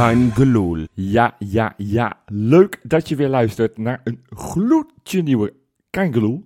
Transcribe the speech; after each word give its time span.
Kein 0.00 0.32
geloel. 0.34 0.86
Ja, 0.94 1.36
ja, 1.38 1.74
ja. 1.76 2.16
Leuk 2.26 2.80
dat 2.82 3.08
je 3.08 3.16
weer 3.16 3.28
luistert 3.28 3.78
naar 3.78 4.00
een 4.04 4.24
gloedje 4.28 5.22
nieuwe 5.22 5.52
Kein 5.90 6.12
geloel. 6.12 6.44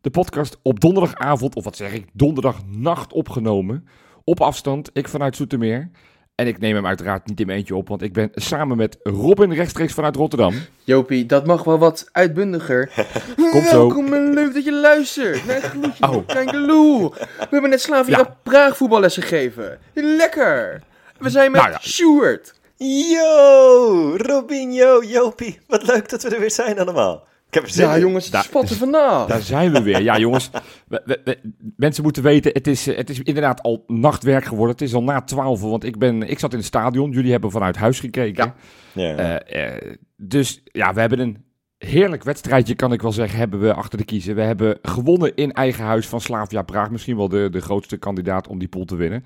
De 0.00 0.10
podcast 0.10 0.58
op 0.62 0.80
donderdagavond, 0.80 1.54
of 1.54 1.64
wat 1.64 1.76
zeg 1.76 1.92
ik, 1.92 2.06
donderdagnacht 2.12 3.12
opgenomen. 3.12 3.88
Op 4.24 4.40
afstand, 4.40 4.90
ik 4.92 5.08
vanuit 5.08 5.36
Zoetermeer. 5.36 5.90
En 6.34 6.46
ik 6.46 6.58
neem 6.58 6.74
hem 6.74 6.86
uiteraard 6.86 7.26
niet 7.26 7.40
in 7.40 7.46
mijn 7.46 7.58
eentje 7.58 7.76
op, 7.76 7.88
want 7.88 8.02
ik 8.02 8.12
ben 8.12 8.30
samen 8.34 8.76
met 8.76 8.98
Robin 9.02 9.52
rechtstreeks 9.52 9.92
vanuit 9.92 10.16
Rotterdam. 10.16 10.54
Jopie, 10.84 11.26
dat 11.26 11.46
mag 11.46 11.64
wel 11.64 11.78
wat 11.78 12.08
uitbundiger. 12.12 12.90
Komt 13.50 13.66
zo. 13.66 13.76
Welkom 13.76 14.12
en 14.12 14.34
leuk 14.34 14.54
dat 14.54 14.64
je 14.64 14.72
luistert 14.72 15.46
naar 15.46 15.56
het 15.56 15.64
gloedje 15.64 16.08
Oh. 16.08 16.22
Geloel. 16.26 17.10
We 17.10 17.46
hebben 17.50 17.70
net 17.70 17.80
Slavia 17.80 18.18
Ja. 18.18 18.36
Praag 18.42 18.76
voetballessen 18.76 19.22
gegeven. 19.22 19.78
Lekker. 19.94 20.82
We 21.18 21.30
zijn 21.30 21.50
met 21.50 21.60
Nou 21.60 21.72
ja. 21.72 21.80
Sjoerd. 21.80 22.60
Yo, 22.86 24.14
Robinho, 24.16 25.02
Jopie. 25.02 25.58
Wat 25.66 25.86
leuk 25.86 26.08
dat 26.08 26.22
we 26.22 26.28
er 26.28 26.40
weer 26.40 26.50
zijn 26.50 26.78
allemaal. 26.78 27.26
Ik 27.48 27.54
heb 27.54 27.62
er 27.62 27.70
zin 27.70 27.86
Ja 27.86 27.94
in. 27.94 28.00
jongens, 28.00 28.30
het 28.30 28.44
spatten 28.44 28.76
vanaf. 28.76 29.26
Daar 29.28 29.40
zijn 29.40 29.72
we 29.72 29.82
weer. 29.82 30.02
Ja, 30.02 30.18
jongens. 30.18 30.50
we- 30.88 31.02
we- 31.04 31.20
we- 31.24 31.38
mensen 31.76 32.02
moeten 32.02 32.22
weten, 32.22 32.52
het 32.52 32.66
is, 32.66 32.86
eh, 32.86 32.96
het 32.96 33.10
is 33.10 33.18
inderdaad 33.20 33.62
al 33.62 33.84
nachtwerk 33.86 34.44
geworden. 34.44 34.72
Het 34.72 34.80
is 34.84 34.94
al 34.94 35.02
na 35.02 35.22
twaalf, 35.22 35.60
want 35.60 35.84
ik, 35.84 35.98
ben, 35.98 36.22
ik 36.22 36.38
zat 36.38 36.50
in 36.52 36.58
het 36.58 36.66
stadion. 36.66 37.10
Jullie 37.10 37.30
hebben 37.32 37.50
vanuit 37.50 37.76
huis 37.76 38.00
gekeken. 38.00 38.54
Ja. 38.94 39.14
Ja. 39.14 39.40
Eh, 39.46 39.66
eh, 39.74 39.92
dus 40.16 40.60
ja, 40.64 40.94
we 40.94 41.00
hebben 41.00 41.18
een 41.18 41.44
heerlijk 41.78 42.22
wedstrijdje, 42.24 42.74
kan 42.74 42.92
ik 42.92 43.02
wel 43.02 43.12
zeggen, 43.12 43.38
hebben 43.38 43.60
we 43.60 43.74
achter 43.74 43.98
de 43.98 44.04
kiezen. 44.04 44.34
We 44.34 44.42
hebben 44.42 44.78
gewonnen 44.82 45.34
in 45.34 45.52
eigen 45.52 45.84
huis 45.84 46.06
van 46.06 46.20
Slavia 46.20 46.62
Praag. 46.62 46.90
Misschien 46.90 47.16
wel 47.16 47.28
de, 47.28 47.48
de 47.50 47.60
grootste 47.60 47.96
kandidaat 47.96 48.48
om 48.48 48.58
die 48.58 48.68
pool 48.68 48.84
te 48.84 48.96
winnen. 48.96 49.24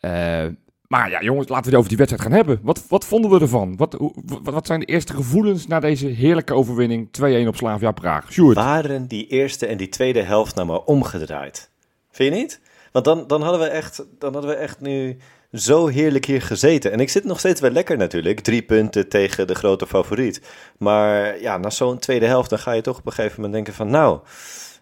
Eh, 0.00 0.46
maar 0.90 1.10
ja, 1.10 1.20
jongens, 1.20 1.48
laten 1.48 1.64
we 1.64 1.68
het 1.70 1.78
over 1.78 1.88
die 1.88 1.98
wedstrijd 1.98 2.26
gaan 2.26 2.36
hebben. 2.36 2.60
Wat, 2.62 2.84
wat 2.88 3.04
vonden 3.04 3.30
we 3.30 3.40
ervan? 3.40 3.76
Wat, 3.76 3.96
wat, 4.24 4.40
wat 4.42 4.66
zijn 4.66 4.80
de 4.80 4.86
eerste 4.86 5.14
gevoelens 5.14 5.66
na 5.66 5.80
deze 5.80 6.06
heerlijke 6.06 6.54
overwinning 6.54 7.08
2-1 7.44 7.46
op 7.46 7.56
Slavia 7.56 7.90
Praag? 7.92 8.32
Sjoerd. 8.32 8.56
Waren 8.56 9.06
die 9.06 9.26
eerste 9.26 9.66
en 9.66 9.76
die 9.76 9.88
tweede 9.88 10.22
helft 10.22 10.54
nou 10.54 10.66
maar 10.66 10.80
omgedraaid? 10.80 11.70
Vind 12.10 12.34
je 12.34 12.40
niet? 12.40 12.60
Want 12.92 13.04
dan, 13.04 13.26
dan, 13.26 13.42
hadden 13.42 13.60
we 13.60 13.66
echt, 13.66 14.04
dan 14.18 14.32
hadden 14.32 14.50
we 14.50 14.56
echt 14.56 14.80
nu 14.80 15.16
zo 15.52 15.86
heerlijk 15.86 16.24
hier 16.24 16.42
gezeten. 16.42 16.92
En 16.92 17.00
ik 17.00 17.10
zit 17.10 17.24
nog 17.24 17.38
steeds 17.38 17.60
wel 17.60 17.70
lekker 17.70 17.96
natuurlijk. 17.96 18.40
Drie 18.40 18.62
punten 18.62 19.08
tegen 19.08 19.46
de 19.46 19.54
grote 19.54 19.86
favoriet. 19.86 20.42
Maar 20.78 21.40
ja, 21.40 21.56
na 21.56 21.70
zo'n 21.70 21.98
tweede 21.98 22.26
helft 22.26 22.50
dan 22.50 22.58
ga 22.58 22.72
je 22.72 22.82
toch 22.82 22.98
op 22.98 23.06
een 23.06 23.12
gegeven 23.12 23.36
moment 23.36 23.52
denken 23.52 23.74
van... 23.74 23.90
Nou, 23.90 24.18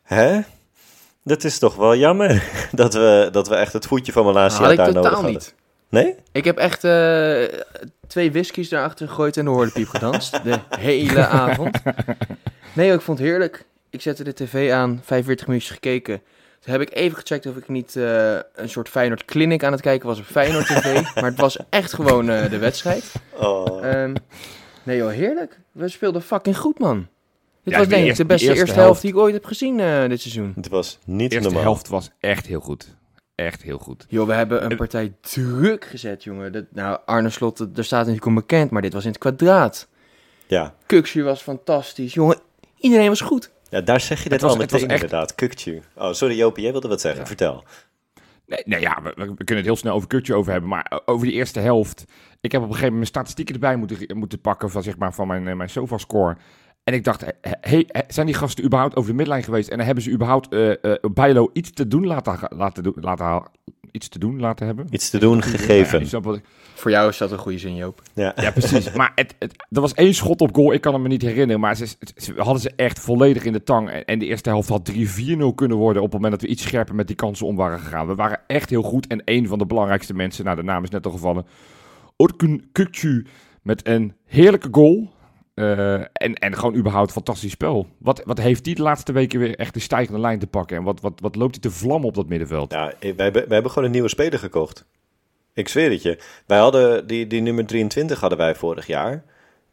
hè? 0.03 0.41
Dat 1.25 1.45
is 1.45 1.59
toch 1.59 1.75
wel 1.75 1.97
jammer 1.97 2.45
dat 2.73 2.95
we, 2.95 3.29
dat 3.33 3.49
we 3.49 3.55
echt 3.55 3.73
het 3.73 3.87
voetje 3.87 4.13
van 4.13 4.25
Malasia 4.25 4.63
had 4.63 4.71
ik 4.71 4.77
daar 4.77 4.87
nodig 4.87 5.03
totaal 5.03 5.23
hadden. 5.23 5.33
niet. 5.33 5.55
Nee? 5.89 6.15
Ik 6.33 6.45
heb 6.45 6.57
echt 6.59 6.85
eh, 6.85 7.43
twee 8.07 8.33
whiskies 8.33 8.69
daarachter 8.69 9.09
gegooid 9.09 9.37
en 9.37 9.45
de 9.45 9.51
horlepiep 9.51 9.89
gedanst. 9.89 10.45
De 10.45 10.59
hele 10.79 11.27
avond. 11.47 11.79
Nee, 12.73 12.93
ik 12.93 13.01
vond 13.01 13.19
het 13.19 13.27
heerlijk. 13.29 13.65
Ik 13.91 14.01
zette 14.01 14.25
de 14.25 14.33
tv 14.35 14.73
aan, 14.73 15.01
45 15.05 15.47
minuutjes 15.47 15.73
gekeken. 15.73 16.23
Toen 16.61 16.73
heb 16.73 16.81
ik 16.81 16.95
even 16.95 17.19
gecheckt 17.19 17.47
of 17.47 17.57
ik 17.57 17.69
niet 17.69 17.97
eh, 17.97 18.33
een 18.55 18.69
soort 18.69 18.89
Feyenoord 18.89 19.25
Clinic 19.25 19.65
aan 19.65 19.73
het 19.73 19.81
kijken 19.81 20.09
was 20.09 20.19
op 20.19 20.25
Feyenoord 20.25 20.67
TV. 20.67 21.03
maar 21.15 21.25
het 21.25 21.39
was 21.39 21.57
echt 21.71 21.93
gewoon 21.93 22.31
eh, 22.31 22.51
de 22.51 22.59
wedstrijd. 22.59 23.13
Oh. 23.41 23.87
Ehm, 23.87 24.15
nee 24.83 24.97
joh, 24.97 25.11
heerlijk. 25.11 25.59
We 25.73 25.89
speelden 25.89 26.23
fucking 26.23 26.57
goed, 26.59 26.79
man. 26.79 27.07
Dit 27.63 27.73
Ja, 27.73 27.79
was 27.79 27.89
denk 27.89 28.07
ik 28.09 28.17
de 28.17 28.25
beste 28.25 28.47
eerste, 28.47 28.61
eerste 28.61 28.75
helft 28.75 28.87
helft. 28.89 29.03
die 29.03 29.11
ik 29.11 29.17
ooit 29.17 29.35
heb 29.35 29.45
gezien 29.45 29.81
eh, 29.81 30.09
dit 30.09 30.21
seizoen. 30.21 30.53
Het 30.57 30.69
was 30.69 30.99
niet 31.05 31.29
De 31.31 31.35
eerste 31.35 31.41
normaal. 31.51 31.63
helft 31.73 31.89
was 31.89 32.11
echt 32.21 32.47
heel 32.47 32.61
goed. 32.61 32.97
Echt 33.45 33.63
heel 33.63 33.79
goed. 33.79 34.05
Joh, 34.09 34.27
we 34.27 34.33
hebben 34.33 34.65
een 34.71 34.77
partij 34.77 35.13
druk 35.21 35.85
gezet, 35.85 36.25
jongen. 36.25 36.53
Dat, 36.53 36.65
nou, 36.73 36.99
Arne 37.05 37.31
Slot, 37.31 37.59
daar 37.75 37.85
staat 37.85 37.99
natuurlijk 37.99 38.27
onbekend, 38.27 38.71
maar 38.71 38.83
dit 38.83 38.93
was 38.93 39.03
in 39.05 39.11
het 39.11 39.19
kwadraat. 39.19 39.89
Ja. 40.47 40.75
Kuksje 40.87 41.23
was 41.23 41.43
fantastisch. 41.43 42.15
Jongen, 42.15 42.39
iedereen 42.79 43.09
was 43.09 43.21
goed. 43.21 43.51
ja, 43.71 43.81
daar 43.81 44.01
zeg 44.01 44.23
je 44.23 44.29
was- 44.31 44.43
al 44.43 44.49
het 44.49 44.59
was 44.71 44.71
meteen 44.81 44.91
echt- 44.91 45.03
inderdaad. 45.03 45.35
Kuktje. 45.35 45.81
Oh, 45.97 46.13
sorry 46.13 46.37
Jopie, 46.37 46.63
jij 46.63 46.73
wilde 46.73 46.89
wat 46.89 47.01
zeggen. 47.01 47.21
Ja. 47.21 47.27
Vertel. 47.27 47.65
Nee, 48.47 48.63
nee 48.65 48.81
ja, 48.81 49.03
we, 49.03 49.13
we 49.15 49.25
kunnen 49.25 49.57
het 49.57 49.65
heel 49.65 49.77
snel 49.77 49.95
over 49.95 50.09
Kutje 50.09 50.35
over 50.35 50.53
hebben. 50.53 50.71
Maar 50.71 51.01
over 51.05 51.27
die 51.27 51.35
eerste 51.35 51.61
helft. 51.61 52.05
Ik 52.41 52.53
heb 52.53 52.61
op 52.63 52.69
een 52.69 52.75
gegeven 52.75 52.93
moment 52.93 52.93
mijn 52.93 53.07
statistieken 53.07 53.55
erbij 53.55 53.77
moeten, 53.77 54.17
moeten 54.19 54.41
pakken 54.41 54.71
van, 54.71 54.83
zeg 54.83 54.97
maar, 54.99 55.15
van 55.15 55.27
mijn, 55.27 55.49
eh, 55.49 55.55
mijn 55.55 55.71
SOFA-score. 55.71 56.37
En 56.89 56.95
ik 56.95 57.05
dacht, 57.05 57.21
he- 57.21 57.51
hey, 57.61 57.85
he- 57.89 58.01
zijn 58.09 58.27
die 58.27 58.35
gasten 58.35 58.65
überhaupt 58.65 58.97
over 58.97 59.11
de 59.11 59.17
midlijn 59.17 59.43
geweest? 59.43 59.69
En 59.69 59.77
dan 59.77 59.87
hebben 59.87 60.05
ze 60.05 60.11
überhaupt 60.11 60.49
eh 60.53 60.71
eh 60.85 60.95
Bijlo 61.13 61.51
iets 61.53 61.71
te 61.71 61.89
doen 61.89 62.07
laten, 62.07 62.39
laten, 62.57 62.83
doen- 62.83 62.95
laten, 63.01 63.43
iets 63.91 64.09
te 64.09 64.19
doen 64.19 64.41
laten 64.41 64.67
hebben? 64.67 64.87
Iets 64.91 65.11
te 65.11 65.19
doen 65.19 65.43
gegeven. 65.43 66.01
ik- 66.01 66.43
Voor 66.75 66.91
jou 66.91 67.09
is 67.09 67.17
dat 67.19 67.33
een 67.33 67.39
goede 67.39 67.59
zin, 67.59 67.75
Joop. 67.75 68.03
Ja. 68.15 68.33
ja, 68.37 68.51
precies. 68.51 68.93
maar 69.01 69.13
het, 69.15 69.35
het, 69.39 69.53
er 69.71 69.81
was 69.81 69.95
één 69.95 70.15
schot 70.15 70.41
op 70.41 70.55
goal, 70.55 70.73
ik 70.73 70.81
kan 70.81 70.93
hem 70.93 71.03
me 71.03 71.09
niet 71.09 71.23
herinneren. 71.23 71.61
Maar 71.61 71.77
ze, 71.77 71.87
ze 72.17 72.35
hadden 72.37 72.61
ze 72.63 72.73
echt 72.77 72.99
volledig 73.01 73.45
in 73.45 73.53
de 73.53 73.63
tang. 73.63 73.91
En, 73.91 74.19
de 74.19 74.27
eerste 74.27 74.49
helft 74.49 74.69
had 74.69 74.93
3-4-0 74.93 74.97
kunnen 75.55 75.77
worden 75.77 76.03
op 76.03 76.13
het 76.13 76.21
moment 76.21 76.33
dat 76.33 76.43
we 76.43 76.49
iets 76.49 76.63
scherper 76.63 76.95
met 76.95 77.07
die 77.07 77.17
kansen 77.17 77.47
om 77.47 77.57
waren 77.57 77.79
gegaan. 77.81 78.07
We 78.07 78.15
waren 78.15 78.41
echt 78.47 78.71
heel 78.71 78.83
goed. 78.83 79.07
En 79.07 79.23
een 79.25 79.47
van 79.47 79.59
de 79.59 79.67
belangrijkste 79.67 80.15
mensen, 80.15 80.45
nou 80.45 80.57
de 80.57 80.63
naam 80.63 80.83
is 80.85 80.91
net 80.91 81.07
al 81.07 81.13
gevallen, 81.13 81.47
Orkun 82.17 82.69
Kukcu 82.73 83.27
met 83.63 83.87
een 83.87 84.13
heerlijke 84.25 84.69
goal. 84.71 85.17
Eh, 85.59 85.95
en, 85.95 86.35
en 86.35 86.57
gewoon 86.57 86.75
überhaupt 86.75 87.13
fantastisch 87.13 87.51
spel. 87.51 87.87
Wat, 87.99 88.23
wat 88.25 88.39
heeft 88.39 88.65
die 88.65 88.75
de 88.75 88.83
laatste 88.83 89.13
weken 89.13 89.39
weer 89.41 89.57
echt 89.57 89.75
de 89.75 89.81
stijgende 89.81 90.21
lijn 90.21 90.39
te 90.39 90.47
pakken? 90.47 90.77
En 90.77 90.83
wat, 90.83 91.01
wat, 91.01 91.21
wat 91.21 91.37
loopt 91.37 91.53
hij 91.53 91.71
te 91.71 91.77
vlammen 91.79 92.09
op 92.09 92.15
dat 92.15 92.29
middenveld? 92.29 92.73
Ja, 92.73 92.93
wij 93.01 93.13
hebben, 93.17 93.33
wij 93.33 93.45
hebben 93.49 93.71
gewoon 93.71 93.85
een 93.85 93.95
nieuwe 93.95 94.09
speler 94.09 94.39
gekocht. 94.39 94.85
Ik 95.55 95.69
zweer 95.69 95.91
het 95.91 96.03
je. 96.03 96.19
Wij 96.47 96.59
hadden 96.59 97.07
die, 97.07 97.27
die 97.27 97.41
nummer 97.41 97.67
23 97.67 98.21
hadden 98.21 98.39
wij 98.39 98.55
vorig 98.55 98.87
jaar. 98.87 99.25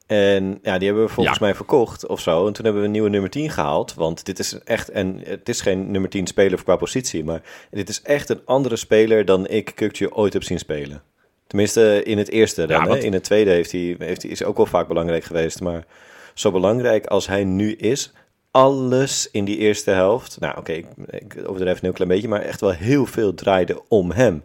En 0.08 0.60
ja, 0.62 0.78
die 0.78 0.88
hebben 0.88 1.06
we 1.06 1.12
volgens 1.14 1.38
Ja. 1.38 1.46
mij 1.46 1.56
verkocht 1.56 2.08
of 2.08 2.20
zo. 2.20 2.48
En 2.48 2.54
toen 2.54 2.64
hebben 2.64 2.82
we 2.82 2.88
een 2.88 2.94
nieuwe 2.94 3.10
nummer 3.10 3.30
10 3.30 3.50
gehaald. 3.50 3.94
Want 3.94 4.26
dit 4.26 4.40
is 4.40 4.60
echt, 4.64 4.90
en 4.90 5.20
het 5.24 5.50
is 5.50 5.62
geen 5.62 5.92
nummer 5.92 6.10
10 6.10 6.28
speler 6.28 6.64
qua 6.64 6.76
positie. 6.76 7.24
Maar 7.24 7.42
dit 7.72 7.90
is 7.90 8.02
echt 8.02 8.30
een 8.30 8.42
andere 8.46 8.76
speler 8.76 9.26
dan 9.26 9.48
ik 9.48 9.72
Kukje 9.76 10.16
ooit 10.16 10.34
heb 10.34 10.44
zien 10.44 10.60
spelen. 10.60 11.02
Tenminste, 11.48 12.04
in 12.04 12.18
het 12.18 12.30
eerste 12.30 12.66
dan. 12.66 12.82
Ja, 12.82 12.88
want- 12.88 13.04
In 13.04 13.14
het 13.14 13.24
tweede 13.24 13.50
heeft 13.52 13.72
hij, 13.72 13.96
heeft 14.00 14.22
hij, 14.22 14.32
is 14.32 14.40
hij 14.40 14.48
ook 14.48 14.58
wel 14.58 14.66
vaak 14.66 14.88
belangrijk 14.88 15.24
geweest. 15.24 15.62
Maar 15.62 15.86
zo 16.34 16.52
belangrijk 16.52 17.06
als 17.06 17.28
hij 17.28 17.44
nu 17.44 17.72
is, 17.74 18.12
alles 18.52 19.30
in 19.32 19.46
die 19.46 19.58
eerste 19.58 19.92
helft. 19.92 20.40
Nou, 20.40 20.58
oké, 20.58 20.72
ik, 20.72 20.86
ik 21.10 21.36
overdrijf 21.46 21.76
een 21.78 21.84
heel 21.84 21.94
klein 21.94 22.10
beetje, 22.10 22.28
maar 22.28 22.42
echt 22.42 22.62
wel 22.62 22.72
heel 22.72 23.06
veel 23.06 23.34
draaide 23.34 23.82
om 23.88 24.12
hem. 24.12 24.44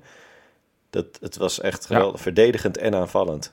Dat, 0.91 1.07
het 1.21 1.37
was 1.37 1.61
echt 1.61 1.87
Ja. 1.89 1.97
geweldig 1.97 2.21
verdedigend 2.21 2.77
en 2.79 2.95
aanvallend. 2.95 3.53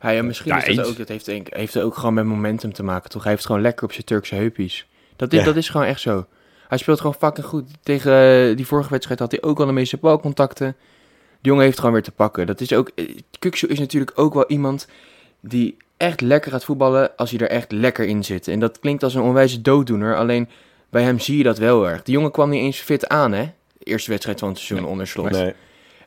Ja, 0.00 0.08
ja, 0.10 0.22
misschien 0.22 0.52
Ja, 0.52 0.64
is 0.64 0.76
dat 0.76 0.86
ook, 0.86 0.96
dat 0.96 1.08
heeft, 1.08 1.24
denk, 1.24 1.54
heeft 1.54 1.74
het 1.74 1.82
ook 1.82 1.94
gewoon 1.94 2.14
met 2.14 2.24
momentum 2.24 2.72
te 2.72 2.82
maken, 2.82 3.10
toch? 3.10 3.22
Hij 3.22 3.32
heeft 3.32 3.46
gewoon 3.46 3.60
lekker 3.60 3.84
op 3.84 3.92
zijn 3.92 4.04
Turkse 4.04 4.34
heupjes. 4.34 4.86
Dat 5.16 5.32
is, 5.32 5.38
Ja. 5.38 5.44
dat 5.44 5.56
is 5.56 5.68
gewoon 5.68 5.86
echt 5.86 6.00
zo. 6.00 6.26
Hij 6.68 6.78
speelt 6.78 6.98
gewoon 7.00 7.14
fucking 7.14 7.46
goed. 7.46 7.70
Tegen 7.82 8.12
eh, 8.50 8.56
die 8.56 8.66
vorige 8.66 8.90
wedstrijd 8.90 9.18
had 9.20 9.30
hij 9.30 9.42
ook 9.42 9.60
al 9.60 9.66
de 9.66 9.72
meeste 9.72 9.96
balcontacten. 9.96 10.76
De 11.40 11.48
jongen 11.48 11.64
heeft 11.64 11.78
gewoon 11.78 11.92
weer 11.92 12.02
te 12.02 12.12
pakken. 12.12 12.46
Dat 12.46 12.60
is 12.60 12.72
ook... 12.72 12.90
eh, 12.94 13.16
Kuksu 13.38 13.66
is 13.66 13.78
natuurlijk 13.78 14.12
ook 14.14 14.34
wel 14.34 14.46
iemand 14.46 14.86
die 15.40 15.76
echt 15.96 16.20
lekker 16.20 16.50
gaat 16.50 16.64
voetballen 16.64 17.16
als 17.16 17.30
hij 17.30 17.40
er 17.40 17.48
echt 17.50 17.72
lekker 17.72 18.04
in 18.06 18.24
zit. 18.24 18.48
En 18.48 18.60
dat 18.60 18.78
klinkt 18.78 19.02
als 19.02 19.14
een 19.14 19.22
onwijze 19.22 19.60
dooddoener, 19.62 20.16
alleen 20.16 20.48
bij 20.90 21.02
hem 21.02 21.18
zie 21.18 21.36
je 21.36 21.42
dat 21.42 21.58
wel 21.58 21.88
erg. 21.88 22.02
Die 22.02 22.14
jongen 22.14 22.30
kwam 22.30 22.50
niet 22.50 22.62
eens 22.62 22.78
fit 22.78 23.08
aan, 23.08 23.32
hè? 23.32 23.42
De 23.78 23.84
eerste 23.84 24.10
wedstrijd 24.10 24.38
van 24.38 24.48
het 24.48 24.56
seizoen 24.58 24.80
Nee. 24.82 24.90
onder 24.90 25.06
slot. 25.06 25.30
Nee. 25.30 25.54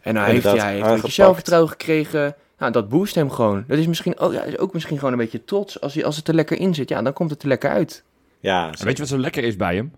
En 0.02 0.16
hij 0.16 0.31
heeft, 0.31 0.44
hij 0.44 0.74
heeft 0.74 0.86
een 0.86 0.94
beetje 0.96 1.12
zelfvertrouwen 1.12 1.70
gekregen. 1.70 2.36
Nou, 2.58 2.72
dat 2.72 2.90
boost 2.90 3.16
hem 3.16 3.30
gewoon. 3.31 3.64
Dat 3.68 3.78
is 3.78 3.88
misschien 3.88 4.18
ook, 4.20 4.34
ja, 4.34 4.41
is 4.41 4.58
ook 4.58 4.74
misschien 4.74 4.97
gewoon 4.97 5.12
een 5.14 5.20
beetje 5.20 5.46
trots. 5.46 5.81
Als, 5.81 5.94
hij, 5.94 6.06
als 6.06 6.16
het 6.18 6.28
er 6.28 6.34
lekker 6.36 6.58
in 6.59 6.74
zit, 6.75 6.90
ja, 6.90 7.02
dan 7.02 7.14
komt 7.14 7.29
het 7.29 7.41
er 7.41 7.47
lekker 7.47 7.70
uit. 7.70 8.03
Ja, 8.40 8.66
En 8.66 8.85
weet 8.85 8.94
je 8.97 9.00
wat 9.03 9.11
zo 9.11 9.17
lekker 9.17 9.44
is 9.44 9.55
bij 9.55 9.76
hem? 9.76 9.94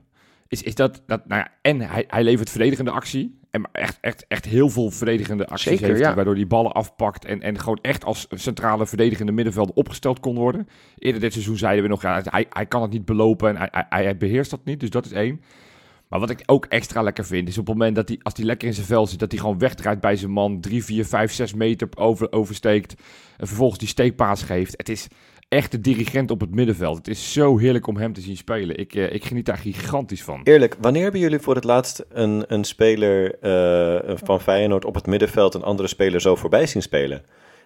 Is, 0.47 0.61
is 0.63 0.75
dat, 0.75 1.01
dat 1.07 1.27
nou 1.27 1.41
ja, 1.41 1.51
en 1.61 1.81
hij, 1.81 2.03
hij 2.07 2.23
levert 2.23 2.49
verdedigende 2.49 2.91
actie. 2.91 3.39
En 3.53 3.69
echt, 3.71 3.97
echt, 4.01 4.25
echt 4.27 4.45
heel 4.45 4.69
veel 4.69 4.89
verdedigende 4.89 5.47
acties 5.47 5.71
Zeker, 5.71 5.87
heeft 5.87 5.99
ja. 5.99 6.13
waardoor 6.13 6.35
hij 6.35 6.47
ballen 6.47 6.71
afpakt 6.71 7.25
en, 7.25 7.41
en 7.41 7.59
gewoon 7.59 7.79
echt 7.81 8.05
als 8.05 8.27
centrale 8.29 8.87
verdedigende 8.87 9.31
middenveld 9.31 9.73
opgesteld 9.73 10.19
kon 10.19 10.35
worden. 10.35 10.67
Eerder 10.97 11.21
dit 11.21 11.33
seizoen 11.33 11.57
zeiden 11.57 11.83
we 11.83 11.89
nog, 11.89 12.01
ja, 12.01 12.21
hij, 12.23 12.45
hij 12.49 12.65
kan 12.65 12.81
het 12.81 12.91
niet 12.91 13.05
belopen 13.05 13.49
en 13.49 13.57
hij, 13.57 13.85
hij, 13.89 14.03
hij 14.03 14.17
beheerst 14.17 14.51
dat 14.51 14.65
niet, 14.65 14.79
dus 14.79 14.89
dat 14.89 15.05
is 15.05 15.11
één. 15.11 15.41
Maar 16.07 16.19
wat 16.19 16.29
ik 16.29 16.43
ook 16.45 16.65
extra 16.65 17.01
lekker 17.01 17.25
vind, 17.25 17.47
is 17.47 17.57
op 17.57 17.67
het 17.67 17.75
moment 17.77 17.95
dat 17.95 18.07
hij, 18.07 18.19
als 18.21 18.33
hij 18.35 18.45
lekker 18.45 18.67
in 18.67 18.73
zijn 18.73 18.85
vel 18.85 19.07
zit, 19.07 19.19
dat 19.19 19.31
hij 19.31 19.39
gewoon 19.39 19.57
wegdraait 19.57 19.99
bij 19.99 20.15
zijn 20.15 20.31
man, 20.31 20.61
3, 20.61 20.83
4, 20.83 21.05
5, 21.05 21.31
6 21.31 21.53
meter 21.53 21.87
over, 21.95 22.31
oversteekt 22.31 22.95
en 23.37 23.47
vervolgens 23.47 23.79
die 23.79 23.87
steekpaas 23.87 24.43
geeft. 24.43 24.73
Het 24.77 24.89
is 24.89 25.07
echt 25.53 25.71
de 25.71 25.81
dirigent 25.81 26.31
op 26.31 26.39
het 26.39 26.55
middenveld. 26.55 26.97
Het 26.97 27.07
is 27.07 27.33
zo 27.33 27.57
heerlijk 27.57 27.87
om 27.87 27.97
hem 27.97 28.13
te 28.13 28.21
zien 28.21 28.37
spelen. 28.37 28.77
Ik, 28.77 28.95
eh, 28.95 29.13
ik 29.13 29.25
geniet 29.25 29.45
daar 29.45 29.57
gigantisch 29.57 30.23
van. 30.23 30.41
Eerlijk, 30.43 30.75
wanneer 30.81 31.01
hebben 31.03 31.21
jullie 31.21 31.39
voor 31.39 31.55
het 31.55 31.63
laatst 31.63 32.05
een, 32.09 32.43
een 32.47 32.63
speler 32.63 33.39
eh, 33.39 34.15
van 34.23 34.41
Feyenoord 34.41 34.85
op 34.85 34.95
het 34.95 35.05
middenveld 35.05 35.53
een 35.53 35.63
andere 35.63 35.87
speler 35.87 36.21
zo 36.21 36.35
voorbij 36.35 36.65
zien 36.65 36.81
spelen? 36.81 37.21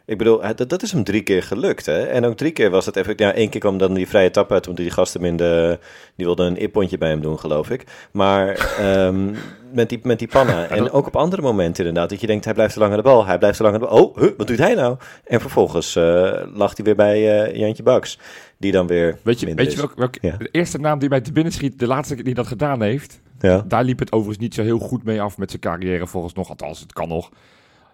Ik 0.08 0.18
bedoel, 0.18 0.42
dat, 0.56 0.70
dat 0.70 0.82
is 0.84 0.92
hem 0.92 1.04
drie 1.04 1.22
keer 1.22 1.44
gelukt, 1.44 1.86
hè? 1.86 2.04
En 2.04 2.26
ook 2.26 2.38
drie 2.38 2.52
keer 2.52 2.70
was 2.70 2.86
het 2.86 2.96
even... 2.96 3.14
Ja, 3.18 3.34
één 3.34 3.50
keer 3.50 3.60
kwam 3.60 3.78
dan 3.78 3.94
die 3.94 4.08
vrije 4.08 4.32
tap 4.32 4.52
uit, 4.52 4.68
omdat 4.68 4.84
die 4.84 4.94
gast 4.94 5.14
hem 5.14 5.26
in 5.26 5.38
de... 5.38 5.80
Die 6.16 6.26
wilde 6.26 6.44
een 6.44 6.62
ippontje 6.62 6.98
bij 6.98 7.10
hem 7.10 7.22
doen, 7.22 7.40
geloof 7.40 7.70
ik. 7.70 7.84
Maar 8.12 8.48
ehm, 8.80 9.34
met, 9.74 9.90
die, 9.90 10.00
met 10.04 10.20
die 10.20 10.28
panna. 10.28 10.68
En 10.68 10.92
ook 10.92 11.08
op 11.08 11.16
andere 11.16 11.42
momenten 11.42 11.86
inderdaad, 11.86 12.10
dat 12.10 12.22
je 12.22 12.28
denkt, 12.28 12.46
hij 12.46 12.54
blijft 12.54 12.74
te 12.74 12.80
lang 12.80 12.92
aan 12.92 12.98
de 12.98 13.04
bal. 13.04 13.26
Hij 13.26 13.38
blijft 13.38 13.58
te 13.58 13.64
lang 13.64 13.76
aan 13.76 13.82
de 13.82 13.88
bal. 13.88 14.04
Oh, 14.04 14.18
huh, 14.18 14.30
wat 14.38 14.48
doet 14.48 14.58
hij 14.58 14.74
nou? 14.74 14.98
En 15.26 15.42
vervolgens 15.42 15.96
eh 15.96 16.42
lag 16.54 16.76
hij 16.76 16.86
weer 16.86 16.96
bij 16.96 17.44
eh, 17.46 17.56
Jantje 17.56 17.84
Baks. 17.84 18.20
Die 18.58 18.72
dan 18.72 18.88
weer 18.88 19.18
Weet 19.24 19.40
je, 19.40 19.54
weet 19.54 19.72
je 19.72 19.78
welk, 19.78 19.94
welk- 19.96 20.18
Ja. 20.22 20.36
de 20.38 20.50
eerste 20.52 20.78
naam 20.80 21.00
die 21.00 21.10
mij 21.10 21.22
te 21.22 21.32
binnen 21.32 21.54
schiet, 21.54 21.80
de 21.80 21.88
laatste 21.88 22.16
keer 22.16 22.24
die 22.24 22.34
dat 22.34 22.48
gedaan 22.48 22.82
heeft? 22.82 23.20
Ja. 23.40 23.64
Daar 23.68 23.84
liep 23.84 24.00
het 24.00 24.12
overigens 24.12 24.44
niet 24.44 24.54
zo 24.54 24.62
heel 24.64 24.80
goed 24.80 25.04
mee 25.04 25.22
af 25.22 25.38
met 25.38 25.50
zijn 25.50 25.62
carrière 25.62 26.08
volgens 26.08 26.34
nog. 26.34 26.50
Althans, 26.50 26.80
het 26.80 26.94
kan 26.94 27.08
nog. 27.08 27.30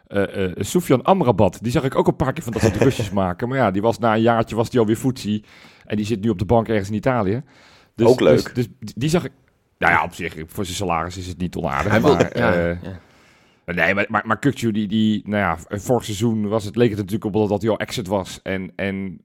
Eh 0.08 0.46
eh 0.46 0.52
Soufiane 0.58 1.04
Amrabat, 1.04 1.60
die 1.62 1.72
zag 1.72 1.84
ik 1.84 1.96
ook 1.96 2.08
een 2.08 2.16
paar 2.16 2.34
keer 2.34 2.44
van 2.44 2.52
dat 2.54 2.62
soort 2.62 2.76
rustjes 2.88 3.10
maken. 3.12 3.48
Maar 3.48 3.58
ja, 3.58 3.72
die 3.72 3.82
was 3.82 4.00
na 4.00 4.16
een 4.16 4.22
jaartje 4.22 4.56
was 4.56 4.70
die 4.70 4.80
alweer 4.80 4.98
voetzie. 4.98 5.44
En 5.86 5.98
die 5.98 6.06
zit 6.06 6.22
nu 6.22 6.30
op 6.30 6.40
de 6.40 6.46
bank 6.46 6.68
ergens 6.68 6.90
in 6.90 6.96
Italië. 6.96 7.44
Dus, 7.96 8.08
Ook 8.08 8.20
leuk. 8.20 8.56
Dus, 8.56 8.68
dus 8.80 8.94
die- 8.96 9.10
zag 9.10 9.24
ik... 9.26 9.32
Nou 9.78 9.94
ja, 9.94 10.04
op 10.04 10.14
zich, 10.14 10.36
voor 10.48 10.66
zijn 10.66 10.78
salaris 10.78 11.18
is 11.18 11.28
het 11.28 11.38
niet 11.38 11.56
onaardig. 11.56 11.92
Hij 11.92 12.00
maar, 12.02 12.38
ja, 12.38 12.54
eh, 12.54 12.82
ja. 12.84 13.00
Nee, 13.74 13.94
maar, 13.94 14.06
maar, 14.10 14.24
maar 14.26 14.40
die, 14.40 14.88
die, 14.88 15.22
nou 15.26 15.38
ja, 15.68 15.78
vorig 15.80 16.04
seizoen 16.06 16.48
was 16.48 16.64
het, 16.64 16.76
leek 16.76 16.90
het 16.90 16.98
natuurlijk 16.98 17.26
op 17.26 17.34
dat, 17.34 17.50
dat 17.50 17.62
hij 17.62 17.72
al 17.72 17.78
exit 17.78 18.08
was. 18.08 18.40
En, 18.44 18.72
en 18.76 19.20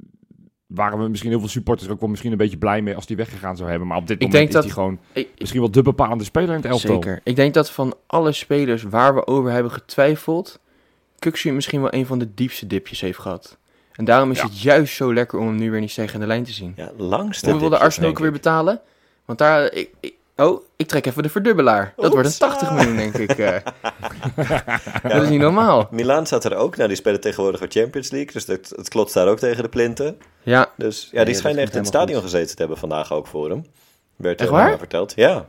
waren 0.67 0.99
we 0.99 1.09
misschien 1.09 1.31
heel 1.31 1.39
veel 1.41 1.49
supporters 1.49 1.91
ook 1.91 2.01
wel 2.01 2.09
misschien 2.09 2.33
een 2.33 2.39
beetje 2.39 2.59
blij 2.59 2.83
mee 2.83 2.95
als 2.95 3.07
die 3.07 3.17
weggegaan 3.17 3.57
zou 3.57 3.71
hebben. 3.71 3.89
Maar 3.89 3.97
op 3.97 4.07
dit 4.07 4.17
Ik 4.23 4.23
moment 4.23 4.39
denk 4.39 4.49
is 4.49 4.55
dat- 4.55 4.65
hij 4.65 4.73
gewoon 4.73 4.99
Ik- 5.13 5.29
misschien 5.39 5.61
wel 5.61 5.71
de 5.71 5.83
bepalende 5.83 6.25
speler 6.25 6.49
in 6.49 6.55
het 6.57 6.65
elftal. 6.65 6.95
Zeker. 6.95 7.21
Ik 7.25 7.37
denk 7.37 7.55
dat 7.55 7.71
van 7.71 7.95
alle 8.07 8.33
spelers 8.33 8.83
waar 8.83 9.15
we 9.15 9.27
over 9.27 9.51
hebben 9.51 9.73
getwijfeld, 9.73 10.61
Kuxu 11.19 11.53
misschien 11.53 11.81
wel 11.81 11.95
een 11.95 12.07
van 12.07 12.19
de 12.19 12.35
diepste 12.35 12.67
dipjes 12.67 13.01
heeft 13.01 13.19
gehad. 13.19 13.57
En 13.93 14.05
daarom 14.05 14.31
is 14.31 14.39
Ja. 14.39 14.45
het 14.45 14.61
juist 14.63 14.95
zo 14.95 15.15
lekker 15.15 15.39
om 15.39 15.47
hem 15.47 15.57
nu 15.57 15.71
weer 15.71 15.81
niet 15.81 15.95
tegen 15.95 16.21
de 16.21 16.27
lijn 16.27 16.45
te 16.45 16.53
zien. 16.53 16.73
Ja, 16.77 16.91
langste 16.97 17.51
Hoeveel 17.51 17.61
wil 17.61 17.69
de 17.69 17.75
dipjes, 17.75 17.81
Arsenal 17.87 18.11
ook 18.11 18.19
weer 18.19 18.33
betalen? 18.33 18.81
Want 19.25 19.39
daar... 19.39 19.73
Ik, 19.73 19.91
ik- 20.01 20.15
oh, 20.37 20.63
ik 20.77 20.89
trek 20.89 21.07
even 21.07 21.23
de 21.23 21.29
verdubbelaar. 21.29 21.93
Dat 21.97 22.13
wordt 22.13 22.27
een 22.41 22.49
Oepsa. 22.49 22.59
80 22.59 22.73
miljoen, 22.73 22.97
denk 22.97 23.15
ik. 23.17 23.31
eh. 23.39 23.57
Dat 25.13 25.23
is 25.23 25.29
niet 25.29 25.41
normaal. 25.41 25.89
Milaan 25.91 26.27
staat 26.27 26.45
er 26.45 26.55
ook. 26.57 26.77
Nou, 26.77 26.89
die 26.89 26.97
spelen 26.97 27.21
tegenwoordig 27.21 27.61
weer 27.61 27.71
Champions 27.71 28.11
League. 28.11 28.33
Dus 28.33 28.47
het, 28.47 28.73
het 28.77 28.89
klotst 28.89 29.15
daar 29.15 29.29
ook 29.29 29.39
tegen 29.39 29.63
de 29.63 29.69
plinten. 29.69 30.19
Ja, 30.43 30.73
Dus 30.77 31.03
ja, 31.03 31.09
Nee, 31.17 31.25
die 31.25 31.33
dat 31.33 31.43
schijnen 31.43 31.43
komt 31.45 31.59
echt 31.69 31.73
in 31.73 31.79
het 31.79 31.89
stadion 31.89 32.23
gezeten 32.23 32.55
te 32.55 32.61
hebben 32.61 32.79
vandaag 32.79 33.13
ook 33.13 33.27
voor 33.27 33.51
hem. 33.51 33.67
Werd 34.17 34.41
Echt 34.41 34.51
waar? 34.51 34.79
verteld. 34.79 35.13
Ja. 35.17 35.47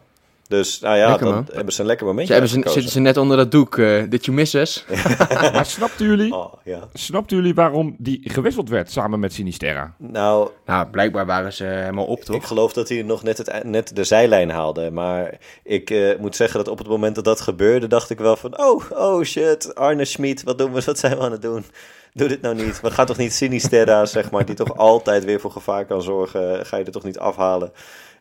Dus 0.49 0.79
nou 0.79 0.97
ja, 0.97 1.09
Lekker, 1.09 1.27
man. 1.27 1.47
hebben 1.51 1.73
ze 1.73 1.81
een 1.81 1.87
lekker 1.87 2.05
ze 2.05 2.11
momentje 2.11 2.33
hebben 2.33 2.51
ze, 2.51 2.61
zitten 2.69 2.91
ze 2.91 2.99
net 2.99 3.17
onder 3.17 3.37
dat 3.37 3.51
doek. 3.51 3.77
eh 3.77 4.03
did 4.09 4.25
you 4.25 4.37
miss 4.37 4.53
us? 4.53 4.85
Maar 5.53 5.65
snapten 5.65 6.05
jullie, 6.05 6.33
Oh, 6.35 6.53
ja. 6.63 6.79
snapten 6.93 7.37
jullie 7.37 7.53
waarom 7.53 7.95
die 7.97 8.21
gewisseld 8.23 8.69
werd 8.69 8.91
samen 8.91 9.19
met 9.19 9.33
Sinisterra? 9.33 9.93
Nou, 9.97 10.49
Nou, 10.65 10.87
blijkbaar 10.87 11.25
waren 11.25 11.53
ze 11.53 11.63
helemaal 11.63 12.05
op, 12.05 12.21
toch? 12.23 12.35
ik 12.35 12.43
geloof 12.43 12.73
dat 12.73 12.89
hij 12.89 13.01
nog 13.01 13.23
net, 13.23 13.37
het, 13.37 13.63
net 13.63 13.95
de 13.95 14.03
zijlijn 14.03 14.49
haalde. 14.49 14.91
Maar 14.91 15.37
ik 15.63 15.89
eh, 15.89 16.19
moet 16.19 16.35
zeggen 16.35 16.57
dat 16.57 16.67
op 16.67 16.77
het 16.77 16.87
moment 16.87 17.15
dat 17.15 17.23
dat 17.23 17.41
gebeurde, 17.41 17.87
dacht 17.87 18.09
ik 18.09 18.17
wel 18.19 18.35
van... 18.35 18.59
Oh, 18.59 18.83
oh 18.91 19.23
shit, 19.23 19.75
Arne 19.75 20.05
Schmid, 20.05 20.43
wat 20.43 20.57
doen 20.57 20.73
we? 20.73 20.81
Wat 20.85 20.99
zijn 20.99 21.17
we 21.17 21.23
aan 21.23 21.31
het 21.31 21.41
doen? 21.41 21.65
Doe 22.13 22.27
dit 22.27 22.41
nou 22.41 22.55
niet. 22.55 22.81
We 22.81 22.91
gaan 22.91 23.05
toch 23.05 23.17
niet 23.17 23.33
Sinisterra, 23.33 24.05
zeg 24.05 24.31
maar, 24.31 24.45
die 24.45 24.55
toch 24.55 24.77
altijd 24.77 25.25
weer 25.25 25.39
voor 25.39 25.51
gevaar 25.51 25.85
kan 25.85 26.01
zorgen. 26.01 26.65
Ga 26.65 26.77
je 26.77 26.83
er 26.83 26.91
toch 26.91 27.03
niet 27.03 27.19
afhalen? 27.19 27.71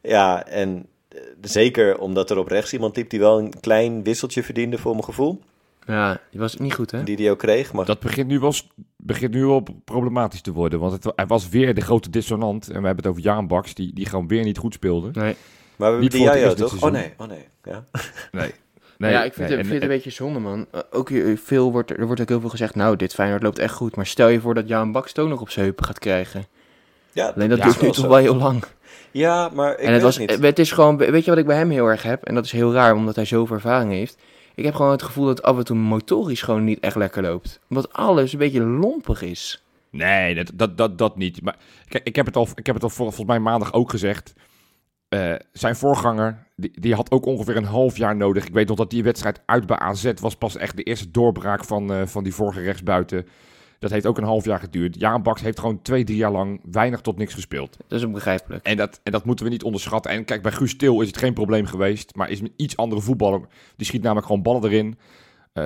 Ja, 0.02 0.46
en 0.46 0.76
eh, 0.78 0.82
zeker 1.40 1.98
omdat 1.98 2.30
er 2.30 2.38
op 2.38 2.48
rechts 2.48 2.72
iemand 2.72 2.96
liep 2.96 3.10
die 3.10 3.18
wel 3.18 3.38
een 3.38 3.60
klein 3.60 4.02
wisseltje 4.02 4.42
verdiende 4.42 4.78
voor 4.78 4.92
mijn 4.92 5.04
gevoel. 5.04 5.40
Ja, 5.86 6.20
die 6.30 6.40
was 6.40 6.56
niet 6.56 6.74
goed, 6.74 6.90
hè? 6.90 7.02
Die 7.02 7.16
die 7.16 7.30
ook 7.30 7.38
kreeg. 7.38 7.72
Maar 7.72 7.84
Dat 7.84 8.00
begint 8.00 8.28
nu 8.28 8.38
wel, 8.38 8.52
begint 8.96 9.34
nu 9.34 9.44
wel 9.44 9.66
problematisch 9.84 10.40
te 10.40 10.52
worden. 10.52 10.80
Want 10.80 10.92
het, 10.92 11.12
hij 11.16 11.26
was 11.26 11.48
weer 11.48 11.74
de 11.74 11.80
grote 11.80 12.10
dissonant. 12.10 12.68
En 12.68 12.80
we 12.80 12.86
hebben 12.86 12.96
het 12.96 13.06
over 13.06 13.22
Jaan 13.22 13.46
Baks, 13.46 13.74
die, 13.74 13.92
die 13.94 14.06
gewoon 14.06 14.28
weer 14.28 14.44
niet 14.44 14.58
goed 14.58 14.74
speelde. 14.74 15.10
Nee. 15.12 15.14
Maar 15.14 15.36
we 15.76 15.84
hebben 15.84 16.00
Niet 16.00 16.10
die 16.10 16.54
toch? 16.54 16.82
Oh 16.82 16.90
nee, 16.90 17.12
oh 17.16 17.28
nee. 17.28 17.46
Ja. 17.64 17.84
Nee. 18.32 18.50
Nee, 18.98 19.12
ja, 19.12 19.24
ik 19.24 19.32
vind, 19.32 19.48
nee, 19.48 19.56
het, 19.56 19.58
en- 19.58 19.70
vind 19.70 19.82
het 19.82 19.90
een 19.90 19.96
beetje 19.96 20.10
zonde, 20.10 20.38
man. 20.38 20.66
Uh, 20.74 20.80
ook 20.90 21.10
eh, 21.10 21.36
veel 21.36 21.72
wordt, 21.72 21.90
er 21.90 21.98
er 21.98 22.06
wordt 22.06 22.20
ook 22.20 22.28
heel 22.28 22.40
veel 22.40 22.48
gezegd, 22.48 22.74
nou, 22.74 22.96
dit 22.96 23.14
Feyenoord 23.14 23.42
loopt 23.42 23.58
echt 23.58 23.74
goed. 23.74 23.96
Maar 23.96 24.06
stel 24.06 24.28
je 24.28 24.40
voor 24.40 24.54
dat 24.54 24.68
Jaan 24.68 24.92
Baks 24.92 25.08
het 25.08 25.18
ook 25.18 25.28
nog 25.28 25.40
op 25.40 25.50
zijn 25.50 25.64
heupen 25.64 25.84
gaat 25.84 25.98
krijgen. 25.98 26.46
Ja, 27.18 27.32
Alleen 27.36 27.48
dat 27.48 27.58
Ja, 27.58 27.64
duurt 27.64 27.76
nu 27.76 27.82
wel 27.82 27.92
toch 27.92 28.04
zo. 28.04 28.10
wel 28.10 28.18
heel 28.18 28.36
lang. 28.36 28.64
Ja, 29.10 29.48
maar 29.52 29.72
ik 29.72 29.78
en 29.78 29.84
het, 29.84 29.92
weet 29.92 30.02
was, 30.02 30.18
niet. 30.18 30.30
eh, 30.30 30.40
het 30.40 30.58
is 30.58 30.72
gewoon, 30.72 30.96
weet 30.96 31.24
je 31.24 31.30
wat 31.30 31.38
ik 31.40 31.46
bij 31.46 31.56
hem 31.56 31.70
heel 31.70 31.86
erg 31.86 32.02
heb? 32.02 32.24
En 32.24 32.34
dat 32.34 32.44
is 32.44 32.52
heel 32.52 32.72
raar, 32.72 32.94
omdat 32.94 33.14
hij 33.16 33.24
zoveel 33.24 33.54
ervaring 33.56 33.92
heeft. 33.92 34.16
Ik 34.54 34.64
heb 34.64 34.74
gewoon 34.74 34.90
het 34.90 35.02
gevoel 35.02 35.26
dat 35.26 35.42
af 35.42 35.56
en 35.58 35.64
toe 35.64 35.76
motorisch 35.76 36.42
gewoon 36.42 36.64
niet 36.64 36.80
echt 36.80 36.96
lekker 36.96 37.22
loopt. 37.22 37.60
Omdat 37.68 37.92
alles 37.92 38.32
een 38.32 38.38
beetje 38.38 38.60
lompig 38.62 39.22
is. 39.22 39.62
Nee, 39.90 40.34
dat, 40.34 40.50
dat, 40.54 40.76
dat, 40.78 40.98
dat 40.98 41.16
niet. 41.16 41.42
Maar 41.42 41.56
kijk, 41.88 42.04
ik 42.06 42.16
heb 42.16 42.26
het 42.26 42.36
al, 42.36 42.48
ik 42.54 42.66
heb 42.66 42.74
het 42.74 42.84
al 42.84 42.90
vol- 42.90 43.06
volgens 43.06 43.26
mij 43.28 43.38
maandag 43.38 43.72
ook 43.72 43.90
gezegd. 43.90 44.32
Eh, 45.08 45.34
zijn 45.52 45.76
voorganger, 45.76 46.46
die, 46.56 46.70
die 46.80 46.94
had 46.94 47.10
ook 47.10 47.26
ongeveer 47.26 47.56
een 47.56 47.64
half 47.64 47.96
jaar 47.96 48.16
nodig. 48.16 48.46
Ik 48.46 48.52
weet 48.54 48.68
nog 48.68 48.76
dat 48.76 48.90
die 48.90 49.02
wedstrijd 49.02 49.40
uit 49.46 49.66
bij 49.66 49.78
AZ 49.78 50.12
was 50.20 50.36
pas 50.36 50.56
echt 50.56 50.76
de 50.76 50.82
eerste 50.82 51.10
doorbraak 51.10 51.64
van, 51.64 51.92
eh, 51.92 52.06
van 52.06 52.24
die 52.24 52.34
vorige 52.34 52.60
rechtsbuiten. 52.60 53.26
Dat 53.78 53.90
heeft 53.90 54.06
ook 54.06 54.18
een 54.18 54.24
half 54.24 54.44
jaar 54.44 54.58
geduurd. 54.58 54.98
Jaan 54.98 55.22
Baks 55.22 55.40
heeft 55.40 55.58
gewoon 55.58 55.82
twee, 55.82 56.04
drie 56.04 56.18
jaar 56.18 56.32
lang 56.32 56.60
weinig 56.70 57.00
tot 57.00 57.16
niks 57.16 57.34
gespeeld. 57.34 57.76
Dat 57.86 57.98
is 57.98 58.06
ook 58.06 58.12
begrijpelijk. 58.12 58.64
En 58.64 58.76
dat, 58.76 59.00
en 59.02 59.12
dat 59.12 59.24
moeten 59.24 59.44
we 59.44 59.50
niet 59.50 59.62
onderschatten. 59.62 60.10
En 60.10 60.24
kijk, 60.24 60.42
bij 60.42 60.52
Guus 60.52 60.76
Til 60.76 61.00
is 61.00 61.06
het 61.06 61.16
geen 61.16 61.34
probleem 61.34 61.66
geweest. 61.66 62.14
Maar 62.14 62.30
is 62.30 62.40
een 62.40 62.52
iets 62.56 62.76
andere 62.76 63.00
voetballer. 63.00 63.40
Die 63.76 63.86
schiet 63.86 64.02
namelijk 64.02 64.26
gewoon 64.26 64.42
ballen 64.42 64.64
erin. 64.64 64.98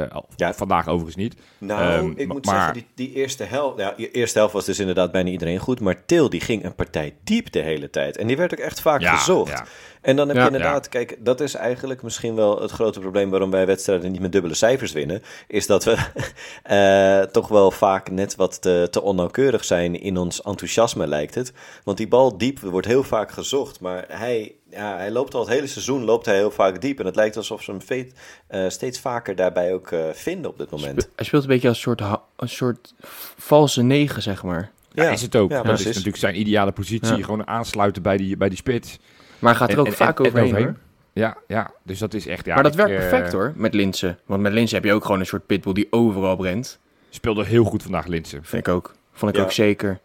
Eh, 0.01 0.19
Ja. 0.37 0.55
Vandaag 0.55 0.87
overigens 0.89 1.17
niet. 1.17 1.35
Nou, 1.59 1.83
Ehm, 1.93 2.13
ik 2.17 2.29
moet 2.29 2.45
maar- 2.47 2.55
zeggen, 2.55 2.73
die, 2.75 2.87
die 2.95 3.15
eerste 3.17 3.45
helft... 3.45 3.79
Ja, 3.79 3.95
die 3.97 4.11
eerste 4.11 4.39
helft 4.39 4.53
was 4.55 4.65
dus 4.65 4.79
inderdaad 4.79 5.13
bijna 5.13 5.31
iedereen 5.31 5.59
goed. 5.59 5.81
Maar 5.81 6.05
Til, 6.07 6.29
die 6.31 6.41
ging 6.41 6.65
een 6.65 6.75
partij 6.75 7.15
diep 7.25 7.53
de 7.53 7.61
hele 7.61 7.91
tijd. 7.91 8.17
En 8.17 8.27
die 8.27 8.37
werd 8.37 8.53
ook 8.53 8.59
echt 8.59 8.81
vaak 8.81 9.05
gezocht. 9.05 9.51
ja. 9.53 9.65
En 10.01 10.17
dan 10.17 10.29
heb 10.29 10.37
je 10.37 10.43
inderdaad... 10.47 10.89
Kijk, 10.89 11.17
dat 11.19 11.41
is 11.41 11.55
eigenlijk 11.55 12.03
misschien 12.03 12.35
wel 12.35 12.61
het 12.63 12.71
grote 12.71 13.01
probleem... 13.01 13.31
waarom 13.31 13.51
wij 13.51 13.67
wedstrijden 13.67 14.13
niet 14.13 14.21
met 14.21 14.33
dubbele 14.33 14.55
cijfers 14.55 14.93
winnen. 14.93 15.23
Is 15.47 15.67
dat 15.67 15.85
we 15.85 15.97
eh, 16.63 17.21
toch 17.31 17.49
wel 17.49 17.71
vaak 17.71 18.11
net 18.11 18.37
wat 18.37 18.63
te, 18.63 18.89
te 18.91 19.03
onnauwkeurig 19.03 19.65
zijn 19.65 20.01
in 20.01 20.17
ons 20.17 20.43
enthousiasme, 20.43 21.07
lijkt 21.07 21.35
het. 21.35 21.53
Want 21.85 21.97
die 21.97 22.09
bal 22.09 22.39
diep 22.39 22.59
wordt 22.59 22.87
heel 22.87 23.03
vaak 23.03 23.31
gezocht. 23.33 23.81
Maar 23.81 24.05
hij, 24.09 24.55
ja, 24.73 24.97
hij 24.97 25.11
loopt 25.11 25.35
al 25.35 25.41
het 25.41 25.49
hele 25.49 25.67
seizoen 25.67 26.05
loopt 26.05 26.27
hij 26.27 26.37
heel 26.37 26.51
vaak 26.51 26.81
diep. 26.81 26.99
En 27.01 27.07
het 27.07 27.17
lijkt 27.17 27.37
alsof 27.37 27.63
ze 27.63 27.71
hem 27.71 27.83
veet, 27.83 28.15
eh, 28.47 28.69
steeds 28.69 29.01
vaker 29.01 29.37
daarbij 29.37 29.73
ook 29.73 29.91
eh, 29.91 30.01
vinden 30.13 30.51
op 30.51 30.59
dit 30.59 30.71
moment. 30.71 31.03
Spe- 31.03 31.11
Hij 31.17 31.25
speelt 31.25 31.43
een 31.43 31.49
beetje 31.49 31.69
als 31.69 31.77
een 31.77 31.83
soort, 31.83 32.01
een 32.37 32.49
soort 32.49 32.95
valse 33.37 33.83
negen, 33.83 34.23
zeg 34.23 34.43
maar. 34.43 34.71
Ja, 34.93 35.11
is 35.11 35.23
het 35.23 35.37
ook. 35.37 35.51
Ja, 35.51 35.63
dat 35.63 35.79
is 35.79 35.85
natuurlijk 35.85 36.17
zijn 36.17 36.41
ideale 36.41 36.73
positie. 36.73 37.17
Ja. 37.17 37.25
Gewoon 37.25 37.47
aansluiten 37.47 38.03
bij 38.03 38.17
die, 38.17 38.37
bij 38.37 38.49
die 38.49 38.59
spits. 38.59 38.99
Maar 39.39 39.51
hij 39.51 39.61
gaat 39.61 39.69
er 39.69 39.75
En- 39.75 39.81
ook 39.81 39.87
en- 39.87 39.93
vaak 39.93 40.19
en- 40.21 40.25
en 40.25 40.31
overheen. 40.45 40.77
Ja, 41.15 41.37
ja, 41.47 41.71
dus 41.83 41.99
dat 41.99 42.15
is 42.15 42.27
echt... 42.27 42.45
Ja, 42.47 42.55
maar 42.55 42.63
dat 42.63 42.73
ik, 42.73 42.79
werkt 42.79 42.93
eh, 43.03 43.09
perfect, 43.09 43.33
hoor, 43.33 43.53
met 43.57 43.75
Linsen. 43.75 44.19
Want 44.27 44.43
met 44.43 44.53
Linsen 44.53 44.77
heb 44.77 44.85
je 44.85 44.93
ook 44.93 45.05
gewoon 45.05 45.21
een 45.21 45.27
soort 45.27 45.47
pitbull 45.47 45.73
die 45.73 45.87
overal 45.91 46.43
rent. 46.45 46.79
Speelde 47.11 47.45
heel 47.45 47.65
goed 47.65 47.83
vandaag, 47.83 48.07
Linsen. 48.07 48.45
Vind 48.45 48.67
ik 48.67 48.73
ook. 48.75 48.95
Vond 49.13 49.31
ik 49.33 49.37
Ja. 49.39 49.45
ook 49.45 49.53
zeker. 49.53 49.99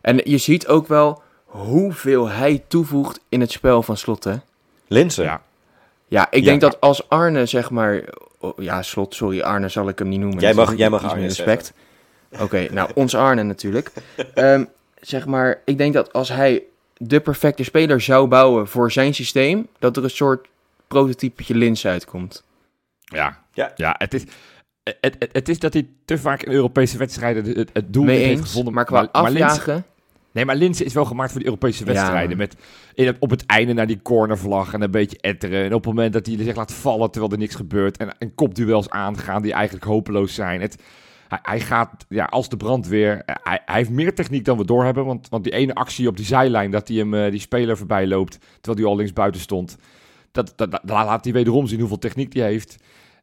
En 0.00 0.20
je 0.24 0.38
ziet 0.38 0.66
ook 0.66 0.86
wel 0.86 1.22
hoeveel 1.58 2.28
hij 2.28 2.64
toevoegt 2.68 3.20
in 3.28 3.40
het 3.40 3.50
spel 3.50 3.82
van 3.82 3.96
Slot, 3.96 4.24
hè? 4.24 4.34
Linsen. 4.86 5.24
Ja. 5.24 5.42
Ja, 6.08 6.26
ik 6.30 6.38
Ja. 6.38 6.44
denk 6.44 6.60
dat 6.60 6.80
als 6.80 7.08
Arne, 7.08 7.46
zeg 7.46 7.70
maar... 7.70 8.02
oh, 8.38 8.58
ja, 8.58 8.82
Slot, 8.82 9.14
sorry, 9.14 9.40
Arne 9.40 9.68
zal 9.68 9.88
ik 9.88 9.98
hem 9.98 10.08
niet 10.08 10.20
noemen. 10.20 10.38
Jij 10.40 10.50
is 10.50 10.56
mag- 10.56 10.76
jij 10.76 10.90
mag 10.90 11.00
iets 11.00 11.10
Arne 11.10 11.20
meer 11.20 11.30
respect. 11.34 11.72
Oké, 12.40 12.66
nou, 12.72 12.90
ons 12.94 13.14
Arne 13.14 13.42
natuurlijk. 13.42 13.92
Ehm, 14.34 14.64
zeg 15.00 15.26
maar, 15.26 15.60
ik 15.64 15.78
denk 15.78 15.94
dat 15.94 16.12
als 16.12 16.28
hij 16.28 16.62
de 16.96 17.20
perfecte 17.20 17.64
speler 17.64 18.00
zou 18.00 18.26
bouwen 18.28 18.68
voor 18.68 18.92
zijn 18.92 19.14
systeem... 19.14 19.66
dat 19.78 19.96
er 19.96 20.04
een 20.04 20.10
soort 20.10 20.48
prototypetje 20.88 21.54
Lins 21.54 21.86
uitkomt. 21.86 22.44
Ja, 23.04 23.38
Ja. 23.52 23.72
ja 23.76 23.94
het, 23.98 24.14
is, 24.14 24.22
het, 24.82 24.96
het, 25.18 25.28
het 25.32 25.48
is 25.48 25.58
dat 25.58 25.72
hij 25.72 25.86
te 26.04 26.18
vaak 26.18 26.42
in 26.42 26.52
Europese 26.52 26.98
wedstrijden 26.98 27.44
het, 27.58 27.70
het 27.72 27.92
doel 27.92 28.06
heeft 28.06 28.40
gevonden. 28.42 28.72
maar 28.72 28.84
qua 28.84 29.00
Linse- 29.00 29.18
afjagen... 29.18 29.84
nee, 30.34 30.44
maar 30.44 30.56
Linse 30.56 30.84
is 30.84 30.94
wel 30.94 31.04
gemaakt 31.04 31.30
voor 31.30 31.38
die 31.40 31.48
Europese 31.48 31.84
Ja. 31.84 31.92
wedstrijden. 31.92 32.36
Met 32.36 32.56
in 32.94 33.06
het, 33.06 33.16
op 33.18 33.30
het 33.30 33.46
einde 33.46 33.72
naar 33.72 33.86
die 33.86 34.02
cornervlag 34.02 34.72
en 34.72 34.82
een 34.82 34.90
beetje 34.90 35.18
etteren. 35.20 35.64
En 35.64 35.74
op 35.74 35.84
het 35.84 35.94
moment 35.94 36.12
dat 36.12 36.26
hij 36.26 36.36
zich 36.36 36.56
laat 36.56 36.72
vallen 36.72 37.10
terwijl 37.10 37.32
er 37.32 37.38
niks 37.38 37.54
gebeurt. 37.54 37.96
En, 37.96 38.18
en 38.18 38.34
kopduels 38.34 38.90
aangaan 38.90 39.42
die 39.42 39.52
eigenlijk 39.52 39.84
hopeloos 39.84 40.34
zijn. 40.34 40.60
Het, 40.60 40.82
hij, 41.28 41.38
hij 41.42 41.60
gaat 41.60 42.04
ja, 42.08 42.24
als 42.24 42.48
de 42.48 42.56
brandweer. 42.56 43.22
Hij, 43.24 43.62
hij 43.64 43.76
heeft 43.76 43.90
meer 43.90 44.14
techniek 44.14 44.44
dan 44.44 44.58
we 44.58 44.64
doorhebben. 44.64 45.04
Want, 45.04 45.28
want 45.28 45.44
die 45.44 45.52
ene 45.52 45.74
actie 45.74 46.08
op 46.08 46.16
die 46.16 46.26
zijlijn, 46.26 46.70
dat 46.70 46.88
hij 46.88 46.96
hem 46.96 47.14
eh, 47.14 47.30
die 47.30 47.40
speler 47.40 47.76
voorbij 47.76 48.06
loopt. 48.06 48.38
Terwijl 48.60 48.76
hij 48.76 48.86
al 48.86 48.96
links 48.96 49.12
buiten 49.12 49.40
stond. 49.40 49.76
Dat, 50.32 50.52
dat, 50.56 50.70
dat 50.70 50.82
laat 50.84 51.24
hij 51.24 51.32
wederom 51.32 51.66
zien 51.66 51.78
hoeveel 51.80 51.98
techniek 51.98 52.32
hij 52.34 52.42
heeft. 52.42 52.76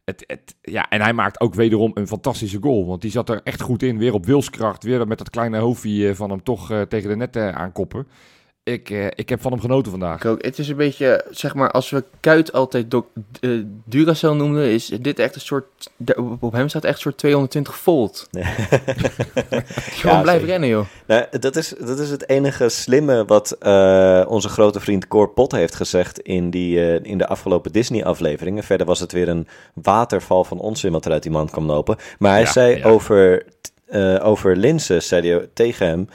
Het, 0.04 0.24
het, 0.28 0.56
ja, 0.62 0.90
en 0.90 1.02
hij 1.02 1.14
maakt 1.14 1.40
ook 1.40 1.54
wederom 1.54 1.92
een 1.94 2.08
fantastische 2.08 2.58
goal. 2.62 2.86
Want 2.86 3.02
die 3.02 3.12
zat 3.12 3.30
er 3.30 3.42
echt 3.44 3.62
goed 3.62 3.84
in. 3.84 3.98
Weer 3.98 4.14
op 4.14 4.26
wilskracht. 4.26 4.84
Weer 4.84 5.08
met 5.08 5.18
dat 5.18 5.30
kleine 5.30 5.58
hoofdje 5.58 6.10
eh, 6.10 6.16
van 6.16 6.30
hem 6.30 6.44
toch 6.44 6.72
eh, 6.72 6.82
tegen 6.82 7.10
de 7.10 7.16
net 7.16 7.36
eh, 7.36 7.50
aankoppen. 7.50 8.08
Ik, 8.64 8.90
eh, 8.90 9.06
ik 9.16 9.30
heb 9.30 9.42
van 9.42 9.52
hem 9.52 9.62
genoten 9.62 9.92
vandaag. 9.92 10.18
Ik 10.20 10.26
ook. 10.26 10.44
Het 10.46 10.60
is 10.60 10.68
een 10.70 10.76
beetje, 10.76 11.26
zeg 11.30 11.56
maar, 11.56 11.72
als 11.72 11.90
we 11.90 12.04
Kuit 12.20 12.54
altijd 12.54 12.92
doc- 12.92 13.06
eh, 13.40 13.50
Duracell 13.86 14.34
noemden, 14.34 14.64
is 14.66 14.86
dit 14.86 15.20
echt 15.20 15.36
een 15.36 15.42
soort, 15.42 15.90
op 16.40 16.52
hem 16.52 16.70
staat 16.70 16.84
echt 16.84 16.96
een 16.96 17.02
soort 17.02 17.18
220 17.18 17.76
volt. 17.78 18.28
Gewoon 19.92 20.16
Ja, 20.18 20.26
zeker. 20.26 20.46
rennen, 20.46 20.70
joh. 20.70 20.86
Nou, 21.08 21.26
dat, 21.40 21.56
is, 21.56 21.74
dat 21.80 22.00
is 22.00 22.10
het 22.10 22.30
enige 22.30 22.70
slimme 22.70 23.26
wat 23.26 23.52
eh, 23.52 24.24
onze 24.28 24.50
grote 24.50 24.80
vriend 24.80 25.08
Cor 25.08 25.30
Pot 25.30 25.52
heeft 25.52 25.76
gezegd 25.76 26.20
in, 26.20 26.50
die, 26.50 26.80
eh, 26.80 27.12
in 27.12 27.18
de 27.18 27.28
afgelopen 27.28 27.72
Disney-afleveringen. 27.72 28.64
Verder 28.64 28.88
was 28.88 29.00
het 29.00 29.12
weer 29.12 29.30
een 29.30 29.48
waterval 29.74 30.44
van 30.44 30.60
onzin 30.60 30.92
wat 30.92 31.06
er 31.06 31.12
uit 31.12 31.24
die 31.24 31.32
man 31.32 31.50
kwam 31.50 31.66
lopen. 31.66 31.98
Maar 32.20 32.32
hij 32.32 32.42
Ja, 32.42 32.52
zei 32.52 32.78
ja. 32.78 32.84
over, 32.90 33.46
eh 33.86 34.26
over 34.26 34.56
Linse, 34.58 35.00
zei 35.00 35.30
hij 35.32 35.48
tegen 35.54 35.88
hem... 35.88 36.08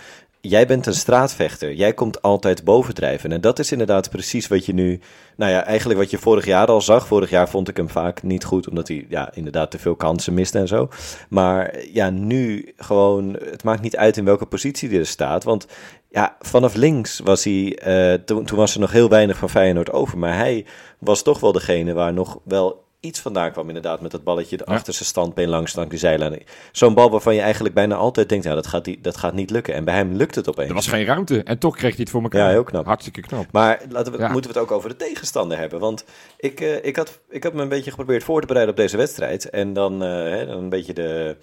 Jij 0.48 0.66
bent 0.66 0.86
een 0.86 0.94
straatvechter. 0.94 1.72
Jij 1.72 1.92
komt 1.92 2.22
altijd 2.22 2.64
bovendrijven. 2.64 3.32
En 3.32 3.40
dat 3.40 3.58
is 3.58 3.72
inderdaad 3.72 4.10
precies 4.10 4.48
wat 4.48 4.66
je 4.66 4.74
nu... 4.74 5.00
Nou 5.36 5.50
ja, 5.50 5.64
eigenlijk 5.64 5.98
wat 6.00 6.10
je 6.10 6.18
vorig 6.18 6.44
jaar 6.44 6.66
al 6.66 6.80
zag. 6.80 7.06
Vorig 7.06 7.30
jaar 7.30 7.48
vond 7.48 7.68
ik 7.68 7.76
hem 7.76 7.88
vaak 7.88 8.22
niet 8.22 8.44
goed, 8.44 8.68
omdat 8.68 8.88
hij 8.88 9.06
ja, 9.08 9.30
inderdaad 9.34 9.70
te 9.70 9.78
veel 9.78 9.96
kansen 9.96 10.34
miste 10.34 10.58
en 10.58 10.68
zo. 10.68 10.88
Maar 11.28 11.74
ja, 11.92 12.10
nu 12.10 12.72
gewoon... 12.76 13.36
Het 13.50 13.64
maakt 13.64 13.82
niet 13.82 13.96
uit 13.96 14.16
in 14.16 14.24
welke 14.24 14.46
positie 14.46 14.88
hij 14.88 14.98
er 14.98 15.06
staat. 15.06 15.44
Want 15.44 15.66
ja, 16.10 16.36
vanaf 16.40 16.74
links 16.74 17.18
was 17.18 17.44
hij... 17.44 17.78
eh, 17.78 18.24
toen, 18.24 18.44
toen 18.44 18.58
was 18.58 18.74
er 18.74 18.80
nog 18.80 18.92
heel 18.92 19.08
weinig 19.08 19.36
van 19.36 19.50
Feyenoord 19.50 19.92
over. 19.92 20.18
Maar 20.18 20.36
hij 20.36 20.64
was 20.98 21.22
toch 21.22 21.40
wel 21.40 21.52
degene 21.52 21.92
waar 21.92 22.12
nog 22.12 22.38
wel 22.44 22.84
iets 23.06 23.20
vandaan 23.20 23.52
kwam. 23.52 23.68
Inderdaad, 23.68 24.00
met 24.00 24.10
dat 24.10 24.24
balletje 24.24 24.56
de 24.56 24.64
Ja. 24.66 24.74
achterste 24.74 25.04
standbeen 25.04 25.48
langs 25.48 25.74
langs 25.74 25.90
die 25.90 25.98
zijlijn. 25.98 26.42
Zo'n 26.72 26.94
bal 26.94 27.10
waarvan 27.10 27.34
je 27.34 27.40
eigenlijk 27.40 27.74
bijna 27.74 27.94
altijd 27.94 28.28
denkt... 28.28 28.44
Ja, 28.44 28.54
dat 28.54 28.66
gaat, 28.66 28.84
die, 28.84 29.00
dat 29.00 29.16
gaat 29.16 29.34
niet 29.34 29.50
lukken. 29.50 29.74
En 29.74 29.84
bij 29.84 29.94
hem 29.94 30.12
lukt 30.14 30.34
het 30.34 30.48
opeens. 30.48 30.68
Er 30.68 30.74
was 30.74 30.88
geen 30.88 31.04
ruimte 31.04 31.42
en 31.42 31.58
toch 31.58 31.76
kreeg 31.76 31.90
hij 31.90 32.00
het 32.00 32.10
voor 32.10 32.22
elkaar. 32.22 32.40
Ja, 32.46 32.48
heel 32.50 32.64
knap. 32.64 32.86
Hartstikke 32.86 33.20
knap. 33.20 33.46
Maar 33.52 33.80
laten 33.88 34.12
we, 34.12 34.18
Ja. 34.18 34.28
moeten 34.32 34.50
we 34.52 34.58
het 34.58 34.66
ook 34.68 34.76
over 34.76 34.88
de 34.88 34.96
tegenstander 34.96 35.58
hebben. 35.58 35.80
Want 35.80 36.04
ik, 36.36 36.60
eh, 36.60 36.84
ik, 36.84 36.96
had, 36.96 37.20
ik 37.28 37.42
had 37.42 37.52
me 37.52 37.62
een 37.62 37.68
beetje 37.68 37.90
geprobeerd 37.90 38.24
voor 38.24 38.40
te 38.40 38.46
bereiden 38.46 38.74
op 38.74 38.80
deze 38.80 38.96
wedstrijd. 38.96 39.50
En 39.50 39.72
dan, 39.72 40.02
eh, 40.02 40.08
hè, 40.08 40.46
dan 40.46 40.56
een 40.58 40.68
beetje 40.68 40.92
de... 40.94 41.36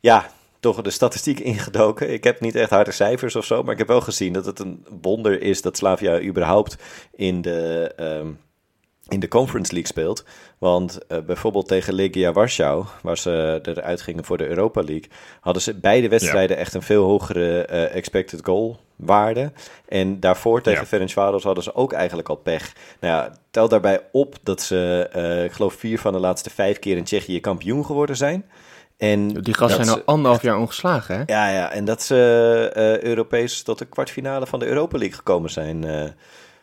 Ja, 0.00 0.30
toch 0.60 0.82
de 0.82 0.90
statistiek 0.90 1.40
ingedoken. 1.40 2.12
Ik 2.12 2.24
heb 2.24 2.40
niet 2.40 2.54
echt 2.54 2.70
harde 2.70 2.90
cijfers 2.92 3.36
of 3.36 3.44
zo. 3.44 3.62
Maar 3.62 3.72
ik 3.72 3.78
heb 3.78 3.88
wel 3.88 4.00
gezien 4.00 4.32
dat 4.32 4.46
het 4.46 4.58
een 4.58 4.86
wonder 5.02 5.42
is 5.42 5.62
dat 5.62 5.76
Slavia 5.76 6.20
überhaupt 6.20 6.76
in 7.14 7.42
de... 7.42 7.92
ehm, 7.96 8.26
in 9.08 9.20
de 9.20 9.28
Conference 9.28 9.72
League 9.72 9.90
speelt. 9.90 10.24
Want 10.58 11.06
eh, 11.06 11.18
bijvoorbeeld 11.26 11.68
tegen 11.68 11.94
Legia 11.94 12.32
Warschau, 12.32 12.84
waar 13.02 13.18
ze 13.18 13.60
eruit 13.62 14.00
gingen 14.00 14.24
voor 14.24 14.38
de 14.38 14.46
Europa 14.46 14.82
League, 14.82 15.08
hadden 15.40 15.62
ze 15.62 15.74
beide 15.74 16.08
wedstrijden 16.08 16.56
echt 16.56 16.74
een 16.74 16.82
veel 16.82 17.04
hogere 17.04 17.64
eh, 17.64 17.94
expected 17.94 18.40
goal 18.44 18.80
waarde. 18.96 19.52
En 19.88 20.20
daarvoor 20.20 20.62
tegen 20.62 20.80
Ja. 20.80 20.86
Ferencvaros 20.86 21.42
hadden 21.44 21.64
ze 21.64 21.74
ook 21.74 21.92
eigenlijk 21.92 22.28
al 22.28 22.36
pech. 22.36 22.72
Nou 23.00 23.14
ja, 23.14 23.36
tel 23.50 23.68
daarbij 23.68 24.00
op 24.12 24.34
dat 24.42 24.62
ze, 24.62 25.08
eh, 25.12 25.44
ik 25.44 25.52
geloof 25.52 25.74
vier 25.74 25.98
van 25.98 26.12
de 26.12 26.18
laatste 26.18 26.50
vijf 26.50 26.78
keer 26.78 26.96
in 26.96 27.04
Tsjechië 27.04 27.40
kampioen 27.40 27.84
geworden 27.84 28.16
zijn. 28.16 28.44
En 28.96 29.28
Die 29.28 29.54
gasten 29.54 29.84
zijn 29.84 29.96
al 29.96 30.02
anderhalf 30.04 30.42
jaar 30.42 30.58
ongeslagen, 30.58 31.16
hè? 31.16 31.22
ja, 31.26 31.50
ja, 31.50 31.70
en 31.72 31.84
dat 31.84 32.02
ze 32.02 32.98
Europees 33.02 33.62
tot 33.62 33.78
de 33.78 33.84
kwartfinale 33.84 34.46
van 34.46 34.58
de 34.58 34.66
Europa 34.66 34.98
League 34.98 35.16
gekomen 35.16 35.50
zijn. 35.50 35.84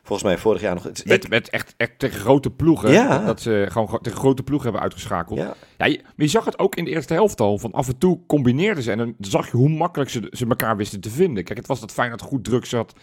Eh, 0.04 0.08
volgens 0.08 0.28
mij 0.28 0.38
vorig 0.38 0.62
jaar 0.62 0.74
nog. 0.74 0.84
Het 0.84 0.98
is- 0.98 1.04
Met, 1.04 1.30
met 1.30 1.50
echt, 1.50 1.74
echt 1.78 1.92
tegen 1.98 2.20
grote 2.20 2.50
ploegen. 2.50 2.92
Ja. 2.92 3.26
Dat 3.26 3.42
ze 3.42 3.66
gewoon 3.70 4.00
tegen 4.02 4.20
grote 4.20 4.44
ploegen 4.44 4.64
hebben 4.66 4.84
uitgeschakeld. 4.84 5.40
ja, 5.40 5.54
Ja, 5.78 5.86
je, 5.86 6.00
maar 6.04 6.14
je 6.16 6.28
zag 6.28 6.46
het 6.46 6.60
ook 6.60 6.76
in 6.76 6.84
de 6.86 6.92
eerste 6.92 7.14
helft 7.14 7.42
al. 7.42 7.58
Van 7.58 7.72
af 7.72 7.88
en 7.88 7.98
toe 7.98 8.20
combineerden 8.28 8.84
ze. 8.84 8.92
En 8.92 8.98
dan 8.98 9.16
zag 9.20 9.52
je 9.52 9.58
hoe 9.58 9.70
makkelijk 9.70 10.10
ze, 10.10 10.28
ze 10.32 10.46
elkaar 10.48 10.78
wisten 10.78 11.00
te 11.02 11.10
vinden. 11.10 11.44
Kijk, 11.44 11.58
het 11.58 11.68
was 11.68 11.80
dat 11.80 11.92
Feyenoord 11.92 12.22
goed 12.22 12.44
druk 12.44 12.66
zat. 12.66 12.94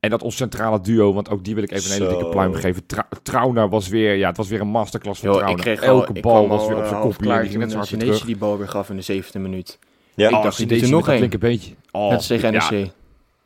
En 0.00 0.10
dat 0.10 0.22
ons 0.22 0.36
centrale 0.36 0.80
duo, 0.80 1.12
want 1.12 1.30
ook 1.30 1.44
die 1.44 1.54
wil 1.54 1.62
ik 1.62 1.70
even 1.70 1.90
een 1.90 1.96
hele 2.02 2.08
dikke 2.08 2.28
pluim 2.28 2.54
geven. 2.54 2.86
Tra 2.86 3.08
Trauner 3.22 3.68
was 3.68 3.88
weer, 3.88 4.14
ja, 4.14 4.28
het 4.28 4.36
was 4.36 4.48
weer 4.48 4.60
een 4.60 4.68
masterclass 4.68 5.20
van 5.20 5.28
Joh, 5.28 5.38
ik 5.38 5.44
Trauner. 5.46 5.64
kreeg 5.64 5.80
Elke 5.88 6.06
al, 6.08 6.16
ik 6.16 6.22
bal 6.22 6.48
was 6.48 6.60
al, 6.62 6.68
weer 6.68 6.76
op 6.76 6.82
eh, 6.82 6.88
zijn 6.88 7.00
kopje. 7.00 7.18
en 7.18 7.24
klaar 7.24 7.48
die 7.48 7.58
net 7.58 7.70
zo 7.70 7.76
hard 7.76 7.88
terug. 7.98 8.24
die 8.24 8.36
bal 8.36 8.58
weer 8.58 8.68
gaf 8.68 8.90
in 8.90 8.96
de 8.96 9.02
zevende 9.02 9.48
minuut. 9.48 9.78
ja. 10.14 10.28
Ik 10.28 10.34
Oh, 10.34 10.42
dacht, 10.42 10.58
doet 10.58 10.70
er 10.70 10.76
nog 10.80 10.90
met 10.90 11.00
dat 11.00 11.08
één. 11.08 11.20
linker 11.20 11.38
beentje. 11.38 11.74
Oh, 11.90 12.02
Net 12.08 12.12
als 12.16 12.26
tegen 12.26 12.52
NEC. 12.52 12.70
Ja, 12.70 12.86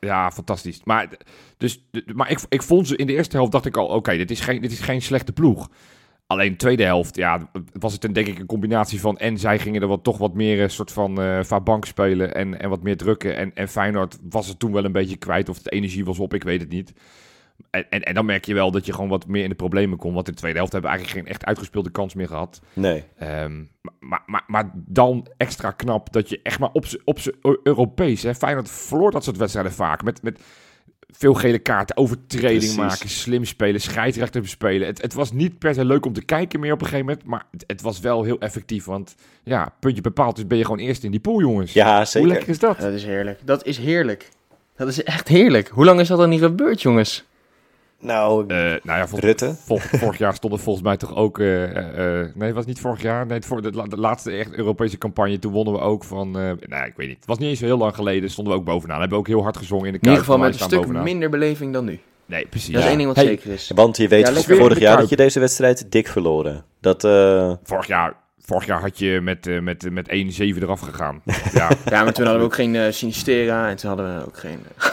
fantastisch. 0.07 0.81
Maar, 0.85 1.09
dus, 1.57 1.85
maar 2.15 2.31
ik, 2.31 2.41
ik 2.49 2.63
vond 2.63 2.89
ze 2.89 2.97
in 2.97 3.07
de 3.07 3.13
eerste 3.13 3.37
helft, 3.37 3.53
dacht 3.53 3.67
ik 3.67 3.77
al, 3.77 3.87
oké, 3.87 4.17
dit, 4.17 4.31
is 4.31 4.41
geen, 4.41 4.61
dit 4.61 4.73
is 4.73 4.81
geen 4.81 5.03
slechte 5.03 5.33
ploeg. 5.33 5.69
Alleen 6.27 6.51
de 6.51 6.57
tweede 6.57 6.85
helft, 6.85 7.17
ja, 7.17 7.51
was 7.73 7.93
het 7.93 8.05
een, 8.05 8.13
denk 8.13 8.27
ik 8.27 8.39
een 8.39 8.47
combinatie 8.47 9.01
van... 9.01 9.19
en 9.19 9.39
zij 9.39 9.59
gingen 9.59 9.83
er 9.83 9.89
wat, 9.89 10.05
toch 10.05 10.19
wat 10.19 10.35
meer 10.35 10.61
een 10.61 10.71
soort 10.71 10.93
van 10.93 11.21
eh 11.21 11.45
vabank 11.45 11.85
spelen 11.85 12.35
en, 12.35 12.61
en 12.61 12.69
wat 12.69 12.83
meer 12.83 12.97
drukken. 12.97 13.37
En, 13.37 13.55
en 13.55 13.69
Feyenoord 13.69 14.19
was 14.31 14.49
het 14.49 14.59
toen 14.59 14.73
wel 14.73 14.85
een 14.85 14.93
beetje 14.93 15.17
kwijt 15.17 15.49
of 15.49 15.59
de 15.59 15.71
energie 15.71 16.05
was 16.05 16.19
op, 16.19 16.35
ik 16.35 16.43
weet 16.43 16.61
het 16.61 16.71
niet. 16.71 16.93
En, 17.71 17.87
en, 17.91 18.03
en 18.03 18.15
dan 18.15 18.27
merk 18.27 18.45
je 18.45 18.55
wel 18.55 18.71
dat 18.71 18.87
je 18.87 18.93
gewoon 18.93 19.09
wat 19.09 19.27
meer 19.27 19.43
in 19.43 19.49
de 19.49 19.55
problemen 19.55 19.99
komt. 19.99 20.15
Want 20.15 20.27
in 20.27 20.33
de 20.33 20.39
tweede 20.39 20.59
helft 20.59 20.73
hebben 20.73 20.91
we 20.91 20.97
eigenlijk 20.97 21.27
geen 21.27 21.35
echt 21.35 21.47
uitgespeelde 21.47 21.91
kans 21.91 22.15
meer 22.15 22.27
gehad. 22.27 22.61
Nee. 22.73 23.05
Ehm, 23.19 23.63
maar, 24.01 24.23
maar, 24.27 24.45
maar 24.47 24.71
dan 24.75 25.27
extra 25.37 25.71
knap 25.71 26.13
dat 26.13 26.29
je 26.29 26.41
echt 26.43 26.59
maar 26.59 26.71
op 26.73 26.85
op 27.05 27.19
Europees... 27.63 28.23
Hè, 28.23 28.35
Feyenoord 28.35 28.71
verloor 28.71 29.11
dat 29.11 29.25
soort 29.25 29.37
wedstrijden 29.37 29.73
vaak. 29.73 30.03
Met, 30.03 30.23
met 30.23 30.41
veel 31.11 31.35
gele 31.35 31.59
kaarten, 31.59 31.97
overtreding 31.97 32.59
Precies. 32.59 32.77
maken, 32.77 33.09
slim 33.09 33.45
spelen, 33.45 33.81
scheidsrechter 33.81 34.41
bespelen. 34.41 34.87
Het, 34.87 35.03
het 35.03 35.15
was 35.15 35.33
niet 35.33 35.59
per 35.59 35.75
se 35.75 35.85
leuk 35.85 36.07
om 36.07 36.13
te 36.13 36.25
kijken 36.25 36.61
meer 36.61 36.73
op 36.73 36.81
een 36.81 36.87
gegeven 36.87 37.07
moment. 37.07 37.27
Maar 37.27 37.47
het, 37.51 37.65
het 37.67 37.81
was 37.81 38.01
wel 38.01 38.23
heel 38.23 38.39
effectief. 38.39 38.85
Want 38.85 39.15
ja, 39.43 39.75
puntje 39.81 40.03
bepaald, 40.03 40.37
dus 40.37 40.47
ben 40.47 40.59
je 40.59 40.65
gewoon 40.65 40.79
eerst 40.79 41.05
in 41.05 41.11
die 41.11 41.21
pool, 41.21 41.41
jongens. 41.41 41.73
Ja, 41.73 41.97
Hoe 41.97 42.05
zeker. 42.07 42.29
lekker 42.29 42.49
is 42.49 42.59
dat? 42.59 42.79
Dat 42.79 42.93
is 42.93 43.05
heerlijk. 43.05 43.41
Dat 43.45 43.67
is 43.67 43.79
heerlijk. 43.79 44.29
Dat 44.77 44.89
is 44.89 45.03
echt 45.03 45.29
heerlijk. 45.29 45.69
Hoe 45.69 45.85
lang 45.85 46.01
is 46.01 46.09
dat 46.09 46.19
dan 46.19 46.29
niet 46.29 46.41
gebeurd, 46.41 46.83
jongens? 46.83 47.25
Nou, 48.01 48.45
Eh, 48.49 48.57
nou 48.59 48.99
ja, 48.99 49.09
vol- 49.09 49.19
Rutte. 49.19 49.55
vol- 49.65 49.79
vorig 49.79 50.19
jaar 50.19 50.35
stond 50.35 50.53
er 50.53 50.59
volgens 50.59 50.85
mij 50.85 50.97
toch 50.97 51.17
ook... 51.17 51.39
eh, 51.39 51.65
eh, 51.65 52.21
eh, 52.21 52.29
nee, 52.35 52.47
het 52.47 52.55
was 52.57 52.67
niet 52.67 52.81
vorig 52.81 53.03
jaar. 53.03 53.27
Nee, 53.27 53.41
voor 53.43 53.63
de, 53.63 53.73
la- 53.73 53.87
de 53.87 53.97
laatste 53.99 54.31
echt 54.31 54.53
Europese 54.53 54.99
campagne. 54.99 55.39
Toen 55.39 55.53
wonnen 55.53 55.75
we 55.75 55.81
ook 55.81 56.05
van... 56.05 56.27
eh 56.39 56.51
nou, 56.69 56.87
ik 56.87 56.93
weet 56.97 57.09
niet. 57.09 57.17
Het 57.17 57.27
was 57.27 57.39
niet 57.39 57.49
eens 57.49 57.59
zo 57.59 57.65
heel 57.65 57.79
lang 57.79 57.95
geleden. 57.95 58.31
Stonden 58.31 58.53
we 58.55 58.59
ook 58.59 58.65
bovenaan. 58.65 58.99
Hebben 59.01 59.17
we 59.19 59.23
ook 59.25 59.29
heel 59.31 59.43
hard 59.43 59.57
gezongen 59.57 59.87
in 59.87 59.93
de 59.93 59.99
In 59.99 60.05
ieder 60.05 60.19
geval 60.25 60.39
met 60.39 60.49
een 60.55 60.61
stuk 60.67 60.79
bovenaan. 60.81 61.05
minder 61.05 61.31
beleving 61.31 61.73
dan 61.73 61.85
nu. 61.85 61.99
Nee, 62.27 62.47
precies. 62.47 62.73
Dat 62.73 62.83
is 62.83 62.89
één 62.89 62.97
ding 62.97 63.09
wat 63.09 63.17
Hey, 63.17 63.27
zeker 63.27 63.51
is. 63.53 63.71
Want 63.75 63.97
je 63.97 64.09
weet 64.09 64.29
Ja, 64.47 64.55
vorig 64.57 64.79
jaar 64.79 64.97
dat 64.97 65.09
je 65.09 65.17
deze 65.17 65.41
wedstrijd 65.41 65.93
dik 65.93 66.09
verloren. 66.09 66.65
Dat, 66.81 67.05
eh, 67.05 67.53
Vorig 67.63 67.87
jaar, 67.87 68.15
vorig 68.41 68.67
jaar 68.67 68.81
had 68.81 68.99
je 68.99 69.21
met, 69.23 69.47
eh, 69.47 69.61
met, 69.61 69.91
met 69.93 70.09
1-7 70.09 70.63
eraf 70.63 70.81
gegaan. 70.81 71.23
ja, 71.55 71.69
Ja, 71.85 72.05
maar 72.05 72.13
toen 72.13 72.25
hadden 72.25 72.39
we 72.43 72.49
ook 72.49 72.55
geen 72.55 72.93
Sinistera 72.95 73.69
en 73.69 73.77
toen 73.77 73.89
hadden 73.89 74.17
we 74.19 74.27
ook 74.27 74.39
geen 74.39 74.59
uh, 74.79 74.87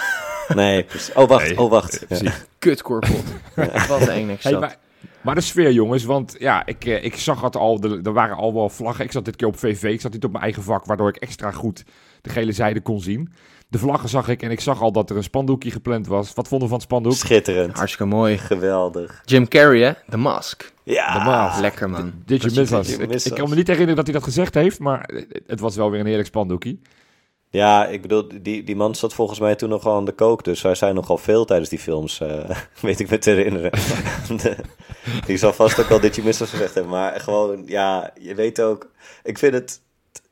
nee, 0.55 0.83
precies. 0.83 1.13
Oh, 1.13 1.27
wacht, 1.27 1.47
Nee, 1.47 1.59
oh, 1.59 1.69
wacht. 1.69 1.99
Ja. 1.99 2.05
precies. 2.05 2.45
kutkorpot. 2.59 3.23
Wat 3.87 4.07
een 4.07 4.37
Hey, 4.39 4.57
maar, 4.59 4.75
maar 5.21 5.35
de 5.35 5.41
sfeer, 5.41 5.71
jongens. 5.71 6.03
Want 6.03 6.35
ja, 6.39 6.65
ik, 6.65 6.85
eh, 6.85 7.03
ik 7.03 7.15
zag 7.15 7.41
het 7.41 7.55
al. 7.55 7.79
Er 7.81 7.99
er 8.03 8.13
waren 8.13 8.35
al 8.37 8.53
wel 8.53 8.69
vlaggen. 8.69 9.05
Ik 9.05 9.11
zat 9.11 9.25
dit 9.25 9.35
keer 9.35 9.47
op 9.47 9.57
VV. 9.59 9.83
Ik 9.83 10.01
zat 10.01 10.13
niet 10.13 10.23
op 10.23 10.31
mijn 10.31 10.43
eigen 10.43 10.63
vak. 10.63 10.85
Waardoor 10.85 11.09
ik 11.09 11.15
extra 11.15 11.51
goed 11.51 11.83
de 12.21 12.29
gele 12.29 12.51
zijde 12.51 12.81
kon 12.81 13.01
zien. 13.01 13.33
De 13.67 13.77
vlaggen 13.77 14.09
zag 14.09 14.27
ik. 14.27 14.41
En 14.41 14.51
ik 14.51 14.59
zag 14.59 14.81
al 14.81 14.91
dat 14.91 15.09
er 15.09 15.15
een 15.17 15.23
spandoekje 15.23 15.71
gepland 15.71 16.07
was. 16.07 16.33
Wat 16.33 16.47
vonden 16.47 16.67
we 16.67 16.73
van 16.73 16.83
het 16.83 16.87
spandoek? 16.91 17.13
Schitterend. 17.13 17.75
Hartstikke 17.77 18.05
mooi. 18.15 18.37
Geweldig. 18.37 19.21
Jim 19.25 19.47
Carrey, 19.47 19.81
hè? 19.81 19.91
The 20.09 20.17
Mask. 20.17 20.73
Ja. 20.83 21.13
De 21.19 21.25
Maas. 21.29 21.59
Lekker, 21.59 21.89
man. 21.89 22.13
Did 22.25 22.41
you 22.41 22.53
Dat 22.53 22.59
miss 22.69 22.69
je- 22.69 22.77
us? 22.77 22.87
Did 22.87 23.23
you 23.23 23.33
Ik, 23.33 23.33
kan 23.41 23.49
me 23.49 23.55
niet 23.55 23.67
herinneren 23.67 23.95
dat 23.95 24.05
hij 24.05 24.13
dat 24.13 24.23
gezegd 24.23 24.53
heeft. 24.53 24.79
Maar 24.79 25.09
het 25.47 25.59
was 25.59 25.75
wel 25.75 25.91
weer 25.91 25.99
een 25.99 26.05
heerlijk 26.05 26.27
spandoekje. 26.27 26.77
Ja, 27.55 27.85
ik 27.88 28.01
bedoel, 28.01 28.27
die, 28.41 28.63
die 28.63 28.75
man 28.75 28.95
zat 28.95 29.13
volgens 29.13 29.39
mij 29.39 29.55
toen 29.55 29.69
nogal 29.69 29.95
aan 29.95 30.05
de 30.05 30.12
kook. 30.12 30.43
Dus 30.43 30.62
hij 30.62 30.75
zei 30.75 30.93
nogal 30.93 31.17
veel 31.17 31.45
tijdens 31.45 31.69
die 31.69 31.79
films. 31.79 32.19
eh, 32.19 32.50
weet 32.81 33.00
ik 33.00 33.09
me 33.09 33.17
te 33.17 33.29
herinneren. 33.29 33.71
Die 35.25 35.38
zal 35.38 35.53
vast 35.53 35.79
ook 35.79 35.88
wel 35.88 36.00
dit 36.00 36.15
je 36.15 36.24
missers 36.24 36.50
gezegd 36.50 36.74
hebben. 36.74 36.91
Maar 36.91 37.19
gewoon, 37.19 37.63
ja, 37.65 38.13
je 38.19 38.35
weet 38.35 38.62
ook. 38.62 38.91
Ik 39.24 39.38
vind 39.38 39.53
het. 39.53 39.81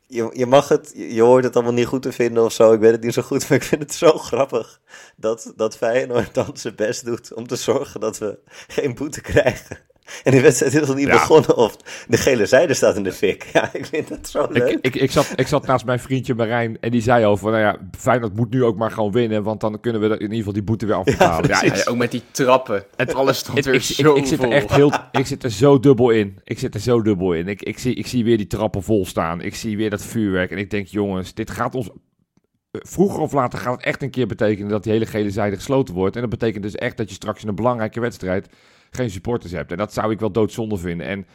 Je, 0.06 0.30
je 0.32 0.46
mag 0.46 0.68
het, 0.68 0.92
je 0.94 1.14
je 1.14 1.22
hoort 1.22 1.44
het 1.44 1.54
allemaal 1.54 1.72
niet 1.72 1.86
goed 1.86 2.02
te 2.02 2.12
vinden 2.12 2.44
of 2.44 2.52
zo. 2.52 2.72
Ik 2.72 2.80
weet 2.80 2.92
het 2.92 3.02
niet 3.02 3.14
zo 3.14 3.22
goed, 3.22 3.40
maar 3.48 3.58
ik 3.58 3.64
vind 3.64 3.82
het 3.82 3.94
zo 3.94 4.18
grappig 4.18 4.80
dat, 5.16 5.52
dat 5.56 5.76
Feyenoord 5.76 6.34
dan 6.34 6.50
zijn 6.54 6.74
best 6.74 7.04
doet 7.04 7.32
om 7.34 7.46
te 7.46 7.56
zorgen 7.56 8.00
dat 8.00 8.18
we 8.18 8.38
geen 8.66 8.94
boete 8.94 9.20
krijgen. 9.20 9.78
En 10.22 10.32
die 10.32 10.40
wedstrijd 10.40 10.74
is 10.74 10.86
nog 10.86 10.96
niet 10.96 11.06
Ja. 11.06 11.12
begonnen 11.12 11.56
of 11.56 11.76
de 12.08 12.16
gele 12.16 12.46
zijde 12.46 12.74
staat 12.74 12.96
in 12.96 13.02
de 13.02 13.12
fik. 13.12 13.46
Ja, 13.52 13.70
ik 13.72 13.86
vind 13.86 14.08
dat 14.08 14.28
zo 14.28 14.46
leuk. 14.50 14.68
Ik, 14.70 14.78
ik, 14.80 14.94
ik, 14.94 15.10
zat, 15.10 15.32
ik 15.36 15.46
zat 15.46 15.66
naast 15.66 15.84
mijn 15.84 15.98
vriendje 15.98 16.34
Marijn 16.34 16.76
en 16.80 16.90
die 16.90 17.00
zei 17.02 17.24
al 17.24 17.36
van, 17.36 17.50
nou 17.50 17.62
ja, 17.62 17.76
Feyenoord 17.98 18.36
moet 18.36 18.50
nu 18.50 18.64
ook 18.64 18.76
maar 18.76 18.90
gewoon 18.90 19.12
winnen, 19.12 19.42
want 19.42 19.60
dan 19.60 19.80
kunnen 19.80 20.00
we 20.00 20.06
in 20.08 20.20
ieder 20.20 20.36
geval 20.36 20.52
die 20.52 20.62
boete 20.62 20.86
weer 20.86 20.94
afbetalen. 20.94 21.48
Ja, 21.48 21.62
Ja, 21.64 21.82
ook 21.84 21.96
met 21.96 22.10
die 22.10 22.22
trappen. 22.30 22.84
Het- 22.96 23.14
Alles 23.14 23.38
stond 23.38 23.58
ik, 23.58 23.64
weer 23.64 23.74
ik, 23.74 23.82
zo 23.82 24.10
ik, 24.10 24.16
ik 24.16 24.26
zit 24.26 24.42
er 24.42 24.50
echt 24.50 24.70
heel, 24.72 24.92
ik 25.12 25.26
zit 25.26 25.44
er 25.44 25.50
zo 25.50 25.80
dubbel 25.80 26.10
in. 26.10 26.38
Ik 26.44 26.58
zit 26.58 26.74
er 26.74 26.80
zo 26.80 27.02
dubbel 27.02 27.32
in. 27.32 27.48
Ik, 27.48 27.62
ik, 27.62 27.78
zie, 27.78 27.94
ik 27.94 28.06
zie 28.06 28.24
weer 28.24 28.36
die 28.36 28.46
trappen 28.46 28.82
vol 28.82 29.06
staan. 29.06 29.40
Ik 29.40 29.54
zie 29.54 29.76
weer 29.76 29.90
dat 29.90 30.02
vuurwerk 30.04 30.50
en 30.50 30.58
ik 30.58 30.70
denk, 30.70 30.86
jongens, 30.86 31.34
dit 31.34 31.50
gaat 31.50 31.74
ons... 31.74 31.88
eh, 31.88 32.80
Vroeger 32.82 33.20
of 33.20 33.32
later 33.32 33.58
gaat 33.58 33.76
het 33.76 33.84
echt 33.84 34.02
een 34.02 34.10
keer 34.10 34.26
betekenen 34.26 34.70
dat 34.70 34.82
die 34.82 34.92
hele 34.92 35.06
gele 35.06 35.30
zijde 35.30 35.56
gesloten 35.56 35.94
wordt. 35.94 36.14
En 36.14 36.20
dat 36.20 36.30
betekent 36.30 36.62
dus 36.62 36.74
echt 36.74 36.96
dat 36.96 37.08
je 37.08 37.14
straks 37.14 37.42
in 37.42 37.48
een 37.48 37.54
belangrijke 37.54 38.00
wedstrijd 38.00 38.48
geen 38.96 39.10
supporters 39.10 39.52
hebt. 39.52 39.70
En 39.70 39.76
dat 39.76 39.92
zou 39.92 40.10
ik 40.12 40.20
wel 40.20 40.30
doodzonde 40.30 40.76
vinden. 40.76 41.06
En, 41.06 41.26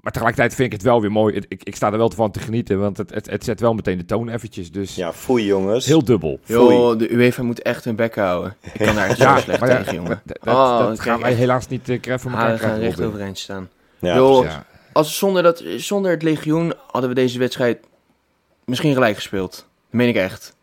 maar 0.00 0.12
tegelijkertijd 0.12 0.54
vind 0.54 0.66
ik 0.66 0.72
het 0.72 0.82
wel 0.82 1.00
weer 1.00 1.12
mooi. 1.12 1.34
Ik, 1.48 1.62
ik 1.64 1.76
sta 1.76 1.92
er 1.92 1.98
wel 1.98 2.10
van 2.10 2.30
te 2.30 2.38
genieten, 2.40 2.80
want 2.80 2.96
het, 2.96 3.14
het, 3.14 3.30
het 3.30 3.44
zet 3.44 3.60
wel 3.60 3.74
meteen 3.74 3.98
de 3.98 4.04
toon 4.04 4.28
eventjes. 4.28 4.72
Dus 4.72 4.94
Ja, 4.94 5.12
foei 5.12 5.44
jongens. 5.44 5.86
heel 5.86 6.04
dubbel. 6.04 6.40
Joh, 6.44 6.98
de 6.98 7.12
UEFA 7.12 7.42
moet 7.42 7.62
echt 7.62 7.84
hun 7.84 7.96
bek 7.96 8.14
houden. 8.16 8.56
Ik 8.72 8.86
kan 8.86 8.94
daar 8.94 9.16
zo 9.16 9.36
slecht 9.36 9.60
maar 9.60 9.68
ja, 9.70 9.76
tegen, 9.78 9.94
jongen. 9.94 10.20
dat, 10.24 10.38
Oh, 10.46 10.78
dat 10.78 11.00
gaan 11.00 11.20
wij 11.20 11.30
echt- 11.30 11.38
helaas 11.38 11.68
niet 11.68 11.88
uh, 11.88 11.96
voor 12.00 12.10
elkaar 12.10 12.30
Haren 12.32 12.58
gaan 12.58 12.68
krijgen, 12.68 12.80
recht 12.96 13.00
overeind 13.00 13.38
staan. 13.38 13.68
Ja. 13.98 14.14
Ja. 14.16 14.64
Als 14.92 15.18
zonder, 15.18 15.42
dat, 15.42 15.62
zonder 15.76 16.10
het 16.10 16.22
legioen 16.22 16.72
hadden 16.90 17.10
we 17.10 17.16
deze 17.16 17.38
wedstrijd 17.38 17.78
misschien 18.64 18.92
gelijk 18.92 19.14
gespeeld. 19.14 19.50
Dat 19.56 19.66
meen 19.90 20.08
ik 20.08 20.16
echt. 20.16 20.56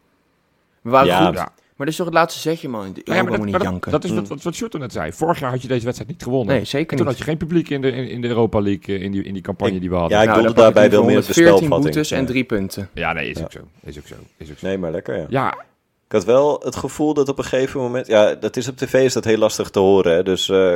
We 0.81 0.89
waren 0.89 1.07
Ja, 1.07 1.25
goed, 1.25 1.35
Ja. 1.35 1.51
Maar 1.75 1.85
dit 1.85 1.87
is 1.87 1.95
toch 1.95 2.05
het 2.05 2.15
laatste 2.15 2.39
zetje, 2.41 2.69
man. 2.69 2.85
Ja, 3.03 3.13
maar 3.13 3.15
dat, 3.15 3.25
moet 3.31 3.39
niet 3.39 3.49
maar 3.49 3.59
dat- 3.59 3.69
janken. 3.69 3.91
dat 3.91 4.03
is 4.03 4.11
wat, 4.11 4.29
Mm. 4.29 4.37
wat, 4.43 4.55
Sjoerd 4.55 4.77
net 4.77 4.91
zei. 4.91 5.11
Vorig 5.13 5.39
jaar 5.39 5.49
had 5.51 5.61
je 5.61 5.67
deze 5.67 5.83
wedstrijd 5.83 6.11
niet 6.11 6.23
gewonnen. 6.23 6.55
nee, 6.55 6.65
zeker 6.65 6.79
En 6.91 6.97
toen 6.97 6.97
niet. 6.97 7.07
had 7.07 7.17
je 7.17 7.23
geen 7.23 7.37
publiek 7.37 7.69
in 7.69 7.81
de, 7.81 7.91
in, 7.91 8.09
in 8.09 8.21
de 8.21 8.27
Europa 8.27 8.61
League, 8.61 8.95
eh, 8.95 9.03
in 9.03 9.11
die, 9.11 9.23
in 9.23 9.33
die 9.33 9.41
campagne 9.41 9.73
Ik- 9.75 9.79
die 9.81 9.89
we 9.89 9.95
hadden. 9.95 10.17
Ja, 10.17 10.23
ik 10.23 10.29
Nou, 10.41 10.53
daarbij 10.53 10.73
wel 10.73 10.83
meer 10.83 10.91
de 10.91 10.99
114 10.99 11.43
spelvatting. 11.43 11.83
boetes 11.83 12.11
en 12.11 12.19
Ja. 12.21 12.25
drie 12.25 12.43
punten. 12.43 12.89
Ja, 12.93 13.13
nee, 13.13 13.29
is 13.29 13.37
Ja. 13.37 13.43
ook 13.43 13.51
zo. 13.51 13.59
Is 13.83 13.97
ook 13.97 14.07
zo. 14.07 14.15
Is 14.37 14.51
ook 14.51 14.57
zo. 14.57 14.67
Nee, 14.67 14.77
maar 14.77 14.91
lekker 14.91 15.17
ja. 15.17 15.25
Ja, 15.29 15.63
Ik 16.07 16.11
had 16.11 16.25
wel 16.25 16.61
het 16.63 16.75
gevoel 16.75 17.13
dat 17.13 17.29
op 17.29 17.37
een 17.37 17.43
gegeven 17.43 17.79
moment... 17.81 18.07
Ja, 18.07 18.35
dat 18.35 18.57
is 18.57 18.67
op 18.67 18.77
tv 18.77 18.93
is 18.93 19.13
dat 19.13 19.23
heel 19.25 19.37
lastig 19.37 19.69
te 19.69 19.79
horen. 19.79 20.13
Hè? 20.15 20.23
Dus 20.23 20.49
eh 20.49 20.75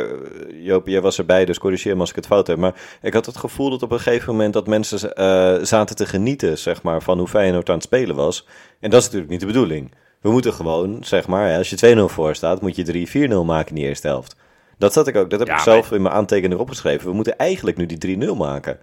Joop, 0.62 0.88
jij 0.88 1.01
was 1.01 1.18
erbij, 1.18 1.46
dus 1.46 1.60
corrigeer 1.60 1.94
me 1.94 2.00
als 2.00 2.10
ik 2.10 2.15
het 2.15 2.25
fout 2.25 2.48
heb. 2.48 2.58
Maar 2.58 2.75
ik 3.01 3.13
had 3.13 3.25
het 3.25 3.38
gevoel 3.38 3.70
dat 3.70 3.84
op 3.84 3.91
een 3.91 4.00
gegeven 4.00 4.32
moment... 4.32 4.53
dat 4.53 4.68
mensen 4.68 5.13
eh, 5.13 5.56
zaten 5.62 5.96
te 5.96 6.06
genieten, 6.06 6.58
zeg 6.58 6.82
maar, 6.84 7.01
van 7.01 7.18
hoe 7.18 7.27
Feyenoord 7.27 7.70
aan 7.70 7.75
het 7.75 7.84
spelen 7.84 8.15
was. 8.15 8.48
En 8.79 8.89
dat 8.89 9.00
is 9.00 9.06
natuurlijk 9.06 9.32
niet 9.32 9.39
de 9.41 9.46
bedoeling. 9.46 9.91
We 10.21 10.31
moeten 10.31 10.53
gewoon, 10.53 11.03
zeg 11.03 11.27
maar, 11.27 11.57
als 11.57 11.69
je 11.69 11.95
2-0 12.09 12.13
voor 12.13 12.35
staat... 12.35 12.61
moet 12.61 12.75
je 12.75 13.27
3-4-0 13.29 13.45
maken 13.45 13.69
in 13.69 13.75
die 13.75 13.85
eerste 13.85 14.07
helft. 14.07 14.35
Dat 14.77 14.93
zat 14.93 15.07
ik 15.07 15.15
ook, 15.15 15.29
dat 15.29 15.39
heb 15.39 15.47
Ja, 15.47 15.55
ik 15.55 15.59
zelf 15.59 15.91
in 15.91 16.01
mijn 16.01 16.13
aantekening 16.13 16.59
opgeschreven. 16.59 17.09
We 17.09 17.15
moeten 17.15 17.38
eigenlijk 17.38 17.77
nu 17.77 17.85
die 17.85 18.17
3-0 18.17 18.38
maken. 18.38 18.79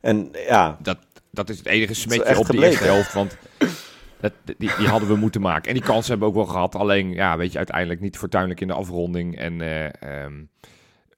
En 0.00 0.30
ja, 0.48 0.76
dat, 0.82 0.98
dat 1.30 1.48
is 1.48 1.58
het 1.58 1.66
enige 1.66 1.94
smetje 1.94 2.22
op 2.22 2.36
de 2.36 2.44
gebleken. 2.44 2.68
eerste 2.68 2.84
helft. 2.84 3.12
Want 3.12 3.36
dat, 4.20 4.32
die, 4.44 4.70
die 4.78 4.88
hadden 4.88 5.08
we 5.08 5.16
moeten 5.16 5.40
maken. 5.40 5.68
En 5.68 5.74
die 5.74 5.82
kansen 5.82 6.10
hebben 6.10 6.28
we 6.28 6.34
ook 6.34 6.44
wel 6.44 6.54
gehad. 6.54 6.74
Alleen, 6.74 7.12
ja, 7.12 7.36
weet 7.36 7.52
je, 7.52 7.58
uiteindelijk 7.58 8.00
niet 8.00 8.16
fortuinlijk 8.16 8.60
in 8.60 8.66
de 8.66 8.74
afronding. 8.74 9.38
En, 9.38 9.60
eh, 9.60 9.84
ehm, 9.84 10.34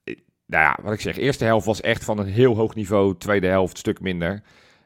eh, 0.03 0.15
nou 0.45 0.63
ja, 0.63 0.77
wat 0.81 0.93
ik 0.93 1.01
zeg, 1.01 1.17
eerste 1.17 1.45
helft 1.45 1.65
was 1.65 1.81
echt 1.81 2.03
van 2.03 2.19
een 2.19 2.27
heel 2.27 2.55
hoog 2.55 2.75
niveau. 2.75 3.17
Tweede 3.17 3.47
helft 3.47 3.77
stuk 3.77 3.99
minder. 3.99 4.41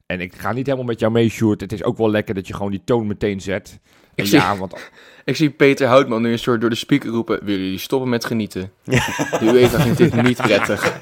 En 0.06 0.20
ik 0.22 0.36
ga 0.36 0.52
niet 0.52 0.66
helemaal 0.66 0.88
met 0.88 1.00
jou 1.00 1.12
mee, 1.12 1.30
Sjoerd. 1.30 1.62
Het 1.62 1.72
is 1.72 1.84
ook 1.84 1.98
wel 1.98 2.10
lekker 2.10 2.36
dat 2.36 2.48
je 2.48 2.54
gewoon 2.54 2.72
die 2.72 2.84
toon 2.84 3.08
meteen 3.08 3.42
zet. 3.42 3.80
Ik 4.16 4.26
zie- 4.26 4.40
ja, 4.40 4.58
want 4.58 4.74
Ik 5.26 5.36
zie 5.36 5.50
Peter 5.50 5.88
Houtman 5.88 6.22
nu 6.22 6.32
een 6.32 6.40
soort 6.40 6.62
door 6.62 6.70
de 6.70 6.76
speaker 6.76 7.10
roepen... 7.10 7.40
willen 7.44 7.64
jullie 7.64 7.78
stoppen 7.80 8.10
met 8.10 8.26
genieten? 8.26 8.72
De 9.40 9.40
UEFA 9.42 9.80
vindt 9.82 9.98
dit 9.98 10.22
niet 10.22 10.38
prettig. 10.38 10.94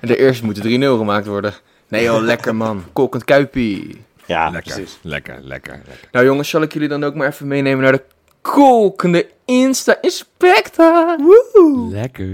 en 0.00 0.08
de 0.12 0.16
eerste 0.18 0.44
moeten 0.44 0.80
3-0 0.80 0.84
gemaakt 0.98 1.26
worden. 1.26 1.54
Nee 1.88 2.02
joh, 2.04 2.22
lekker 2.22 2.54
man. 2.56 2.84
Kolkend 2.92 3.24
Kuipie. 3.24 4.00
ja 4.26 4.48
lekker, 4.50 4.72
precies. 4.74 4.98
lekker, 5.02 5.38
lekker, 5.42 5.72
lekker. 5.86 6.08
Nou 6.12 6.24
jongens, 6.26 6.48
zal 6.48 6.62
ik 6.62 6.72
jullie 6.72 6.88
dan 6.88 7.04
ook 7.04 7.14
maar 7.14 7.28
even 7.28 7.46
meenemen 7.46 7.82
naar 7.82 7.92
de 7.92 8.02
kolkende 8.40 9.26
Insta-inspector? 9.44 11.16
Woe! 11.18 11.88
Lekker. 11.90 12.28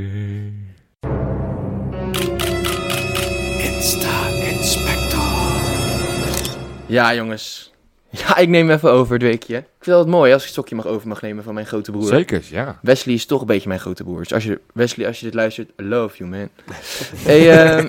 Ja 6.86 7.14
jongens. 7.14 7.67
Ja, 8.26 8.36
ik 8.36 8.48
neem 8.48 8.70
even 8.70 8.90
over 8.92 9.12
het 9.12 9.22
weekje. 9.22 9.56
Ik 9.56 9.64
vind 9.80 9.96
het 9.98 10.06
mooi 10.06 10.32
als 10.32 10.40
ik 10.40 10.46
het 10.48 10.52
stokje 10.56 10.74
mag 10.74 10.86
over 10.86 11.08
mag 11.08 11.22
nemen 11.22 11.44
van 11.44 11.54
mijn 11.54 11.66
grote 11.66 11.90
broer. 11.90 12.06
Zeker, 12.06 12.42
ja. 12.50 12.78
Wesley 12.82 13.14
is 13.14 13.26
toch 13.26 13.40
een 13.40 13.46
beetje 13.46 13.68
mijn 13.68 13.80
grote 13.80 14.04
broer. 14.04 14.18
Dus 14.18 14.32
als 14.34 14.44
je, 14.44 14.60
Wesley, 14.72 15.06
als 15.06 15.18
je 15.18 15.24
dit 15.24 15.34
luistert, 15.34 15.70
I 15.80 15.84
love 15.84 16.16
you, 16.16 16.30
man. 16.30 16.48
hey, 17.28 17.66
ehm, 17.76 17.86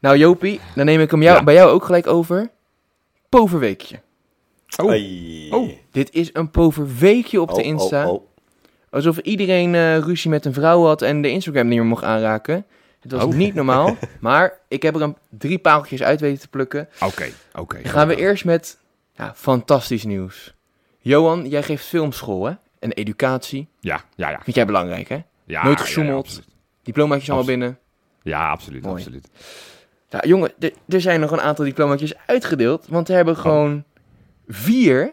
nou, 0.00 0.16
Jopie, 0.16 0.60
dan 0.74 0.84
neem 0.84 1.00
ik 1.00 1.10
hem 1.10 1.22
jou, 1.22 1.38
Ja. 1.38 1.44
bij 1.44 1.54
jou 1.54 1.70
ook 1.70 1.84
gelijk 1.84 2.06
over. 2.06 2.50
Poverweekje. 3.28 4.00
Oh. 4.82 4.94
Oh. 5.60 5.70
Dit 5.90 6.12
is 6.12 6.30
een 6.32 6.50
poverweekje 6.50 7.40
op 7.40 7.48
de 7.48 7.54
Oh, 7.60 7.64
Insta. 7.64 8.06
oh, 8.08 8.12
oh. 8.12 8.22
Alsof 8.90 9.18
iedereen 9.18 9.74
eh, 9.74 9.98
ruzie 9.98 10.30
met 10.30 10.44
een 10.44 10.52
vrouw 10.52 10.84
had 10.84 11.02
en 11.02 11.22
de 11.22 11.30
Instagram 11.30 11.66
niet 11.66 11.78
meer 11.78 11.86
mocht 11.86 12.04
aanraken. 12.04 12.66
Het 13.00 13.12
was 13.12 13.24
Oh. 13.24 13.34
niet 13.34 13.54
normaal. 13.54 13.96
maar 14.20 14.58
ik 14.68 14.82
heb 14.82 14.94
er 14.94 15.02
een 15.02 15.16
drie 15.30 15.58
paaltjes 15.58 16.02
uit 16.02 16.20
weten 16.20 16.40
te 16.40 16.48
plukken. 16.48 16.88
oké, 17.00 17.26
oké. 17.54 17.82
Dan 17.82 17.92
gaan 17.92 18.08
we 18.08 18.16
eerst 18.16 18.44
met 18.44 18.78
ja, 19.14 19.32
fantastisch 19.34 20.04
nieuws. 20.04 20.54
Johan, 20.98 21.48
jij 21.48 21.62
geeft 21.62 21.84
filmschool, 21.84 22.44
hè? 22.44 22.52
En 22.78 22.92
educatie. 22.92 23.68
Ja, 23.80 24.00
ja, 24.14 24.30
ja. 24.30 24.40
Vind 24.42 24.56
jij 24.56 24.66
belangrijk, 24.66 25.08
hè? 25.08 25.18
ja 25.44 25.64
Nooit 25.64 25.80
gesjoemeld. 25.80 26.34
Ja. 26.34 26.52
Diplomaatjes 26.82 27.28
allemaal 27.28 27.46
binnen. 27.46 27.78
Ja, 28.22 28.50
absoluut, 28.50 28.82
Mooi. 28.82 28.96
absoluut. 28.96 29.28
Ja, 30.08 30.20
jongen, 30.26 30.52
er- 30.88 31.00
zijn 31.00 31.20
nog 31.20 31.30
een 31.30 31.40
aantal 31.40 31.64
diplomaatjes 31.64 32.14
uitgedeeld. 32.26 32.86
Want 32.88 33.08
er 33.08 33.14
hebben 33.14 33.36
gewoon 33.36 33.84
vier 34.48 35.12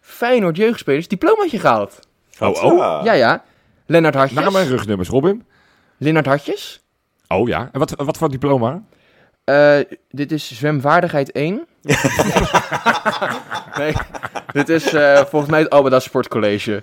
Feyenoord 0.00 0.56
jeugdspelers 0.56 1.08
diplomaatje 1.08 1.58
gehaald. 1.58 1.98
Oh, 2.38 2.64
oh. 2.64 3.00
ja. 3.04 3.12
Ja. 3.12 3.44
Lennart 3.86 4.14
Hartjes. 4.14 4.40
Naam 4.40 4.56
en 4.56 4.68
rugnummers, 4.68 5.08
Robin. 5.08 5.44
Lennart 5.96 6.26
Hartjes. 6.26 6.82
Oh 7.28 7.48
ja. 7.48 7.68
En 7.72 7.78
wat, 7.78 7.90
wat 7.96 8.16
voor 8.16 8.30
diploma? 8.30 8.82
Eh, 9.44 9.78
dit 10.10 10.32
is 10.32 10.52
zwemvaardigheid 10.58 11.32
1. 11.32 11.66
nee, 13.78 13.92
dit 14.52 14.68
is 14.68 14.92
eh, 14.92 15.24
volgens 15.24 15.50
mij 15.50 15.60
het 15.60 15.70
Albeda 15.70 16.00
Sportcollege. 16.00 16.82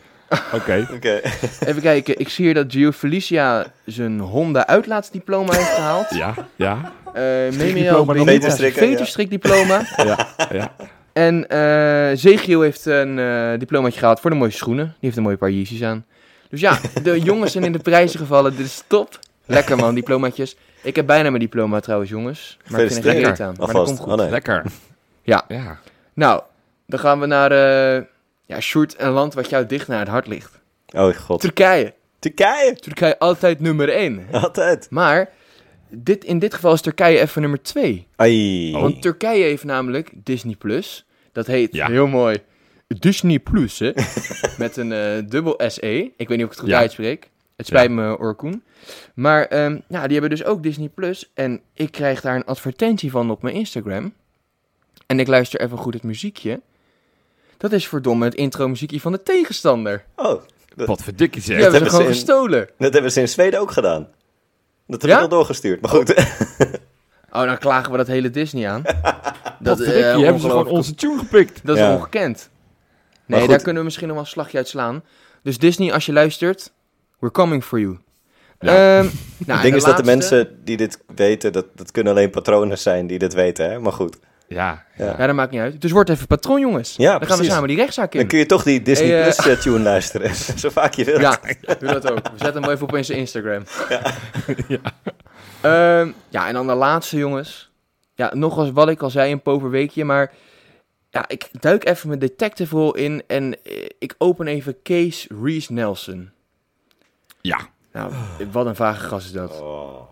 Oké. 0.53 0.87
Oké. 0.93 1.21
Even 1.67 1.81
kijken, 1.81 2.19
ik 2.19 2.29
zie 2.29 2.45
hier 2.45 2.53
dat 2.53 2.65
Gio 2.69 2.91
Felicia 2.91 3.65
zijn 3.85 4.19
Honda 4.19 4.67
uitlaatsdiploma 4.67 5.53
heeft 5.53 5.73
gehaald. 5.73 6.09
Ja, 6.09 6.33
ja, 6.55 6.91
Eh 7.13 7.21
Memiel 7.57 8.15
ja. 8.15 8.71
veterstrikdiploma. 8.71 9.81
ja, 9.95 10.27
ja. 10.51 10.71
En 11.13 11.47
eh 11.49 12.17
Zegiel 12.17 12.61
heeft 12.61 12.85
een 12.85 13.19
eh 13.19 13.59
diplomaatje 13.59 13.99
gehaald 13.99 14.19
voor 14.19 14.29
de 14.29 14.35
mooiste 14.35 14.57
schoenen. 14.57 14.85
Die 14.85 14.95
heeft 14.99 15.17
een 15.17 15.23
mooie 15.23 15.37
paar 15.37 15.51
Yeezys 15.51 15.83
aan. 15.83 16.05
Dus 16.49 16.59
ja, 16.59 16.77
de 17.03 17.19
jongens 17.29 17.51
zijn 17.51 17.63
in 17.63 17.71
de 17.71 17.79
prijzen 17.79 18.19
gevallen. 18.19 18.55
Dit 18.55 18.65
is 18.65 18.83
top. 18.87 19.19
Lekker 19.45 19.77
man, 19.77 19.95
diplomaatjes. 19.95 20.55
Ik 20.83 20.95
heb 20.95 21.05
bijna 21.05 21.29
mijn 21.29 21.41
diploma 21.41 21.79
trouwens, 21.79 22.09
jongens. 22.11 22.57
Maar 22.67 22.81
ik 22.81 22.91
vind 22.91 23.05
er 23.05 23.11
geen 23.11 23.23
reet 23.23 23.39
aan. 23.39 23.55
Maar 23.57 23.67
dat 23.67 23.75
Alvast. 23.75 23.85
komt 23.85 23.99
goed. 23.99 24.11
Oh, 24.11 24.17
nee. 24.17 24.29
Lekker. 24.29 24.63
Ja. 25.23 25.45
Ja. 25.47 25.79
Nou, 26.13 26.41
dan 26.87 26.99
gaan 26.99 27.19
we 27.19 27.25
naar 27.25 27.51
eh 27.51 28.03
ja, 28.45 28.59
Sjoerd, 28.59 28.95
een 28.99 29.11
land 29.11 29.33
wat 29.33 29.49
jou 29.49 29.65
dicht 29.65 29.87
naar 29.87 29.99
het 29.99 30.07
hart 30.07 30.27
ligt. 30.27 30.59
Oh 30.95 31.15
god. 31.15 31.41
Turkije. 31.41 31.93
Turkije. 32.19 32.75
Turkije 32.75 33.19
altijd 33.19 33.59
nummer 33.59 33.89
1. 33.89 34.27
Altijd. 34.31 34.87
Maar 34.89 35.29
dit, 35.89 36.23
in 36.23 36.39
dit 36.39 36.53
geval 36.53 36.73
is 36.73 36.81
Turkije 36.81 37.19
even 37.19 37.41
nummer 37.41 37.61
2. 37.61 38.07
Ai. 38.15 38.71
Want 38.71 39.01
Turkije 39.01 39.43
heeft 39.43 39.63
namelijk 39.63 40.11
Disney 40.13 40.55
Plus. 40.55 41.05
Dat 41.31 41.47
heet 41.47 41.73
Ja. 41.73 41.87
heel 41.87 42.07
mooi 42.07 42.37
Disney 42.87 43.39
Plus, 43.39 43.79
hè? 43.79 43.91
Met 44.57 44.77
een 44.77 44.91
eh, 44.91 45.17
dubbel 45.29 45.59
SE. 45.67 46.11
Ik 46.17 46.27
weet 46.27 46.37
niet 46.37 46.37
of 46.37 46.43
ik 46.45 46.49
het 46.51 46.59
goed 46.59 46.69
Ja. 46.69 46.77
uitspreek. 46.79 47.29
Het 47.55 47.65
spijt 47.67 47.91
me, 47.91 48.17
Orkoen. 48.17 48.63
Maar 49.13 49.45
ehm, 49.45 49.77
ja, 49.87 50.01
die 50.03 50.11
hebben 50.11 50.29
dus 50.29 50.43
ook 50.43 50.63
Disney 50.63 50.87
Plus. 50.89 51.31
En 51.33 51.61
ik 51.73 51.91
krijg 51.91 52.21
daar 52.21 52.35
een 52.35 52.45
advertentie 52.45 53.11
van 53.11 53.31
op 53.31 53.41
mijn 53.41 53.55
Instagram. 53.55 54.13
En 55.11 55.19
ik 55.19 55.27
luister 55.27 55.61
even 55.61 55.77
goed 55.77 55.93
het 55.93 56.03
muziekje. 56.03 56.61
Dat 57.57 57.71
is 57.71 57.87
verdomme 57.87 58.25
het 58.25 58.35
intro 58.35 58.67
muziekje 58.67 58.99
van 59.01 59.11
de 59.11 59.23
tegenstander. 59.23 60.03
Oh, 60.15 60.41
Wat 60.75 61.03
verdikkie 61.03 61.41
Die 61.41 61.53
zeg. 61.53 61.61
hebben 61.61 61.65
ze 61.65 61.71
hebben 61.71 61.89
gewoon 61.89 62.13
ze 62.13 62.19
in- 62.19 62.25
gestolen. 62.25 62.69
dat 62.77 62.93
hebben 62.93 63.11
ze 63.11 63.19
in 63.19 63.29
Zweden 63.29 63.59
ook 63.59 63.71
gedaan. 63.71 64.07
Dat 64.87 65.01
heb 65.01 65.11
Ja? 65.11 65.15
ik 65.17 65.21
al 65.23 65.29
doorgestuurd. 65.29 65.81
Maar 65.81 65.89
goed. 65.91 66.13
Oh, 67.33 67.43
dan 67.43 67.57
klagen 67.57 67.91
we 67.91 67.97
dat 67.97 68.07
hele 68.07 68.29
Disney 68.29 68.69
aan. 68.69 68.81
Dat, 69.59 69.79
eh, 69.79 70.01
hebben 70.23 70.39
ze 70.39 70.49
gewoon 70.49 70.67
onze 70.67 70.95
tune 70.95 71.17
gepikt. 71.17 71.59
Dat 71.63 71.75
is 71.75 71.81
Ja. 71.81 71.93
ongekend. 71.95 72.49
Nee, 73.25 73.47
daar 73.47 73.57
kunnen 73.57 73.77
we 73.77 73.83
misschien 73.83 74.07
nog 74.07 74.15
wel 74.15 74.25
een 74.25 74.31
slagje 74.31 74.57
uit 74.57 74.67
slaan. 74.67 75.03
Dus 75.43 75.57
Disney, 75.57 75.93
als 75.93 76.05
je 76.05 76.13
luistert, 76.13 76.71
we're 77.19 77.33
coming 77.33 77.63
for 77.63 77.79
you. 77.79 77.97
Ja. 78.59 78.97
Ehm, 78.99 79.05
nou, 79.37 79.51
Het 79.51 79.61
ding 79.61 79.75
is 79.75 79.83
dat 79.83 79.97
de 79.97 80.03
mensen 80.03 80.59
die 80.63 80.77
dit 80.77 80.99
weten, 81.15 81.51
dat, 81.53 81.65
dat 81.75 81.91
kunnen 81.91 82.13
alleen 82.13 82.29
patronen 82.29 82.77
zijn 82.77 83.07
die 83.07 83.19
dit 83.19 83.33
weten. 83.33 83.69
Hè? 83.71 83.79
Maar 83.79 83.93
goed. 83.93 84.17
Ja, 84.53 84.85
Ja. 84.97 85.15
Ja, 85.17 85.25
dat 85.25 85.35
maakt 85.35 85.51
niet 85.51 85.61
uit. 85.61 85.81
Dus 85.81 85.91
word 85.91 86.09
even 86.09 86.27
patroon, 86.27 86.59
jongens. 86.59 86.95
Ja, 86.97 87.17
Dan 87.19 87.27
gaan 87.27 87.37
we 87.37 87.43
samen 87.43 87.67
die 87.67 87.77
rechtszaak 87.77 88.11
Dan 88.11 88.21
in. 88.21 88.27
kun 88.27 88.37
je 88.37 88.45
toch 88.45 88.63
die 88.63 88.81
Disney 88.81 89.07
Hey, 89.09 89.27
eh, 89.27 89.35
Plus 89.43 89.61
tune 89.63 89.79
luisteren. 89.79 90.35
Zo 90.59 90.69
vaak 90.69 90.93
je 90.93 91.05
wilt. 91.05 91.21
Ja, 91.21 91.39
doe 91.79 91.91
dat 91.93 92.11
ook. 92.11 92.17
We 92.21 92.37
zetten 92.37 92.61
hem 92.63 92.71
even 92.71 92.87
op 92.87 92.95
in 92.95 93.05
zijn 93.05 93.17
Instagram. 93.17 93.63
Ja. 94.67 94.81
ja, 96.29 96.47
en 96.47 96.53
dan 96.53 96.67
de 96.67 96.73
laatste, 96.73 97.17
jongens. 97.17 97.71
Ja, 98.15 98.33
nog 98.33 98.57
als 98.57 98.71
wat 98.71 98.89
ik 98.89 99.01
al 99.01 99.09
zei, 99.09 99.31
een 99.31 99.41
poverweekje. 99.41 100.05
Maar 100.05 100.31
ja, 101.09 101.25
ik 101.27 101.49
duik 101.59 101.85
even 101.87 102.07
mijn 102.07 102.19
detective 102.19 102.75
rol 102.75 102.95
in 102.95 103.23
en 103.27 103.57
eh, 103.63 103.85
ik 103.99 104.15
open 104.17 104.47
even 104.47 104.75
Case 104.83 105.27
Reese 105.43 105.73
Nelson. 105.73 106.31
ja. 107.41 107.59
Nou, 107.93 108.11
wat 108.51 108.65
een 108.65 108.75
vage 108.75 108.99
gast 109.07 109.25
is 109.25 109.31
dat. 109.31 109.63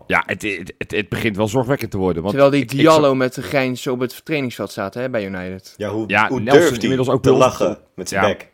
Ja, 0.06 0.22
het, 0.26 0.42
het, 0.42 0.72
het, 0.78 0.90
het 0.90 1.08
begint 1.08 1.36
wel 1.36 1.48
zorgwekkend 1.48 1.90
te 1.90 1.96
worden. 1.98 2.22
Want 2.22 2.34
Terwijl 2.34 2.52
die 2.54 2.62
ik- 2.62 2.72
ik 2.72 2.78
Diallo 2.78 3.14
met 3.14 3.34
de 3.34 3.42
grijns 3.42 3.86
op 3.86 4.00
het 4.00 4.24
trainingsveld 4.24 4.70
staat 4.70 4.94
hè, 4.94 5.10
bij 5.10 5.24
United. 5.26 5.74
Ja, 5.76 5.88
hoe, 5.90 6.04
Ja, 6.08 6.28
hoe 6.28 6.40
Nelson 6.40 6.60
durft 6.60 6.70
hij 6.74 6.82
inmiddels 6.82 7.08
ook 7.08 7.22
te 7.22 7.32
lachen 7.32 7.78
met 7.94 8.08
zijn 8.08 8.22
Ja. 8.26 8.28
bek? 8.28 8.48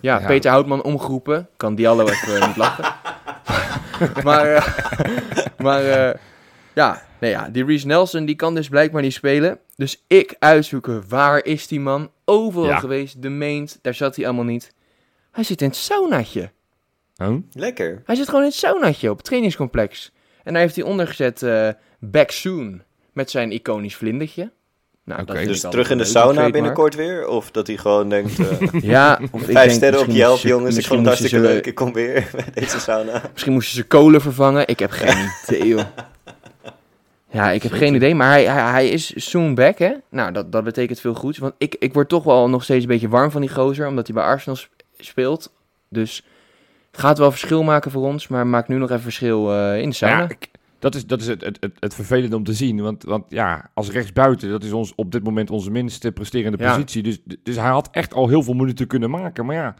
Ja, 0.00 0.18
Ja. 0.20 0.26
Peter 0.26 0.50
Houtman 0.50 0.82
omgeroepen. 0.82 1.48
Kan 1.56 1.74
Diallo 1.74 2.06
even 2.08 2.36
eh, 2.40 2.46
niet 2.46 2.56
lachen. 2.56 2.84
maar, 4.24 4.46
eh, 4.54 4.66
maar 5.58 5.84
eh, 5.84 6.14
Ja, 6.74 7.02
nee, 7.20 7.30
ja, 7.30 7.48
die 7.48 7.64
Reese 7.64 7.86
Nelson 7.86 8.24
die 8.24 8.36
kan 8.36 8.54
dus 8.54 8.68
blijkbaar 8.68 9.02
niet 9.02 9.12
spelen. 9.12 9.58
Dus 9.76 10.04
ik 10.06 10.36
uitzoeken, 10.38 11.04
waar 11.08 11.44
is 11.44 11.66
die 11.66 11.80
man? 11.80 12.10
Overal 12.24 12.66
Ja. 12.68 12.78
geweest, 12.78 13.22
de 13.22 13.28
meent, 13.28 13.78
daar 13.82 13.94
zat 13.94 14.16
hij 14.16 14.24
allemaal 14.24 14.44
niet. 14.44 14.74
Hij 15.32 15.44
zit 15.44 15.60
in 15.62 15.68
het 15.68 15.76
saunaatje. 15.76 16.50
Huh? 17.18 17.34
Lekker. 17.52 18.02
Hij 18.04 18.14
zit 18.16 18.26
gewoon 18.26 18.40
in 18.42 18.48
het 18.48 18.56
saunaatje 18.56 19.10
op 19.10 19.16
het 19.16 19.26
trainingscomplex. 19.26 20.12
En 20.44 20.52
daar 20.52 20.62
heeft 20.62 20.76
hij 20.76 20.84
ondergezet 20.84 21.42
eh 21.42 21.68
back 21.98 22.30
soon 22.30 22.82
met 23.12 23.30
zijn 23.30 23.52
iconisch 23.52 23.96
vlindertje. 23.96 24.50
Nou, 25.04 25.24
Dus 25.24 25.60
terug 25.60 25.90
in 25.90 25.98
de 25.98 26.04
sauna 26.04 26.50
binnenkort 26.50 26.94
weer? 26.94 27.26
Of 27.28 27.50
dat 27.50 27.66
hij 27.66 27.76
gewoon 27.76 28.08
denkt... 28.08 28.38
eh, 28.38 28.80
Ja, 28.92 29.20
of 29.30 29.40
ik 29.40 29.46
Vijf 29.46 29.54
denk, 29.66 29.70
sterren 29.70 30.30
op 30.32 30.38
ze- 30.38 30.48
jongens. 30.48 30.76
Ik 30.76 30.86
vond 30.86 30.98
het 30.98 31.08
hartstikke 31.08 31.40
leuk. 31.40 31.66
Ik 31.66 31.74
kom 31.74 31.92
weer 31.92 32.28
bij 32.36 32.44
deze 32.54 32.80
sauna. 32.80 33.22
Misschien 33.32 33.52
moesten 33.52 33.74
ze 33.76 33.84
kolen 33.86 34.20
vervangen. 34.20 34.68
Ik 34.68 34.78
heb 34.78 34.90
geen 34.90 35.30
idee, 35.46 35.68
joh. 35.68 35.84
Ja, 37.30 37.50
ik 37.50 37.62
heb 37.62 37.72
geen 37.72 37.94
idee. 37.94 38.14
Maar 38.14 38.30
hij, 38.30 38.44
hij, 38.44 38.70
hij 38.70 38.88
is 38.88 39.30
soon 39.30 39.54
back, 39.54 39.78
hè? 39.78 39.92
Nou, 40.08 40.32
dat, 40.32 40.52
dat 40.52 40.64
betekent 40.64 41.00
veel 41.00 41.14
goeds. 41.14 41.38
Want 41.38 41.54
ik, 41.58 41.76
ik 41.78 41.92
word 41.94 42.08
toch 42.08 42.24
wel 42.24 42.48
nog 42.48 42.62
steeds 42.64 42.82
een 42.82 42.90
beetje 42.90 43.08
warm 43.08 43.30
van 43.30 43.40
die 43.40 43.50
gozer. 43.50 43.86
Omdat 43.86 44.06
hij 44.06 44.14
bij 44.16 44.24
Arsenal 44.24 44.56
sp- 44.56 44.70
speelt. 44.98 45.52
Dus 45.88 46.24
gaat 46.98 47.18
wel 47.18 47.30
verschil 47.30 47.62
maken 47.62 47.90
voor 47.90 48.02
ons. 48.06 48.28
Maar 48.28 48.46
maakt 48.46 48.68
nu 48.68 48.76
nog 48.76 48.90
even 48.90 49.02
verschil 49.02 49.52
eh, 49.54 49.80
in 49.80 49.88
de 49.88 49.94
sauna. 49.94 50.18
Ja, 50.18 50.28
ik- 50.28 50.48
dat 50.78 50.94
is, 50.94 51.06
dat 51.06 51.20
is 51.20 51.26
het, 51.26 51.44
het, 51.44 51.56
het, 51.60 51.72
het 51.78 51.94
vervelende 51.94 52.36
om 52.36 52.44
te 52.44 52.52
zien. 52.52 52.80
Want, 52.80 53.02
want 53.04 53.24
ja, 53.28 53.70
als 53.74 53.90
rechtsbuiten, 53.90 54.50
dat 54.50 54.64
is 54.64 54.72
ons, 54.72 54.92
op 54.94 55.12
dit 55.12 55.24
moment 55.24 55.50
onze 55.50 55.70
minst 55.70 56.12
presterende 56.14 56.58
Ja. 56.62 56.72
positie. 56.72 57.02
Dus, 57.02 57.18
dus 57.42 57.56
hij 57.56 57.68
had 57.70 57.88
echt 57.90 58.14
al 58.14 58.28
heel 58.28 58.42
veel 58.42 58.54
minuten 58.54 58.86
kunnen 58.86 59.10
maken. 59.10 59.46
Maar 59.46 59.56
ja, 59.56 59.74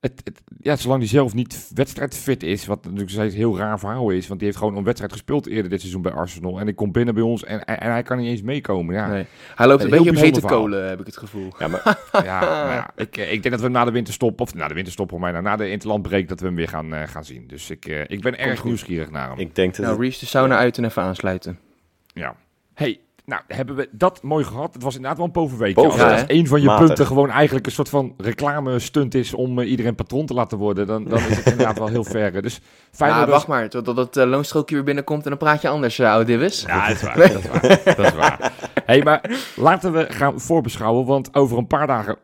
het, 0.00 0.20
het- 0.24 0.40
ja 0.60 0.76
zolang 0.76 1.00
hij 1.00 1.08
zelf 1.08 1.34
niet 1.34 1.70
wedstrijdfit 1.74 2.42
is, 2.42 2.66
wat 2.66 2.84
natuurlijk 2.84 3.12
een 3.16 3.30
heel 3.30 3.58
raar 3.58 3.78
verhaal 3.78 4.10
is. 4.10 4.26
Want 4.26 4.38
die 4.40 4.48
heeft 4.48 4.60
gewoon 4.60 4.76
een 4.76 4.84
wedstrijd 4.84 5.12
gespeeld 5.12 5.46
eerder 5.46 5.70
dit 5.70 5.80
seizoen 5.80 6.02
bij 6.02 6.12
Arsenal. 6.12 6.60
En 6.60 6.68
ik 6.68 6.76
kom 6.76 6.92
binnen 6.92 7.14
bij 7.14 7.22
ons 7.22 7.44
en, 7.44 7.64
en, 7.64 7.80
en 7.80 7.90
hij 7.90 8.02
kan 8.02 8.18
niet 8.18 8.26
eens 8.28 8.42
meekomen. 8.42 8.94
Ja, 8.94 9.08
Nee. 9.08 9.26
Hij 9.54 9.66
loopt 9.66 9.84
een 9.84 9.90
beetje 9.90 10.10
op 10.10 10.16
hete 10.16 10.40
verhaal. 10.40 10.58
kolen, 10.58 10.88
heb 10.88 11.00
ik 11.00 11.06
het 11.06 11.16
gevoel. 11.16 11.52
Ja, 11.58 11.68
maar 11.68 11.98
ja, 12.12 12.40
maar 12.40 12.74
ja 12.74 12.90
ik, 12.96 13.16
eh, 13.16 13.32
ik 13.32 13.42
denk 13.42 13.54
dat 13.54 13.64
we 13.64 13.68
na 13.70 13.84
de 13.84 13.90
winterstop, 13.90 14.40
of 14.40 14.54
na 14.54 14.68
de 14.68 14.74
winterstop 14.74 15.10
voor 15.10 15.20
mij, 15.20 15.30
nou, 15.30 15.42
na 15.42 15.56
de 15.56 15.70
interlandbreek, 15.70 16.28
dat 16.28 16.40
we 16.40 16.46
hem 16.46 16.54
weer 16.54 16.68
gaan, 16.68 16.94
eh, 16.94 17.08
gaan 17.08 17.24
zien. 17.24 17.46
Dus 17.46 17.70
ik, 17.70 17.86
eh, 17.86 18.00
ik 18.06 18.20
ben 18.20 18.38
erg 18.38 18.64
nieuwsgierig 18.64 19.10
naar 19.10 19.28
hem. 19.28 19.38
ik 19.38 19.54
denk 19.54 19.76
dat... 19.76 19.86
Nou, 19.86 20.00
Reese 20.00 20.20
de 20.20 20.26
sauna 20.26 20.56
uit 20.56 20.78
en 20.78 20.84
even 20.84 21.02
aansluiten. 21.02 21.58
Ja. 22.14 22.36
Hey, 22.74 23.00
nou 23.28 23.42
hebben 23.46 23.76
we 23.76 23.88
dat 23.90 24.22
mooi 24.22 24.44
gehad. 24.44 24.74
Het 24.74 24.82
was 24.82 24.94
inderdaad 24.94 25.16
wel 25.18 25.26
een 25.26 25.32
poverweekje. 25.32 25.82
Boven, 25.82 26.02
Als 26.02 26.10
ja, 26.10 26.16
het 26.16 26.30
een 26.30 26.46
van 26.46 26.60
je 26.60 26.66
Matig. 26.66 26.86
punten 26.86 27.06
gewoon 27.06 27.30
eigenlijk 27.30 27.66
een 27.66 27.72
soort 27.72 27.88
van 27.88 28.14
reclame 28.16 28.78
stunt 28.78 29.14
is 29.14 29.34
om 29.34 29.58
eh, 29.58 29.70
iedereen 29.70 29.94
patron 29.94 30.26
te 30.26 30.34
laten 30.34 30.58
worden, 30.58 30.86
dan, 30.86 31.04
dan 31.04 31.18
is 31.18 31.36
het 31.36 31.46
inderdaad 31.52 31.78
wel 31.78 31.88
heel 31.88 32.04
ver. 32.04 32.42
Dus 32.42 32.60
fijn 32.90 33.10
Ja, 33.10 33.18
dat 33.18 33.28
wacht 33.28 33.46
maar, 33.46 33.68
totdat 33.68 33.96
het 33.96 34.16
uh, 34.16 34.24
loonstrookje 34.24 34.74
weer 34.74 34.84
binnenkomt 34.84 35.22
en 35.22 35.28
dan 35.28 35.38
praat 35.38 35.62
je 35.62 35.68
anders, 35.68 35.98
uh, 35.98 36.10
oude 36.10 36.24
Dibbes. 36.24 36.62
Ja, 36.62 36.86
dat 36.88 36.96
is 36.96 37.02
waar. 37.02 37.16
Dat 37.16 37.28
is 37.30 37.48
waar. 37.48 37.82
Dat 37.84 37.98
is 37.98 38.14
waar. 38.14 38.52
Hey, 38.84 39.02
maar 39.02 39.30
laten 39.56 39.92
we 39.92 40.06
gaan 40.08 40.40
voorbeschouwen, 40.40 41.06
want 41.06 41.34
over 41.34 41.58
een 41.58 41.66
paar 41.66 41.86
dagen 41.86 42.16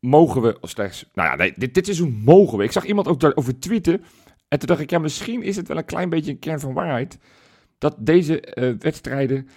mogen 0.00 0.42
we 0.42 0.56
slechts... 0.60 1.04
Nou 1.14 1.28
ja, 1.28 1.36
nee, 1.36 1.52
dit, 1.56 1.74
dit 1.74 1.84
seizoen 1.84 2.20
mogen 2.24 2.58
we. 2.58 2.64
Ik 2.64 2.72
zag 2.72 2.84
iemand 2.84 3.08
ook 3.08 3.20
daarover 3.20 3.58
tweeten. 3.58 4.04
En 4.48 4.58
toen 4.58 4.68
dacht 4.68 4.80
ik, 4.80 4.90
ja, 4.90 4.98
misschien 4.98 5.42
is 5.42 5.56
het 5.56 5.68
wel 5.68 5.76
een 5.76 5.84
klein 5.84 6.08
beetje 6.08 6.30
een 6.30 6.38
kern 6.38 6.60
van 6.60 6.72
waarheid. 6.72 7.18
Dat 7.78 7.94
deze 7.98 8.40
eh, 8.40 8.72
wedstrijden 8.78 9.48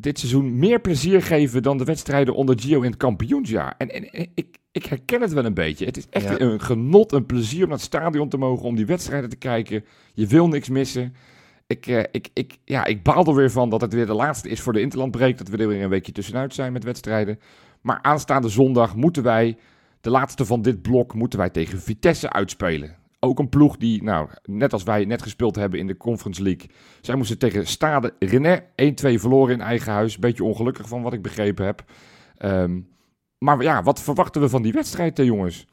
dit 0.00 0.18
seizoen 0.18 0.58
meer 0.58 0.80
plezier 0.80 1.22
geven 1.22 1.62
dan 1.62 1.78
de 1.78 1.84
wedstrijden 1.84 2.34
onder 2.34 2.60
Gio 2.60 2.80
in 2.80 2.90
het 2.90 2.96
kampioensjaar. 2.96 3.74
En, 3.78 3.88
en, 3.88 4.10
en 4.10 4.28
ik, 4.34 4.56
ik 4.72 4.86
herken 4.86 5.20
het 5.20 5.32
wel 5.32 5.44
een 5.44 5.54
beetje. 5.54 5.84
Het 5.84 5.96
is 5.96 6.06
echt 6.10 6.28
Ja. 6.28 6.40
een 6.40 6.60
genot, 6.60 7.12
een 7.12 7.26
plezier 7.26 7.62
om 7.62 7.68
naar 7.68 7.76
het 7.78 7.86
stadion 7.86 8.28
te 8.28 8.36
mogen, 8.36 8.66
om 8.66 8.76
die 8.76 8.86
wedstrijden 8.86 9.30
te 9.30 9.36
kijken. 9.36 9.84
Je 10.14 10.26
wil 10.26 10.48
niks 10.48 10.68
missen. 10.68 11.14
Ik, 11.66 11.86
eh, 11.86 12.04
ik, 12.10 12.28
ik, 12.32 12.58
ja, 12.64 12.84
ik 12.84 13.02
baal 13.02 13.26
er 13.26 13.34
weer 13.34 13.50
van 13.50 13.70
dat 13.70 13.80
het 13.80 13.94
weer 13.94 14.06
de 14.06 14.14
laatste 14.14 14.48
is 14.48 14.60
voor 14.60 14.72
de 14.72 14.80
Interlandbreek. 14.80 15.38
Dat 15.38 15.48
we 15.48 15.56
er 15.56 15.68
weer 15.68 15.82
een 15.82 15.88
weekje 15.88 16.12
tussenuit 16.12 16.54
zijn 16.54 16.72
met 16.72 16.84
wedstrijden. 16.84 17.38
Maar 17.82 17.98
aanstaande 18.02 18.48
zondag 18.48 18.96
moeten 18.96 19.22
wij, 19.22 19.56
de 20.00 20.10
laatste 20.10 20.44
van 20.44 20.62
dit 20.62 20.82
blok, 20.82 21.14
moeten 21.14 21.38
wij 21.38 21.50
tegen 21.50 21.78
Vitesse 21.80 22.30
uitspelen. 22.30 22.96
Ook 23.20 23.38
een 23.38 23.48
ploeg 23.48 23.76
die, 23.76 24.02
nou, 24.02 24.28
net 24.44 24.72
als 24.72 24.82
wij 24.82 25.04
net 25.04 25.22
gespeeld 25.22 25.56
hebben 25.56 25.78
in 25.78 25.86
de 25.86 25.96
Conference 25.96 26.42
League. 26.42 26.70
Zij 27.00 27.14
moesten 27.14 27.38
tegen 27.38 27.66
Stade 27.66 28.14
René 28.18 28.60
1-2 28.60 28.64
verloren 29.20 29.54
in 29.54 29.60
eigen 29.60 29.92
huis. 29.92 30.18
Beetje 30.18 30.44
ongelukkig 30.44 30.88
van 30.88 31.02
wat 31.02 31.12
ik 31.12 31.22
begrepen 31.22 31.64
heb. 31.64 31.84
Ehm, 32.36 32.80
maar 33.38 33.62
ja, 33.62 33.82
wat 33.82 34.00
verwachten 34.00 34.40
we 34.40 34.48
van 34.48 34.62
die 34.62 34.72
wedstrijd, 34.72 35.18
eh, 35.18 35.24
jongens? 35.24 35.66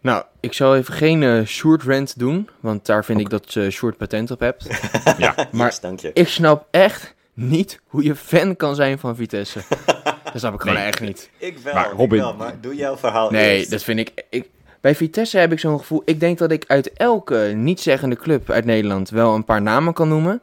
Nou, 0.00 0.24
ik 0.40 0.52
zal 0.52 0.76
even 0.76 0.94
geen 0.94 1.22
eh, 1.22 1.44
short 1.44 1.82
rant 1.82 2.18
doen, 2.18 2.48
want 2.60 2.86
daar 2.86 3.04
vind 3.04 3.20
ik 3.20 3.30
dat 3.30 3.52
je 3.52 3.70
short 3.70 3.96
patent 3.96 4.30
op 4.30 4.40
hebt. 4.40 4.66
Ja, 5.18 5.34
Maar- 5.52 5.66
Yes, 5.66 5.80
dank 5.80 6.00
je. 6.00 6.10
ik 6.12 6.28
snap 6.28 6.66
echt 6.70 7.14
niet 7.34 7.80
hoe 7.86 8.02
je 8.04 8.14
fan 8.14 8.56
kan 8.56 8.74
zijn 8.74 8.98
van 8.98 9.16
Vitesse. 9.16 9.60
dat 10.24 10.32
snap 10.34 10.54
ik 10.54 10.60
gewoon 10.60 10.76
Nee. 10.76 10.86
echt 10.86 11.00
niet. 11.00 11.30
Ik 11.38 11.58
wel, 11.58 11.74
Maar 11.74 11.86
ik 11.86 11.96
Robin- 11.98 12.18
wel, 12.18 12.34
maar 12.34 12.60
doe 12.60 12.74
jouw 12.74 12.96
verhaal 12.96 13.30
Nee, 13.30 13.56
eerst. 13.58 13.70
dat 13.70 13.82
vind 13.82 13.98
ik, 13.98 14.24
ik... 14.30 14.48
Bij 14.80 14.94
Vitesse 14.94 15.38
heb 15.38 15.52
ik 15.52 15.58
zo'n 15.58 15.78
gevoel... 15.78 16.02
Ik 16.04 16.20
denk 16.20 16.38
dat 16.38 16.50
ik 16.50 16.64
uit 16.66 16.92
elke 16.92 17.52
niet-zeggende 17.56 18.16
club 18.16 18.50
uit 18.50 18.64
Nederland 18.64 19.10
wel 19.10 19.34
een 19.34 19.44
paar 19.44 19.62
namen 19.62 19.92
kan 19.92 20.08
noemen. 20.08 20.40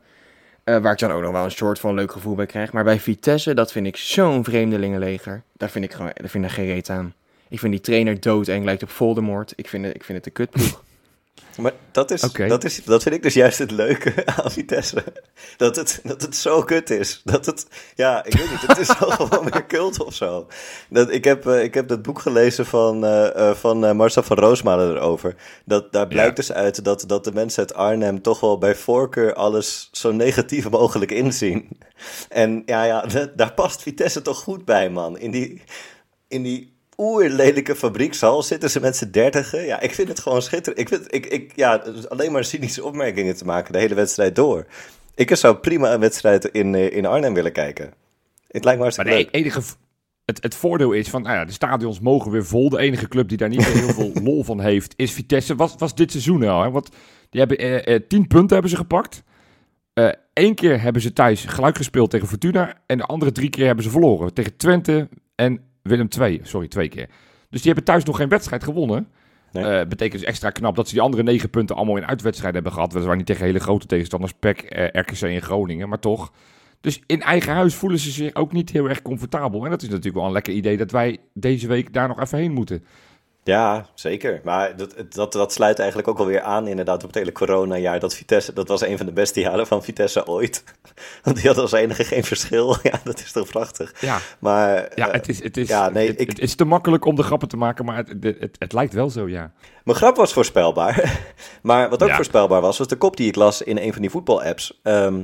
eh, 0.63 0.77
waar 0.77 0.91
ik 0.91 0.99
dan 0.99 1.11
ook 1.11 1.21
nog 1.21 1.31
wel 1.31 1.43
een 1.43 1.51
soort 1.51 1.79
van 1.79 1.93
leuk 1.93 2.11
gevoel 2.11 2.35
bij 2.35 2.45
krijg. 2.45 2.71
Maar 2.71 2.83
bij 2.83 2.99
Vitesse, 2.99 3.53
dat 3.53 3.71
vind 3.71 3.87
ik 3.87 3.97
zo'n 3.97 4.43
vreemdelingenleger. 4.43 5.43
Daar 5.53 5.69
vind 5.69 5.85
ik 5.85 5.93
gewoon 5.93 6.11
daar 6.13 6.29
vind 6.29 6.45
ik 6.45 6.51
geen 6.51 6.65
reet 6.65 6.89
aan. 6.89 7.13
Ik 7.49 7.59
vind 7.59 7.71
die 7.71 7.81
trainer 7.81 8.19
dood 8.19 8.47
en 8.47 8.63
lijkt 8.63 8.83
op 8.83 8.89
Voldemort. 8.89 9.53
Ik 9.55 9.67
vind 9.67 9.85
het, 9.85 9.95
ik 9.95 10.03
vind 10.03 10.17
het 10.17 10.27
een 10.27 10.33
kutploeg. 10.33 10.83
Maar 11.57 11.73
dat, 11.91 12.11
is, 12.11 12.21
dat, 12.21 12.63
is, 12.63 12.83
dat 12.83 13.03
vind 13.03 13.15
ik 13.15 13.23
dus 13.23 13.33
juist 13.33 13.57
het 13.57 13.71
leuke 13.71 14.25
aan 14.43 14.51
Vitesse. 14.51 15.03
Dat 15.57 15.75
het, 15.75 15.99
dat 16.03 16.21
het 16.21 16.35
zo 16.35 16.61
kut 16.63 16.89
is. 16.89 17.21
Dat 17.23 17.45
het, 17.45 17.67
ja, 17.95 18.25
ik 18.25 18.33
weet 18.33 18.49
niet, 18.51 18.67
het 18.67 18.77
is 18.77 18.99
wel 18.99 19.09
gewoon 19.27 19.49
weer 19.51 19.65
cult 19.65 20.03
of 20.03 20.13
zo. 20.13 20.47
Dat, 20.89 21.11
ik, 21.11 21.23
heb, 21.23 21.47
eh, 21.47 21.63
ik 21.63 21.73
heb 21.73 21.87
dat 21.87 22.01
boek 22.01 22.19
gelezen 22.19 22.65
van, 22.65 23.05
eh, 23.05 23.49
eh, 23.49 23.55
van 23.55 23.95
Marcel 23.95 24.23
van 24.23 24.37
Roosmalen 24.37 24.95
erover. 24.95 25.35
Dat, 25.65 25.91
daar 25.91 26.07
blijkt 26.07 26.29
Ja. 26.29 26.35
dus 26.35 26.51
uit 26.51 26.83
dat, 26.83 27.03
dat 27.07 27.23
de 27.23 27.31
mensen 27.33 27.59
uit 27.59 27.73
Arnhem 27.73 28.21
toch 28.21 28.39
wel 28.39 28.57
bij 28.57 28.75
voorkeur 28.75 29.33
alles 29.33 29.89
zo 29.91 30.11
negatief 30.11 30.69
mogelijk 30.69 31.11
inzien. 31.11 31.77
En 32.29 32.61
ja, 32.65 32.83
ja 32.83 33.01
da- 33.01 33.31
daar 33.35 33.53
past 33.53 33.81
Vitesse 33.81 34.21
toch 34.21 34.37
goed 34.39 34.65
bij, 34.65 34.89
man. 34.89 35.17
In 35.17 35.31
die, 35.31 35.61
in 36.27 36.43
die 36.43 36.74
oerlelijke 36.97 37.75
fabriekshal 37.75 38.43
zitten 38.43 38.69
ze 38.69 38.79
met 38.79 38.95
z'n 38.95 39.09
dertigen. 39.11 39.65
Ja, 39.65 39.79
ik 39.79 39.93
vind 39.93 40.07
het 40.07 40.19
gewoon 40.19 40.41
schitterend. 40.41 40.81
Ik 40.81 40.87
vind, 40.87 41.13
ik, 41.13 41.25
ik, 41.25 41.51
ja, 41.55 41.77
dus 41.77 42.09
alleen 42.09 42.31
maar 42.31 42.43
cynische 42.43 42.83
opmerkingen 42.83 43.35
te 43.35 43.45
maken 43.45 43.73
de 43.73 43.79
hele 43.79 43.95
wedstrijd 43.95 44.35
door. 44.35 44.65
Ik 45.15 45.35
zou 45.35 45.55
prima 45.55 45.93
een 45.93 45.99
wedstrijd 45.99 46.45
in, 46.45 46.75
eh, 46.75 46.91
in 46.91 47.05
Arnhem 47.05 47.33
willen 47.33 47.51
kijken. 47.51 47.93
Het 48.47 48.63
lijkt 48.63 48.79
me 48.79 48.85
Maar 48.85 48.95
hartstikke 48.95 49.11
de 49.11 49.17
leuk. 49.17 49.29
enige, 49.31 49.61
het, 50.25 50.43
het 50.43 50.55
voordeel 50.55 50.91
is 50.91 51.09
van, 51.09 51.21
nou 51.21 51.35
ja, 51.35 51.45
de 51.45 51.51
stadions 51.51 51.99
mogen 51.99 52.31
weer 52.31 52.45
vol. 52.45 52.69
De 52.69 52.77
enige 52.77 53.07
club 53.07 53.29
die 53.29 53.37
daar 53.37 53.49
niet 53.49 53.65
heel 53.65 53.93
veel 53.93 54.11
lol 54.23 54.43
van 54.43 54.59
heeft, 54.59 54.93
is 54.95 55.11
Vitesse. 55.11 55.55
Was, 55.55 55.75
was 55.77 55.95
dit 55.95 56.11
seizoen 56.11 56.43
al, 56.43 56.63
hè? 56.63 56.71
Want 56.71 56.89
die 57.29 57.39
hebben 57.39 57.57
eh, 57.57 57.95
eh, 57.95 58.01
tien 58.07 58.27
punten 58.27 58.53
hebben 58.53 58.71
ze 58.71 58.77
gepakt. 58.77 59.23
Eén 60.33 60.55
keer 60.55 60.81
hebben 60.81 61.01
ze 61.01 61.13
thuis 61.13 61.45
gelijk 61.45 61.77
gespeeld 61.77 62.09
tegen 62.09 62.27
Fortuna. 62.27 62.73
En 62.85 62.97
de 62.97 63.03
andere 63.03 63.31
drie 63.31 63.49
keer 63.49 63.65
hebben 63.65 63.83
ze 63.83 63.89
verloren. 63.89 64.33
Tegen 64.33 64.57
Twente 64.57 65.09
en 65.35 65.59
Willem 65.87 66.07
II. 66.19 66.39
Sorry, 66.43 66.67
twee 66.67 66.89
keer. 66.89 67.07
Dus 67.49 67.61
die 67.61 67.73
hebben 67.73 67.83
thuis 67.83 68.03
nog 68.03 68.17
geen 68.17 68.29
wedstrijd 68.29 68.63
gewonnen. 68.63 69.07
Nee. 69.51 69.63
Eh, 69.63 69.87
betekent 69.87 70.19
dus 70.19 70.29
extra 70.29 70.49
knap 70.49 70.75
dat 70.75 70.87
ze 70.87 70.93
die 70.93 71.01
andere 71.01 71.23
negen 71.23 71.49
punten 71.49 71.75
allemaal 71.75 71.97
in 71.97 72.05
uitwedstrijden 72.05 72.55
hebben 72.55 72.73
gehad. 72.73 72.91
Weliswaar 72.91 73.15
niet 73.17 73.25
tegen 73.25 73.45
hele 73.45 73.59
grote 73.59 73.85
tegenstanders, 73.85 74.33
PEC, 74.39 74.61
eh, 74.61 75.01
RKC 75.01 75.21
en 75.21 75.41
Groningen, 75.41 75.89
maar 75.89 75.99
toch. 75.99 76.31
Dus 76.81 77.01
in 77.05 77.21
eigen 77.21 77.53
huis 77.53 77.75
voelen 77.75 77.99
ze 77.99 78.11
zich 78.11 78.35
ook 78.35 78.51
niet 78.51 78.69
heel 78.69 78.89
erg 78.89 79.01
comfortabel. 79.01 79.63
En 79.63 79.69
dat 79.69 79.81
is 79.81 79.87
natuurlijk 79.87 80.15
wel 80.15 80.25
een 80.25 80.31
lekker 80.31 80.53
idee 80.53 80.77
dat 80.77 80.91
wij 80.91 81.17
deze 81.33 81.67
week 81.67 81.93
daar 81.93 82.07
nog 82.07 82.21
even 82.21 82.37
heen 82.37 82.53
moeten. 82.53 82.85
Ja, 83.45 83.85
zeker. 83.93 84.41
Maar 84.43 84.75
dat, 84.77 84.93
dat, 85.09 85.31
dat 85.33 85.53
sluit 85.53 85.79
eigenlijk 85.79 86.07
ook 86.09 86.19
alweer 86.19 86.41
aan 86.41 86.67
inderdaad 86.67 87.01
op 87.01 87.07
het 87.09 87.15
hele 87.17 87.31
coronajaar. 87.31 87.99
Dat 87.99 88.13
Vitesse, 88.15 88.53
dat 88.53 88.67
was 88.67 88.81
een 88.81 88.97
van 88.97 89.05
de 89.05 89.11
beste 89.11 89.39
jaren 89.39 89.67
van 89.67 89.83
Vitesse 89.83 90.27
ooit. 90.27 90.63
Want 91.23 91.35
die 91.37 91.47
had 91.47 91.57
als 91.57 91.71
enige 91.71 92.03
geen 92.03 92.23
verschil. 92.23 92.75
Ja, 92.83 92.99
dat 93.03 93.19
is 93.19 93.31
toch 93.31 93.47
prachtig. 93.47 93.93
Ja, 94.01 94.19
Maar 94.39 94.91
ja 94.95 95.07
eh, 95.07 95.13
het, 95.13 95.29
is, 95.29 95.43
het, 95.43 95.57
is, 95.57 95.67
ja, 95.67 95.89
nee, 95.89 96.07
het, 96.07 96.19
ik- 96.21 96.29
het 96.29 96.39
is 96.39 96.55
te 96.55 96.65
makkelijk 96.65 97.05
om 97.05 97.15
de 97.15 97.23
grappen 97.23 97.47
te 97.47 97.57
maken, 97.57 97.85
maar 97.85 97.97
het, 97.97 98.07
het, 98.19 98.39
het, 98.39 98.55
het 98.59 98.73
lijkt 98.73 98.93
wel 98.93 99.09
zo, 99.09 99.29
ja. 99.29 99.51
Mijn 99.83 99.97
grap 99.97 100.15
was 100.15 100.33
voorspelbaar. 100.33 101.23
Maar 101.61 101.89
wat 101.89 102.03
ook 102.03 102.09
Ja. 102.09 102.15
voorspelbaar 102.15 102.61
was, 102.61 102.77
was 102.77 102.87
de 102.87 102.95
kop 102.97 103.17
die 103.17 103.27
ik 103.27 103.35
las 103.35 103.61
in 103.61 103.77
een 103.77 103.93
van 103.93 104.01
die 104.01 104.11
voetbalapps. 104.11 104.79
ehm 104.83 105.23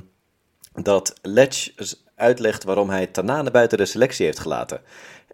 dat 0.73 1.13
Letch 1.21 1.69
uitlegt 2.15 2.63
waarom 2.63 2.89
hij 2.89 3.07
Tanane 3.07 3.51
buiten 3.51 3.77
de 3.77 3.85
selectie 3.85 4.25
heeft 4.25 4.39
gelaten. 4.39 4.81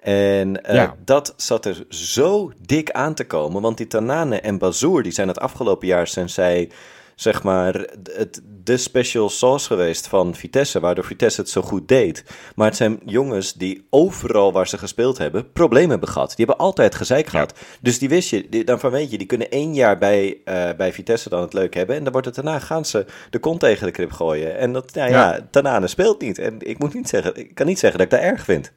En 0.02 0.64
eh, 0.64 0.76
Ja. 0.76 0.96
dat 1.06 1.34
zat 1.38 1.66
er 1.66 1.86
zo 1.90 2.52
dik 2.66 2.92
aan 2.92 3.14
te 3.14 3.26
komen. 3.26 3.62
Want 3.62 3.78
die 3.78 3.88
Tanane 3.88 4.40
en 4.40 4.58
Bazoer, 4.58 5.04
die 5.04 5.12
zijn 5.12 5.28
het 5.28 5.40
afgelopen 5.40 5.88
jaar 5.88 6.08
sinds 6.08 6.34
zij 6.34 6.70
zeg 7.16 7.44
maar, 7.44 7.74
het, 8.14 8.42
de 8.64 8.78
special 8.78 9.30
sauce 9.30 9.68
geweest 9.68 10.08
van 10.08 10.36
Vitesse, 10.36 10.80
waardoor 10.80 11.04
Vitesse 11.06 11.42
het 11.42 11.50
zo 11.50 11.62
goed 11.62 11.88
deed. 11.88 12.24
Maar 12.56 12.68
het 12.68 12.76
zijn 12.76 13.00
jongens 13.06 13.54
die 13.54 13.88
overal 13.90 14.52
waar 14.52 14.68
ze 14.68 14.78
gespeeld 14.78 15.18
hebben, 15.18 15.52
problemen 15.52 15.90
hebben 15.90 16.10
gehad. 16.10 16.28
Die 16.36 16.46
hebben 16.46 16.66
altijd 16.66 16.96
gezeik 16.96 17.28
gehad. 17.28 17.54
Dus 17.82 18.00
die 18.00 18.10
wist 18.10 18.30
je, 18.30 18.50
die, 18.50 18.64
daarvan 18.64 18.92
weet 18.92 19.12
je, 19.12 19.18
die 19.18 19.28
kunnen 19.28 19.50
één 19.52 19.74
jaar 19.74 19.98
bij, 19.98 20.38
eh, 20.46 20.70
bij 20.78 20.94
Vitesse 20.94 21.30
dan 21.30 21.42
het 21.42 21.54
leuk 21.54 21.74
hebben. 21.74 21.96
En 21.96 22.04
dan 22.04 22.12
wordt 22.12 22.28
het 22.28 22.36
daarna, 22.36 22.60
gaan 22.60 22.86
ze 22.86 23.06
de 23.30 23.40
kont 23.40 23.60
tegen 23.60 23.86
de 23.86 23.92
krip 23.92 24.12
gooien. 24.12 24.58
En 24.58 24.74
dat, 24.74 24.94
nou 24.94 25.12
ja, 25.12 25.32
ja 25.34 25.48
Tanane 25.52 25.88
speelt 25.88 26.22
niet. 26.22 26.40
En 26.40 26.56
ik 26.60 26.80
moet 26.80 26.94
niet 26.94 27.10
zeggen, 27.10 27.36
ik 27.36 27.56
kan 27.56 27.66
niet 27.66 27.80
zeggen 27.80 28.00
dat 28.00 28.14
ik 28.14 28.20
dat 28.20 28.32
erg 28.32 28.44
vind. 28.44 28.72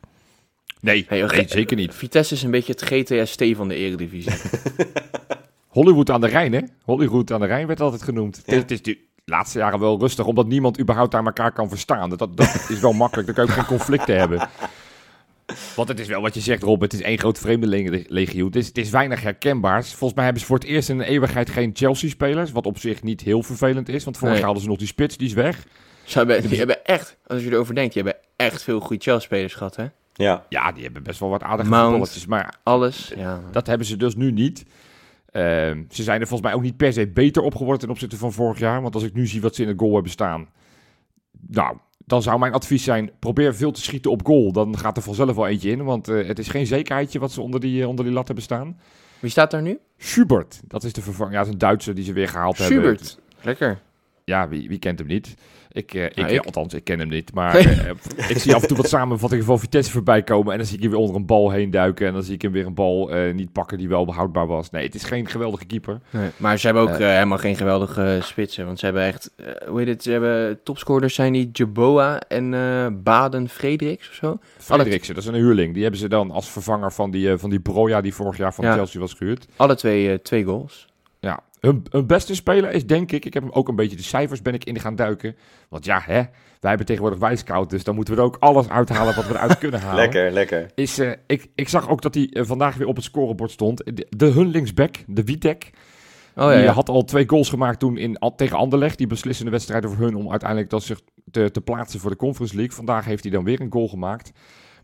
Nee, 0.81 1.07
nee, 1.09 1.49
zeker 1.49 1.77
niet. 1.77 1.95
Vitesse 1.95 2.35
is 2.35 2.43
een 2.43 2.51
beetje 2.51 2.73
het 2.73 2.83
GTST 2.83 3.45
van 3.57 3.69
de 3.69 3.75
Eredivisie. 3.75 4.33
Hollywood 5.69 6.11
aan 6.11 6.21
de 6.21 6.27
Rijn, 6.27 6.53
hè? 6.53 6.61
Hollywood 6.83 7.33
aan 7.33 7.41
de 7.41 7.47
Rijn 7.47 7.67
werd 7.67 7.81
altijd 7.81 8.03
genoemd. 8.03 8.43
Het, 8.45 8.71
is 8.71 8.83
de 8.83 8.99
laatste 9.25 9.59
jaren 9.59 9.81
wel 9.81 9.99
rustig, 9.99 10.27
omdat 10.27 10.47
niemand 10.47 10.81
überhaupt 10.81 11.15
aan 11.15 11.27
elkaar 11.27 11.53
kan 11.53 11.69
verstaan. 11.69 12.11
Dat, 12.11 12.19
dat 12.19 12.67
is 12.69 12.81
wel 12.81 12.93
makkelijk, 12.93 13.27
dan 13.27 13.37
kan 13.37 13.45
je 13.45 13.51
ook 13.51 13.57
geen 13.57 13.77
conflicten 13.77 14.19
hebben. 14.19 14.49
Want 15.77 15.89
het 15.89 16.01
is 16.01 16.07
wel 16.07 16.21
wat 16.21 16.35
je 16.35 16.41
zegt, 16.41 16.63
Rob, 16.63 16.81
het 16.81 16.93
is 16.93 17.03
één 17.03 17.19
groot 17.19 17.39
vreemdelingenlegioen. 17.39 18.47
Het 18.47 18.57
is, 18.57 18.67
het 18.67 18.79
is 18.79 18.91
weinig 18.91 19.23
herkenbaars. 19.23 19.89
Volgens 19.89 20.15
mij 20.15 20.25
hebben 20.25 20.43
ze 20.43 20.49
voor 20.49 20.59
het 20.59 20.67
eerst 20.67 20.89
in 20.89 20.99
een 20.99 21.07
eeuwigheid 21.07 21.51
geen 21.51 21.71
Chelsea-spelers, 21.75 22.53
wat 22.53 22.67
op 22.67 22.79
zich 22.79 23.03
niet 23.03 23.21
heel 23.21 23.43
vervelend 23.43 23.89
is, 23.89 24.05
want 24.05 24.19
vorig 24.19 24.35
jaar 24.35 24.45
hadden 24.45 24.63
ze 24.63 24.69
nog 24.69 24.79
die 24.79 24.87
spits, 24.87 25.17
die 25.17 25.27
is 25.27 25.35
weg. 25.35 25.67
Ze 26.05 26.19
hebben, 26.19 26.49
die 26.49 26.59
hebben 26.59 26.85
echt, 26.85 27.17
als 27.27 27.43
je 27.43 27.51
erover 27.51 27.75
denkt, 27.75 27.95
die 27.95 28.03
hebben 28.03 28.23
echt 28.37 28.63
veel 28.63 28.81
goede 28.81 29.03
Chelsea-spelers 29.03 29.55
gehad, 29.55 29.77
hè? 29.77 29.87
Ja. 30.21 30.47
ja, 30.49 30.73
die 30.73 30.83
hebben 30.83 31.03
best 31.03 31.21
wel 31.21 31.29
wat 31.29 31.43
aardige 31.43 31.71
balletjes, 31.71 32.27
maar 32.27 32.55
alles. 32.63 33.13
Ja. 33.17 33.41
Dat 33.53 33.67
hebben 33.67 33.87
ze 33.87 33.97
dus 33.97 34.15
nu 34.15 34.33
niet. 34.33 34.65
Ehm, 35.31 35.83
ze 35.91 36.03
zijn 36.03 36.21
er 36.21 36.27
volgens 36.27 36.49
mij 36.49 36.59
ook 36.59 36.65
niet 36.65 36.77
per 36.77 36.93
se 36.93 37.09
beter 37.09 37.43
op 37.43 37.55
geworden 37.55 37.81
ten 37.81 37.91
opzichte 37.91 38.17
van 38.17 38.33
vorig 38.33 38.59
jaar. 38.59 38.83
Want 38.83 38.95
als 38.95 39.05
ik 39.05 39.15
nu 39.15 39.27
zie 39.27 39.41
wat 39.41 39.55
ze 39.55 39.63
in 39.63 39.69
het 39.69 39.79
goal 39.79 39.93
hebben 39.95 40.11
staan. 40.11 40.49
Nou, 41.47 41.77
dan 42.05 42.23
zou 42.23 42.39
mijn 42.39 42.53
advies 42.53 42.85
zijn: 42.85 43.11
probeer 43.19 43.55
veel 43.55 43.71
te 43.73 43.83
schieten 43.83 44.11
op 44.11 44.27
goal. 44.27 44.53
Dan 44.53 44.79
gaat 44.79 44.97
er 44.97 45.03
vanzelf 45.03 45.37
wel 45.37 45.47
eentje 45.47 45.71
in. 45.71 45.85
Want 45.85 46.09
uh, 46.09 46.27
het 46.27 46.39
is 46.39 46.49
geen 46.49 46.67
zekerheidje 46.67 47.19
wat 47.19 47.33
ze 47.33 47.41
onder 47.41 47.61
die, 47.61 47.81
uh, 47.81 47.89
onder 47.89 48.05
die 48.05 48.15
lat 48.15 48.27
hebben 48.27 48.45
staan. 48.45 48.81
Wie 49.19 49.31
staat 49.31 49.51
daar 49.51 49.63
nu? 49.63 49.79
Schubert. 49.97 50.61
Dat 50.65 50.85
is 50.85 50.93
de 50.93 51.03
vervanger. 51.03 51.33
Ja, 51.33 51.39
dat 51.39 51.47
is 51.47 51.53
een 51.53 51.59
Duitser 51.59 51.95
die 51.95 52.05
ze 52.05 52.13
weer 52.13 52.29
gehaald 52.29 52.57
Schubert. 52.57 52.85
hebben. 52.85 53.07
Schubert. 53.07 53.45
Lekker. 53.45 53.81
Ja, 54.25 54.49
wie, 54.49 54.69
wie 54.69 54.79
kent 54.79 54.99
hem 54.99 55.09
niet? 55.09 55.35
Ik, 55.73 55.95
uh, 55.95 56.05
ik, 56.05 56.31
ik, 56.31 56.45
althans, 56.45 56.75
ik 56.75 56.85
ken 56.85 56.99
hem 56.99 57.09
niet. 57.09 57.35
Maar 57.35 57.59
uh, 57.59 57.91
ik 58.29 58.39
zie 58.39 58.55
af 58.55 58.63
en 58.63 58.69
toe 58.69 58.77
wat 58.77 58.89
samenvattingen 58.89 59.45
van 59.45 59.59
Vitesse 59.59 59.91
voorbij 59.91 60.23
komen. 60.23 60.53
En 60.53 60.59
dan 60.59 60.67
zie 60.67 60.77
ik 60.77 60.83
hem 60.83 60.91
weer 60.91 61.01
onder 61.01 61.17
een 61.17 61.27
bal 61.27 61.51
heen 61.51 61.71
duiken. 61.71 62.07
En 62.07 62.13
dan 62.13 62.23
zie 62.23 62.35
ik 62.35 62.43
hem 62.43 62.53
weer 62.53 62.67
een 62.67 62.75
bal 62.75 63.17
uh, 63.17 63.35
niet 63.35 63.53
pakken 63.53 63.79
die 63.79 63.89
wel 63.89 64.05
behoudbaar 64.05 64.47
was. 64.47 64.71
Nee, 64.71 64.85
het 64.87 64.95
is 64.95 65.05
geen 65.05 65.27
geweldige 65.27 65.65
keeper. 65.65 66.01
Nee, 66.11 66.31
maar 66.37 66.59
ze 66.59 66.67
hebben 66.67 66.83
ook 66.83 66.99
helemaal 66.99 67.39
geen 67.39 67.57
geweldige 67.57 68.19
spitsen. 68.23 68.67
Want 68.67 68.79
ze 68.79 68.85
hebben 68.85 69.05
echt, 69.05 69.31
hoe 69.67 69.79
heet 69.79 69.89
het, 69.89 70.03
ze 70.03 70.11
hebben 70.11 70.63
topscorers 70.65 71.15
zijn 71.15 71.33
die 71.33 71.49
Jaboa 71.53 72.21
en 72.21 72.51
Baden 73.03 73.49
Frederiks 73.49 74.09
of 74.09 74.15
zo. 74.15 74.39
Frederiksen, 74.59 75.15
dat 75.15 75.23
is 75.23 75.29
een 75.29 75.35
huurling. 75.35 75.73
Die 75.73 75.83
hebben 75.83 76.01
ze 76.01 76.09
dan 76.09 76.31
als 76.31 76.51
vervanger 76.51 76.93
van 76.93 77.11
die, 77.11 77.37
van 77.37 77.51
die 77.51 77.61
Broja 77.61 78.01
die 78.01 78.15
vorig 78.15 78.37
jaar 78.37 78.55
van 78.55 78.65
ja. 78.65 78.75
Chelsea 78.75 79.01
was 79.01 79.15
gehuurd. 79.15 79.47
Alle 79.57 79.75
twee, 79.75 80.23
twee 80.23 80.45
goals. 80.45 80.89
Ja, 81.21 81.41
hun, 81.61 81.87
hun, 81.91 82.07
beste 82.07 82.35
speler 82.35 82.71
is 82.71 82.87
denk 82.87 83.13
ik, 83.13 83.25
ik 83.25 83.35
heb 83.35 83.43
hem 83.43 83.53
ook 83.53 83.69
een 83.69 83.77
beetje 83.77 83.97
de 83.97 84.03
cijfers 84.03 84.43
ben 84.43 84.55
ik 84.55 84.65
in 84.65 84.81
gaan 84.81 84.97
duiken. 84.97 85.37
Want 85.69 85.85
ja, 85.85 86.01
hè, 86.05 86.23
wij 86.61 86.69
hebben 86.69 86.87
tegenwoordig 86.87 87.19
wijscout, 87.19 87.71
dus 87.71 87.85
dan 87.85 87.95
moeten 87.95 88.15
we 88.15 88.21
er 88.21 88.27
ook 88.27 88.37
alles 88.41 88.69
uithalen 88.69 89.15
wat 89.15 89.27
we 89.27 89.35
eruit 89.35 89.59
kunnen 89.65 89.81
halen. 89.81 89.97
lekker, 89.97 90.31
lekker. 90.31 90.71
Is, 90.75 90.99
uh, 90.99 91.13
ik, 91.27 91.51
ik 91.55 91.69
zag 91.69 91.89
ook 91.89 92.03
dat 92.03 92.15
hij 92.15 92.29
uh, 92.31 92.45
vandaag 92.45 92.77
weer 92.77 92.87
op 92.87 92.97
het 92.97 93.05
scorebord 93.05 93.51
stond. 93.51 93.83
De, 93.85 94.07
de 94.17 94.27
hun 94.27 94.49
linksback, 94.49 94.97
de 95.07 95.25
Witek. 95.25 95.71
Oh, 96.37 96.45
ja, 96.45 96.55
die 96.55 96.65
ja. 96.65 96.73
had 96.73 96.89
al 96.89 97.05
twee 97.05 97.29
goals 97.29 97.49
gemaakt 97.49 97.79
toen 97.79 97.97
in, 97.97 98.19
tegen 98.37 98.57
Anderlecht. 98.57 98.99
Die 98.99 99.07
beslissende 99.07 99.51
wedstrijd 99.51 99.85
voor 99.85 99.97
hun 99.97 100.17
om 100.17 100.31
uiteindelijk 100.31 100.71
dat 100.71 100.83
zich 100.83 101.01
te, 101.31 101.51
te 101.51 101.61
plaatsen 101.61 102.01
voor 102.01 102.11
de 102.11 102.17
Conference 102.17 102.57
League. 102.57 102.75
Vandaag 102.75 103.05
heeft 103.05 103.23
hij 103.23 103.33
dan 103.33 103.45
weer 103.45 103.61
een 103.61 103.73
goal 103.73 103.89
gemaakt. 103.89 104.33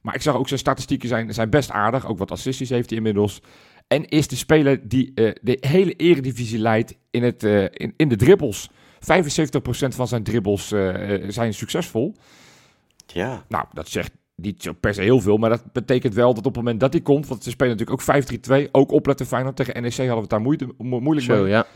Maar 0.02 0.14
ik 0.14 0.22
zag 0.22 0.36
ook 0.36 0.48
zijn 0.48 0.60
statistieken 0.60 1.08
zijn, 1.08 1.34
zijn 1.34 1.50
best 1.50 1.70
aardig. 1.70 2.06
Ook 2.06 2.18
wat 2.18 2.30
assists 2.30 2.68
heeft 2.68 2.88
hij 2.88 2.98
inmiddels. 2.98 3.42
En 3.88 4.08
is 4.08 4.28
de 4.28 4.36
speler 4.36 4.88
die 4.88 5.12
uh, 5.14 5.32
de 5.42 5.56
hele 5.60 5.92
eredivisie 5.92 6.58
leidt 6.58 6.94
in, 7.10 7.22
het, 7.22 7.44
uh, 7.44 7.62
in, 7.62 7.94
in 7.96 8.08
de 8.08 8.16
dribbles. 8.16 8.70
75% 8.70 8.70
van 9.88 10.08
zijn 10.08 10.22
dribbles 10.22 10.72
uh, 10.72 11.24
zijn 11.28 11.54
succesvol. 11.54 12.14
Ja. 13.06 13.44
Nou, 13.48 13.64
dat 13.72 13.88
zegt 13.88 14.12
niet 14.34 14.72
per 14.80 14.94
se 14.94 15.02
heel 15.02 15.20
veel, 15.20 15.36
maar 15.36 15.50
dat 15.50 15.72
betekent 15.72 16.14
wel 16.14 16.34
dat 16.34 16.46
op 16.46 16.54
het 16.54 16.56
moment 16.56 16.80
dat 16.80 16.92
hij 16.92 17.02
komt, 17.02 17.26
want 17.26 17.42
ze 17.42 17.50
spelen 17.50 17.76
natuurlijk 17.76 18.08
ook 18.08 18.64
5-3-2, 18.66 18.70
ook 18.70 18.90
opletten 18.90 19.26
Feyenoord 19.26 19.56
tegen 19.56 19.82
NEC 19.82 19.96
hadden 19.96 20.14
we 20.14 20.20
het 20.20 20.30
daar 20.30 20.40
moeite, 20.40 20.74
mo 20.78 21.00
moeilijk 21.00 21.26
Zo, 21.26 21.42
mee. 21.42 21.50
Ja. 21.50 21.66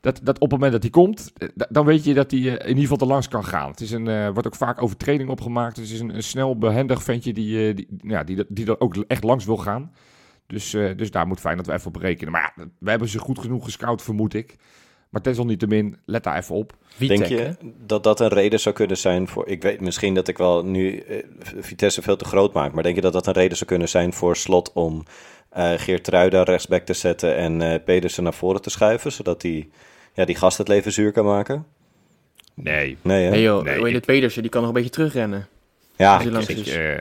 Dat, 0.00 0.20
dat 0.22 0.34
op 0.34 0.50
het 0.50 0.50
moment 0.50 0.72
dat 0.72 0.82
hij 0.82 0.90
komt, 0.90 1.32
dan 1.68 1.84
weet 1.84 2.04
je 2.04 2.14
dat 2.14 2.30
hij 2.30 2.40
in 2.40 2.68
ieder 2.68 2.82
geval 2.82 2.96
te 2.96 3.06
langs 3.06 3.28
kan 3.28 3.44
gaan. 3.44 3.70
Het 3.70 3.80
is 3.80 3.90
een, 3.90 4.08
uh, 4.08 4.28
wordt 4.28 4.46
ook 4.46 4.54
vaak 4.54 4.82
overtreding 4.82 5.30
opgemaakt. 5.30 5.76
Het 5.76 5.90
is 5.90 6.00
een, 6.00 6.14
een 6.14 6.22
snel, 6.22 6.58
behendig 6.58 7.02
ventje 7.02 7.32
die, 7.32 7.68
uh, 7.68 7.76
die, 7.76 7.86
ja, 7.98 8.24
die, 8.24 8.44
die 8.48 8.66
er 8.66 8.80
ook 8.80 8.96
echt 8.96 9.24
langs 9.24 9.44
wil 9.44 9.56
gaan. 9.56 9.92
Dus, 10.52 10.74
uh, 10.74 10.96
dus 10.96 11.10
daar 11.10 11.26
moet 11.26 11.40
fijn 11.40 11.56
dat 11.56 11.66
we 11.66 11.72
even 11.72 11.86
op 11.86 11.96
rekenen. 11.96 12.32
Maar 12.32 12.52
ja, 12.56 12.64
we 12.78 12.90
hebben 12.90 13.08
ze 13.08 13.18
goed 13.18 13.38
genoeg 13.38 13.64
gescout, 13.64 14.02
vermoed 14.02 14.34
ik. 14.34 14.56
Maar 15.08 15.22
desalniettemin, 15.22 15.96
let 16.04 16.24
daar 16.24 16.36
even 16.36 16.54
op. 16.54 16.76
Wie 16.96 17.08
Denk 17.08 17.24
je 17.26 17.54
dat 17.86 18.04
dat 18.04 18.20
een 18.20 18.28
reden 18.28 18.60
zou 18.60 18.74
kunnen 18.74 18.96
zijn 18.96 19.28
voor... 19.28 19.48
Ik 19.48 19.62
weet 19.62 19.80
misschien 19.80 20.14
dat 20.14 20.28
ik 20.28 20.38
wel 20.38 20.64
nu 20.64 21.04
uh, 21.08 21.22
Vitesse 21.60 22.02
veel 22.02 22.16
te 22.16 22.24
groot 22.24 22.52
maak... 22.52 22.72
maar 22.72 22.82
denk 22.82 22.94
je 22.94 23.00
dat 23.00 23.12
dat 23.12 23.26
een 23.26 23.32
reden 23.32 23.56
zou 23.56 23.68
kunnen 23.70 23.88
zijn 23.88 24.12
voor 24.12 24.36
Slot... 24.36 24.72
om 24.72 25.04
uh, 25.56 25.72
Geert 25.76 26.08
Ruida 26.08 26.42
rechtsback 26.42 26.84
te 26.84 26.92
zetten 26.92 27.36
en 27.36 27.60
uh, 27.60 27.74
Pedersen 27.84 28.22
naar 28.22 28.34
voren 28.34 28.62
te 28.62 28.70
schuiven... 28.70 29.12
zodat 29.12 29.40
die, 29.40 29.70
ja, 30.14 30.24
die 30.24 30.36
gast 30.36 30.58
het 30.58 30.68
leven 30.68 30.92
zuur 30.92 31.12
kan 31.12 31.24
maken? 31.24 31.66
Nee. 32.54 32.96
Nee, 33.02 33.24
hè? 33.24 33.30
nee 33.30 33.42
joh. 33.42 33.64
Nee, 33.64 33.94
ik- 33.94 34.04
Pedersen, 34.06 34.42
die 34.42 34.50
kan 34.50 34.60
nog 34.60 34.70
een 34.70 34.76
beetje 34.76 34.90
terugrennen. 34.90 35.46
Ja, 35.96 36.14
Als 36.14 36.22
hij 36.22 36.32
langs 36.32 36.48
Ik, 36.48 36.56
is. 36.56 36.68
eh, 36.68 36.96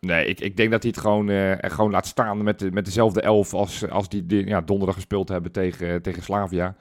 nee, 0.00 0.26
ik, 0.26 0.40
ik 0.40 0.56
denk 0.56 0.70
dat 0.70 0.82
hij 0.82 0.90
het 0.94 1.00
gewoon, 1.00 1.28
eh, 1.28 1.64
er 1.64 1.70
gewoon 1.70 1.90
laat 1.90 2.06
staan 2.06 2.42
met, 2.42 2.58
de, 2.58 2.70
met 2.72 2.84
dezelfde 2.84 3.20
elf 3.20 3.54
als, 3.54 3.88
als 3.90 4.08
die, 4.08 4.26
die 4.26 4.46
ja, 4.46 4.60
donderdag 4.60 4.94
gespeeld 4.94 5.28
hebben 5.28 5.52
tegen, 5.52 6.02
tegen 6.02 6.22
Slavia. 6.22 6.74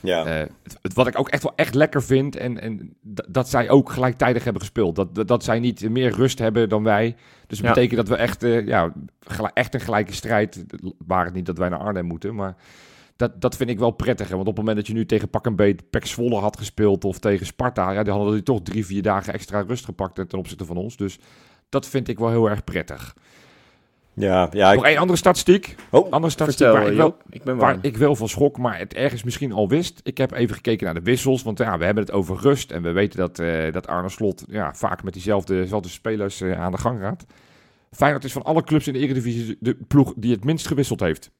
ja. 0.00 0.24
Eh, 0.24 0.46
het, 0.62 0.78
het- 0.82 0.92
wat 0.94 1.06
ik 1.06 1.18
ook 1.18 1.28
echt 1.28 1.42
wel 1.42 1.52
echt 1.56 1.74
lekker 1.74 2.02
vind, 2.02 2.36
en, 2.36 2.60
en 2.60 2.96
dat 3.28 3.48
zij 3.48 3.70
ook 3.70 3.90
gelijktijdig 3.90 4.44
hebben 4.44 4.62
gespeeld. 4.62 4.96
Dat, 4.96 5.14
dat, 5.14 5.28
dat 5.28 5.44
zij 5.44 5.60
niet 5.60 5.90
meer 5.90 6.10
rust 6.12 6.38
hebben 6.38 6.68
dan 6.68 6.82
wij. 6.82 7.16
Dus 7.46 7.58
dat 7.58 7.66
Ja. 7.66 7.72
betekent 7.74 7.96
dat 7.96 8.08
we 8.08 8.16
echt, 8.22 8.42
eh, 8.42 8.66
ja, 8.66 8.92
echt 9.52 9.74
een 9.74 9.80
gelijke 9.80 10.12
strijd, 10.12 10.64
waar 11.06 11.24
het 11.24 11.34
niet 11.34 11.46
dat 11.46 11.58
wij 11.58 11.68
naar 11.68 11.78
Arnhem 11.78 12.04
moeten, 12.06 12.34
maar 12.34 12.56
dat, 13.16 13.40
dat 13.40 13.56
vind 13.56 13.70
ik 13.70 13.78
wel 13.78 13.90
prettig. 13.90 14.28
hè. 14.28 14.34
Want 14.36 14.48
op 14.48 14.56
het 14.56 14.64
moment 14.64 14.76
dat 14.76 14.86
je 14.86 14.92
nu 15.00 15.06
tegen 15.06 15.28
pak 15.30 15.46
en 15.46 15.56
beet 15.56 15.90
Pek 15.90 16.06
Zwolle 16.06 16.36
had 16.36 16.56
gespeeld 16.56 17.04
of 17.04 17.18
tegen 17.18 17.46
Sparta, 17.46 17.90
ja, 17.90 18.02
die 18.02 18.12
hadden 18.12 18.32
die 18.32 18.42
toch 18.42 18.60
drie, 18.62 18.86
vier 18.86 19.02
dagen 19.02 19.32
extra 19.32 19.60
rust 19.60 19.84
gepakt 19.84 20.14
ten 20.14 20.38
opzichte 20.38 20.64
van 20.64 20.76
ons. 20.76 20.96
Dus 20.96 21.18
dat 21.68 21.86
vind 21.86 22.08
ik 22.08 22.18
wel 22.18 22.28
heel 22.30 22.50
erg 22.50 22.64
prettig. 22.64 23.14
ja, 24.14 24.48
ja. 24.52 24.72
Nog 24.72 24.82
Ik, 24.82 24.88
één 24.90 24.98
andere 24.98 25.18
statistiek. 25.18 25.74
oh, 25.90 26.12
Andere 26.12 26.32
statistiek 26.32 26.66
Vertel, 26.66 26.82
waar 26.82 26.92
ik, 26.92 26.96
wel. 26.96 27.16
Ik 27.30 27.42
ben 27.42 27.56
waar 27.56 27.78
ik 27.80 27.96
wel 27.96 28.16
van 28.16 28.28
schrok, 28.28 28.58
maar 28.58 28.78
het 28.78 28.94
ergens 28.94 29.22
misschien 29.22 29.52
al 29.52 29.68
wist. 29.68 30.00
Ik 30.02 30.18
heb 30.18 30.32
even 30.32 30.54
gekeken 30.54 30.84
naar 30.84 30.94
de 30.94 31.02
wissels, 31.02 31.42
want 31.42 31.58
ja, 31.58 31.78
we 31.78 31.84
hebben 31.84 32.04
het 32.04 32.12
over 32.12 32.36
rust. 32.40 32.70
En 32.70 32.82
we 32.82 32.92
weten 32.92 33.18
dat, 33.18 33.38
eh, 33.38 33.72
dat 33.72 33.86
Arne 33.86 34.08
Slot 34.08 34.44
ja, 34.48 34.74
vaak 34.74 35.02
met 35.02 35.12
diezelfde, 35.12 35.54
dezelfde 35.54 35.88
spelers 35.88 36.40
eh, 36.40 36.60
aan 36.60 36.72
de 36.72 36.78
gang 36.78 37.00
gaat. 37.00 37.24
Feyenoord 37.90 38.24
is 38.24 38.32
van 38.32 38.42
alle 38.42 38.64
clubs 38.64 38.86
in 38.86 38.92
de 38.92 38.98
Eredivisie 38.98 39.56
de 39.60 39.76
ploeg 39.88 40.12
die 40.16 40.32
het 40.32 40.44
minst 40.44 40.66
gewisseld 40.66 41.00
heeft. 41.00 41.30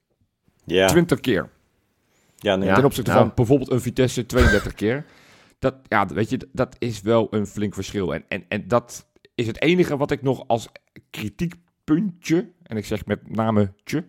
ja. 0.64 0.86
20 0.86 1.20
keer. 1.20 1.48
Ja, 2.36 2.56
nee. 2.56 2.74
Ten 2.74 2.84
opzichte 2.84 3.10
nou. 3.10 3.22
van 3.24 3.32
bijvoorbeeld 3.34 3.70
een 3.70 3.80
Vitesse 3.80 4.26
32 4.26 4.74
keer. 4.74 5.04
Dat, 5.58 5.74
ja, 5.88 6.06
weet 6.06 6.30
je, 6.30 6.48
dat 6.52 6.76
is 6.78 7.00
wel 7.00 7.26
een 7.30 7.46
flink 7.46 7.74
verschil. 7.74 8.14
En, 8.14 8.24
en, 8.28 8.44
en 8.48 8.68
dat 8.68 9.06
is 9.38 9.46
het 9.46 9.62
enige 9.62 9.96
wat 9.96 10.10
ik 10.10 10.22
nog 10.22 10.44
als 10.46 10.68
kritiekpuntje, 11.10 12.50
en 12.62 12.76
ik 12.76 12.84
zeg 12.84 13.06
met 13.06 13.30
name 13.30 13.72
tje, 13.84 14.04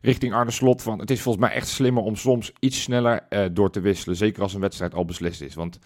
richting 0.00 0.32
Arne 0.32 0.50
Slot 0.50 0.82
van, 0.82 0.98
het 0.98 1.10
is 1.10 1.20
volgens 1.20 1.44
mij 1.44 1.54
echt 1.54 1.68
slimmer 1.68 2.02
om 2.02 2.16
soms 2.16 2.52
iets 2.58 2.82
sneller 2.82 3.26
eh, 3.28 3.44
door 3.52 3.70
te 3.70 3.80
wisselen. 3.80 4.16
Zeker 4.16 4.42
als 4.42 4.54
een 4.54 4.60
wedstrijd 4.60 4.94
al 4.94 5.04
beslist 5.04 5.40
is. 5.40 5.54
Want 5.54 5.78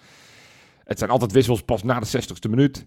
het 0.85 0.99
zijn 0.99 1.11
altijd 1.11 1.33
wissels 1.33 1.63
pas 1.63 1.83
na 1.83 2.01
de 2.01 2.07
60ste 2.07 2.51
minuut. 2.51 2.87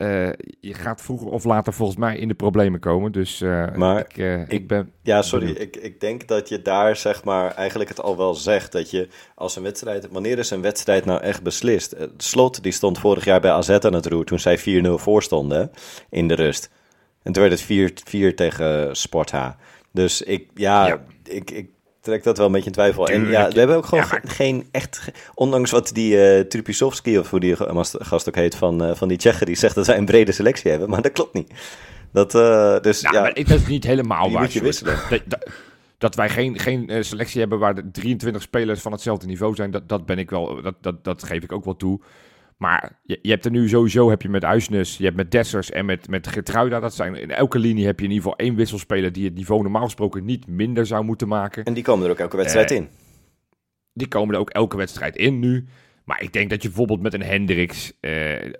Eh, 0.00 0.28
je 0.60 0.74
gaat 0.74 1.00
vroeger 1.00 1.28
of 1.28 1.44
later 1.44 1.72
volgens 1.72 1.98
mij 1.98 2.16
in 2.16 2.28
de 2.28 2.34
problemen 2.34 2.80
komen. 2.80 3.12
Dus 3.12 3.40
eh, 3.40 3.72
Maar 3.74 3.98
ik, 3.98 4.18
eh, 4.18 4.40
ik, 4.40 4.48
ik- 4.48 4.68
ben... 4.68 4.92
Ja, 5.02 5.22
sorry. 5.22 5.44
benieuwd. 5.46 5.62
Ik, 5.62 5.76
ik 5.76 6.00
denk 6.00 6.28
dat 6.28 6.48
je 6.48 6.62
daar 6.62 6.96
zeg 6.96 7.24
maar 7.24 7.50
eigenlijk 7.54 7.88
het 7.90 8.00
al 8.00 8.16
wel 8.16 8.34
zegt. 8.34 8.72
Dat 8.72 8.90
je 8.90 9.08
als 9.34 9.56
een 9.56 9.62
wedstrijd... 9.62 10.08
Wanneer 10.10 10.38
is 10.38 10.50
een 10.50 10.62
wedstrijd 10.62 11.04
nou 11.04 11.20
echt 11.20 11.42
beslist? 11.42 11.96
Slot 12.16 12.62
die 12.62 12.72
stond 12.72 12.98
vorig 12.98 13.24
jaar 13.24 13.40
bij 13.40 13.50
AZ 13.50 13.70
aan 13.70 13.92
het 13.94 14.06
roer 14.06 14.24
toen 14.24 14.38
zij 14.38 14.58
4-0 14.58 14.62
voor 14.94 15.22
stonden 15.22 15.58
hè, 15.58 15.66
in 16.10 16.28
de 16.28 16.34
rust. 16.34 16.70
En 17.22 17.32
toen 17.32 17.42
werd 17.48 17.60
het 17.68 17.92
4-4 18.32 18.34
tegen 18.34 18.96
Sport 18.96 19.30
H. 19.30 19.48
Dus 19.92 20.22
ik, 20.22 20.48
ja, 20.54 20.86
Ja. 20.86 21.02
Ik, 21.24 21.50
ik 21.50 21.70
trek 22.00 22.22
dat 22.22 22.36
wel 22.36 22.46
een 22.46 22.52
beetje 22.52 22.66
in 22.66 22.72
twijfel. 22.72 23.08
En 23.08 23.28
ja, 23.28 23.48
we 23.48 23.58
hebben 23.58 23.76
ook 23.76 23.84
gewoon 23.86 24.04
Ja, 24.04 24.10
maar- 24.10 24.20
ge- 24.24 24.28
geen 24.34 24.68
echt... 24.70 25.10
Ondanks 25.34 25.70
wat 25.70 25.90
die 25.94 26.24
eh 26.24 26.40
Trupisovski, 26.44 27.18
of 27.18 27.30
hoe 27.30 27.40
die 27.40 27.56
gast 27.98 28.28
ook 28.28 28.34
heet 28.34 28.54
van, 28.54 28.84
eh, 28.84 28.94
van 28.94 29.08
die 29.08 29.16
Tsjechen... 29.16 29.46
die 29.46 29.56
zegt 29.56 29.74
dat 29.74 29.86
wij 29.86 29.96
een 29.96 30.04
brede 30.04 30.32
selectie 30.32 30.70
hebben. 30.70 30.88
Maar 30.90 31.02
dat 31.02 31.12
klopt 31.12 31.34
niet. 31.34 31.52
Dat, 32.12 32.34
eh, 32.34 32.80
dus 32.80 33.00
Nou, 33.02 33.14
ja, 33.14 33.20
maar 33.20 33.36
ik- 33.36 33.48
dat 33.48 33.60
is 33.60 33.66
niet 33.66 33.84
helemaal 33.84 34.22
Die 34.24 34.32
waar. 34.32 34.42
moet 34.42 34.52
je 34.52 34.62
wisselen. 34.62 34.98
Dat- 35.10 35.20
dat- 35.26 35.48
dat 35.98 36.14
wij 36.14 36.28
geen, 36.28 36.58
geen 36.58 37.04
selectie 37.04 37.40
hebben 37.40 37.58
waar 37.58 37.74
de 37.74 37.90
23 37.90 38.42
spelers 38.42 38.80
van 38.80 38.92
hetzelfde 38.92 39.26
niveau 39.26 39.54
zijn, 39.54 39.70
dat, 39.70 39.88
dat 39.88 40.06
ben 40.06 40.18
ik 40.18 40.30
wel, 40.30 40.62
dat, 40.62 40.74
dat, 40.80 41.04
dat 41.04 41.22
geef 41.22 41.42
ik 41.42 41.52
ook 41.52 41.64
wel 41.64 41.76
toe. 41.76 42.00
Maar 42.60 42.98
je, 43.02 43.18
je 43.22 43.30
hebt 43.30 43.44
er 43.44 43.50
nu 43.50 43.68
sowieso, 43.68 44.10
heb 44.10 44.22
je 44.22 44.28
met 44.28 44.44
Uisnes, 44.44 44.96
je 44.96 45.04
hebt 45.04 45.16
met 45.16 45.30
Dessers 45.30 45.70
en 45.70 45.84
met, 45.84 46.08
met 46.08 46.26
Getruida, 46.26 46.80
dat 46.80 46.94
zijn, 46.94 47.14
in 47.14 47.30
elke 47.30 47.58
linie 47.58 47.86
heb 47.86 47.98
je 47.98 48.04
in 48.04 48.10
ieder 48.10 48.24
geval 48.24 48.38
één 48.46 48.54
wisselspeler 48.54 49.12
die 49.12 49.24
het 49.24 49.34
niveau 49.34 49.62
normaal 49.62 49.84
gesproken 49.84 50.24
niet 50.24 50.46
minder 50.46 50.86
zou 50.86 51.04
moeten 51.04 51.28
maken. 51.28 51.64
En 51.64 51.74
die 51.74 51.82
komen 51.82 52.04
er 52.04 52.10
ook 52.10 52.18
elke 52.18 52.36
wedstrijd 52.36 52.70
Eh, 52.70 52.76
in. 52.76 52.88
Die 53.92 54.08
komen 54.08 54.34
er 54.34 54.40
ook 54.40 54.50
elke 54.50 54.76
wedstrijd 54.76 55.16
in 55.16 55.38
nu. 55.38 55.66
Maar 56.10 56.22
ik 56.22 56.32
denk 56.32 56.50
dat 56.50 56.62
je 56.62 56.68
bijvoorbeeld 56.68 57.00
met 57.00 57.14
een 57.14 57.22
Hendricks... 57.22 57.92
eh, 58.00 58.52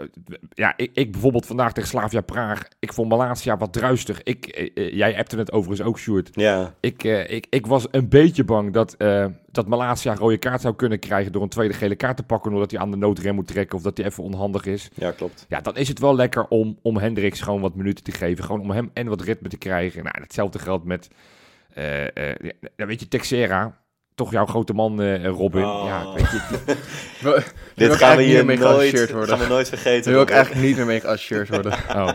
ja, 0.54 0.72
ik, 0.76 0.90
ik 0.94 1.12
bijvoorbeeld 1.12 1.46
vandaag 1.46 1.72
tegen 1.72 1.88
Slavia 1.88 2.20
Praag... 2.20 2.62
Ik 2.78 2.92
vond 2.92 3.08
Malasia 3.08 3.56
wat 3.56 3.72
druistig. 3.72 4.22
Ik, 4.22 4.46
eh, 4.46 4.70
eh, 4.74 4.94
jij 4.94 5.18
appte 5.18 5.36
het 5.36 5.52
overigens 5.52 5.88
ook, 5.88 5.98
Sjoerd. 5.98 6.28
Ja, 6.32 6.74
Ik, 6.80 7.02
ik, 7.02 7.46
ik 7.50 7.66
was 7.66 7.86
een 7.90 8.08
beetje 8.08 8.44
bang 8.44 8.72
dat, 8.72 8.96
dat 9.50 9.68
Malasia 9.68 10.12
een 10.12 10.18
rode 10.18 10.38
kaart 10.38 10.60
zou 10.60 10.74
kunnen 10.74 10.98
krijgen... 10.98 11.32
door 11.32 11.42
een 11.42 11.48
tweede 11.48 11.74
gele 11.74 11.94
kaart 11.94 12.16
te 12.16 12.22
pakken... 12.22 12.52
omdat 12.52 12.70
hij 12.70 12.80
aan 12.80 12.90
de 12.90 12.96
noodrem 12.96 13.34
moet 13.34 13.46
trekken... 13.46 13.76
of 13.76 13.82
dat 13.82 13.96
hij 13.96 14.06
even 14.06 14.24
onhandig 14.24 14.64
is. 14.64 14.90
ja, 14.94 15.10
klopt. 15.10 15.46
Ja, 15.48 15.60
dan 15.60 15.76
is 15.76 15.88
het 15.88 15.98
wel 15.98 16.14
lekker 16.14 16.46
om, 16.48 16.78
om 16.82 16.96
Hendricks 16.96 17.40
gewoon 17.40 17.60
wat 17.60 17.74
minuten 17.74 18.04
te 18.04 18.12
geven. 18.12 18.44
Gewoon 18.44 18.60
om 18.60 18.70
hem 18.70 18.90
en 18.92 19.08
wat 19.08 19.20
ritme 19.20 19.48
te 19.48 19.58
krijgen. 19.58 20.02
Nou, 20.04 20.20
hetzelfde 20.20 20.58
geldt 20.58 20.84
met, 20.84 21.08
ja, 22.76 22.86
weet 22.86 23.00
je, 23.00 23.08
Texera. 23.08 23.79
Toch 24.20 24.30
jouw 24.30 24.46
grote 24.46 24.72
man, 24.72 25.02
eh, 25.02 25.24
Robin. 25.26 25.64
Oh. 25.64 25.84
Ja, 25.86 26.12
weet 26.12 26.30
je, 26.30 26.40
die- 26.50 27.34
Dit 27.88 27.96
gaan 27.96 28.16
we 28.16 28.22
hier 28.22 28.44
nooit, 28.44 29.10
worden. 29.10 29.28
gaan 29.28 29.38
we 29.38 29.46
nooit 29.46 29.68
vergeten. 29.68 30.02
Daar 30.02 30.12
wil 30.12 30.22
ik 30.22 30.30
eigenlijk 30.30 30.66
niet 30.66 30.76
meer 30.76 30.86
mee 30.86 31.00
geassocieerd 31.00 31.48
worden. 31.56 31.72
Oh. 31.72 32.08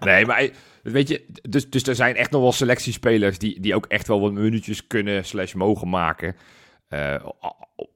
Nee, 0.00 0.26
maar 0.26 0.48
weet 0.82 1.08
je, 1.08 1.22
dus, 1.42 1.70
dus 1.70 1.82
er 1.82 1.94
zijn 1.94 2.16
echt 2.16 2.30
nog 2.30 2.40
wel 2.42 2.52
selectiespelers 2.52 3.38
die, 3.38 3.60
die 3.60 3.74
ook 3.74 3.86
echt 3.86 4.08
wel 4.08 4.20
wat 4.20 4.32
minuutjes 4.32 4.86
kunnen 4.86 5.24
slash 5.24 5.52
mogen 5.52 5.88
maken. 5.88 6.36
Eh, 6.88 7.26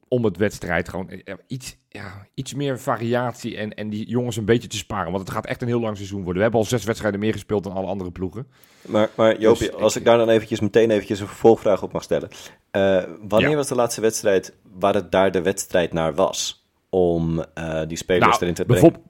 om 0.08 0.24
het 0.24 0.36
wedstrijd 0.36 0.88
gewoon 0.88 1.08
eh, 1.10 1.34
iets, 1.46 1.76
ja, 1.88 2.26
iets 2.34 2.54
meer 2.54 2.78
variatie 2.80 3.56
en, 3.56 3.74
en 3.74 3.88
die 3.90 4.08
jongens 4.08 4.36
een 4.36 4.44
beetje 4.44 4.68
te 4.68 4.76
sparen. 4.76 5.12
Want 5.12 5.22
het 5.24 5.30
gaat 5.30 5.46
echt 5.46 5.62
een 5.62 5.68
heel 5.68 5.80
lang 5.80 5.96
seizoen 5.96 6.18
worden. 6.18 6.36
We 6.36 6.42
hebben 6.42 6.60
al 6.60 6.66
zes 6.66 6.84
wedstrijden 6.84 7.20
meer 7.20 7.32
gespeeld 7.32 7.64
dan 7.64 7.72
alle 7.72 7.86
andere 7.86 8.10
ploegen. 8.10 8.46
Maar, 8.86 9.10
maar 9.16 9.40
Joopie, 9.40 9.70
Dus 9.70 9.76
als 9.80 9.92
ik- 9.94 10.00
ik 10.00 10.06
daar 10.06 10.18
dan 10.18 10.28
eventjes 10.28 10.60
meteen 10.60 10.90
eventjes 10.90 11.20
een 11.20 11.26
vervolgvraag 11.26 11.82
op 11.82 11.92
mag 11.92 12.02
stellen. 12.02 12.28
Eh, 12.70 13.02
wanneer 13.28 13.50
Ja. 13.50 13.56
was 13.56 13.68
de 13.68 13.74
laatste 13.74 14.00
wedstrijd 14.00 14.54
waar 14.78 14.94
het 14.94 15.12
daar 15.12 15.30
de 15.32 15.42
wedstrijd 15.42 15.92
naar 15.92 16.14
was? 16.14 16.64
Om 16.88 17.44
die 17.88 17.96
spelers 17.96 18.26
Nou, 18.26 18.40
erin 18.40 18.54
te 18.54 18.64
brengen? 18.64 19.02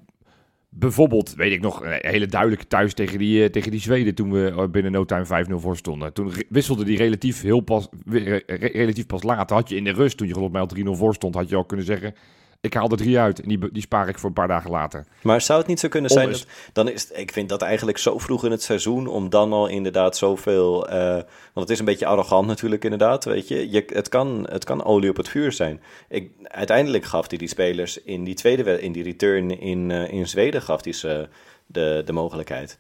Bijvoorbeeld, 0.71 1.35
weet 1.35 1.53
ik 1.53 1.61
nog, 1.61 1.85
een 1.85 1.99
hele 2.01 2.27
duidelijke 2.27 2.67
thuis 2.67 2.95
tegen 2.95 3.19
die, 3.19 3.43
eh, 3.43 3.51
tegen 3.51 3.71
die 3.71 3.81
Zweden 3.81 4.15
toen 4.15 4.33
we 4.33 4.47
eh, 4.57 4.69
binnen 4.69 4.93
no 4.93 5.05
time 5.05 5.25
5-0 5.51 5.55
voor 5.61 5.77
stonden. 5.77 6.13
Toen 6.13 6.33
wisselde 6.49 6.85
die 6.85 6.97
relatief, 6.97 7.43
heel 7.43 7.61
pas, 7.61 7.89
re- 8.07 8.43
re- 8.47 8.67
relatief 8.67 9.07
pas 9.07 9.23
laat. 9.23 9.51
Had 9.51 9.69
je 9.69 9.77
in 9.77 9.85
de 9.85 9.93
rust, 9.93 10.17
toen 10.17 10.27
je 10.27 10.35
geloof 10.35 10.51
mij 10.51 10.61
al 10.61 10.69
3-0 10.77 10.97
voor 10.97 11.15
stond, 11.15 11.35
had 11.35 11.49
je 11.49 11.57
al 11.57 11.65
kunnen 11.65 11.87
zeggen, 11.87 12.15
ik 12.61 12.75
haal 12.75 12.91
er 12.91 12.97
drie 12.97 13.19
uit 13.19 13.41
en 13.41 13.49
die, 13.49 13.73
die 13.73 13.83
spaar 13.83 14.09
ik 14.09 14.19
voor 14.19 14.29
een 14.29 14.35
paar 14.35 14.49
dagen 14.49 14.71
later. 14.71 15.07
Maar 15.23 15.41
zou 15.41 15.59
het 15.59 15.69
niet 15.69 15.81
zo 15.81 15.89
kunnen 15.89 16.11
zijn 16.11 16.31
dat... 16.31 16.47
Dan 16.73 16.89
is 16.89 17.03
het, 17.03 17.19
ik 17.19 17.33
vind 17.33 17.49
dat 17.49 17.63
eigenlijk 17.63 17.99
zo 17.99 18.19
vroeg 18.19 18.45
in 18.45 18.51
het 18.51 18.63
seizoen... 18.63 19.07
om 19.07 19.31
dan 19.31 19.53
al 19.53 19.67
inderdaad 19.67 20.17
zoveel... 20.17 20.89
eh, 20.89 21.13
want 21.53 21.69
het 21.69 21.71
is 21.71 21.79
een 21.79 21.85
beetje 21.85 22.07
arrogant 22.07 22.47
natuurlijk 22.47 22.85
inderdaad, 22.85 23.25
weet 23.25 23.49
je. 23.49 23.71
je 23.71 23.85
het, 23.93 24.09
kan, 24.09 24.47
het 24.51 24.65
kan 24.65 24.85
olie 24.85 25.11
op 25.11 25.17
het 25.17 25.29
vuur 25.29 25.53
zijn. 25.53 25.81
Ik, 26.09 26.31
uiteindelijk 26.43 27.05
gaf 27.05 27.29
hij 27.29 27.39
die 27.39 27.49
spelers 27.49 28.03
in 28.03 28.25
die 28.25 28.35
tweede... 28.35 28.81
in 28.81 28.93
die 28.93 29.03
return 29.03 29.61
in, 29.61 29.91
eh, 29.91 30.13
in 30.13 30.29
Zweden 30.29 30.63
gaf 30.63 30.85
hij 30.85 30.93
ze 30.93 31.29
de, 31.67 32.03
de 32.05 32.13
mogelijkheid. 32.13 32.79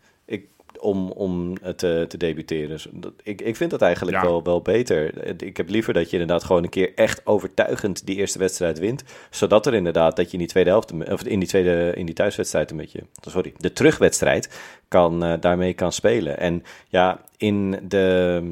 Om, 0.80 1.10
om 1.10 1.58
te, 1.76 2.04
te 2.08 2.16
debuteren. 2.16 2.68
Dus 2.68 2.86
dat- 2.92 3.12
ik, 3.22 3.40
ik 3.40 3.56
vind 3.56 3.70
dat 3.70 3.82
eigenlijk 3.82 4.16
Ja. 4.16 4.22
wel, 4.22 4.42
wel 4.42 4.62
beter. 4.62 5.26
Ik 5.44 5.56
heb 5.56 5.68
liever 5.68 5.92
dat 5.92 6.06
je 6.10 6.18
inderdaad 6.18 6.44
gewoon 6.44 6.62
een 6.62 6.68
keer 6.68 6.92
echt 6.94 7.26
overtuigend 7.26 8.06
die 8.06 8.16
eerste 8.16 8.38
wedstrijd 8.38 8.78
wint. 8.78 9.04
Zodat 9.30 9.66
er 9.66 9.74
inderdaad 9.74 10.16
dat 10.16 10.26
je 10.26 10.32
in 10.32 10.38
die 10.38 10.48
tweede 10.48 10.70
helft, 10.70 10.92
of 11.10 11.22
in 11.22 11.38
die 11.38 11.48
tweede, 11.48 11.92
in 11.94 12.06
die 12.06 12.14
thuiswedstrijd 12.14 12.70
een 12.70 12.76
beetje, 12.76 13.00
sorry, 13.20 13.52
de 13.58 13.72
terugwedstrijd 13.72 14.60
kan, 14.88 15.24
eh, 15.24 15.32
daarmee 15.40 15.74
kan 15.74 15.92
spelen. 15.92 16.38
En 16.38 16.62
ja, 16.88 17.20
in 17.36 17.78
de, 17.88 18.42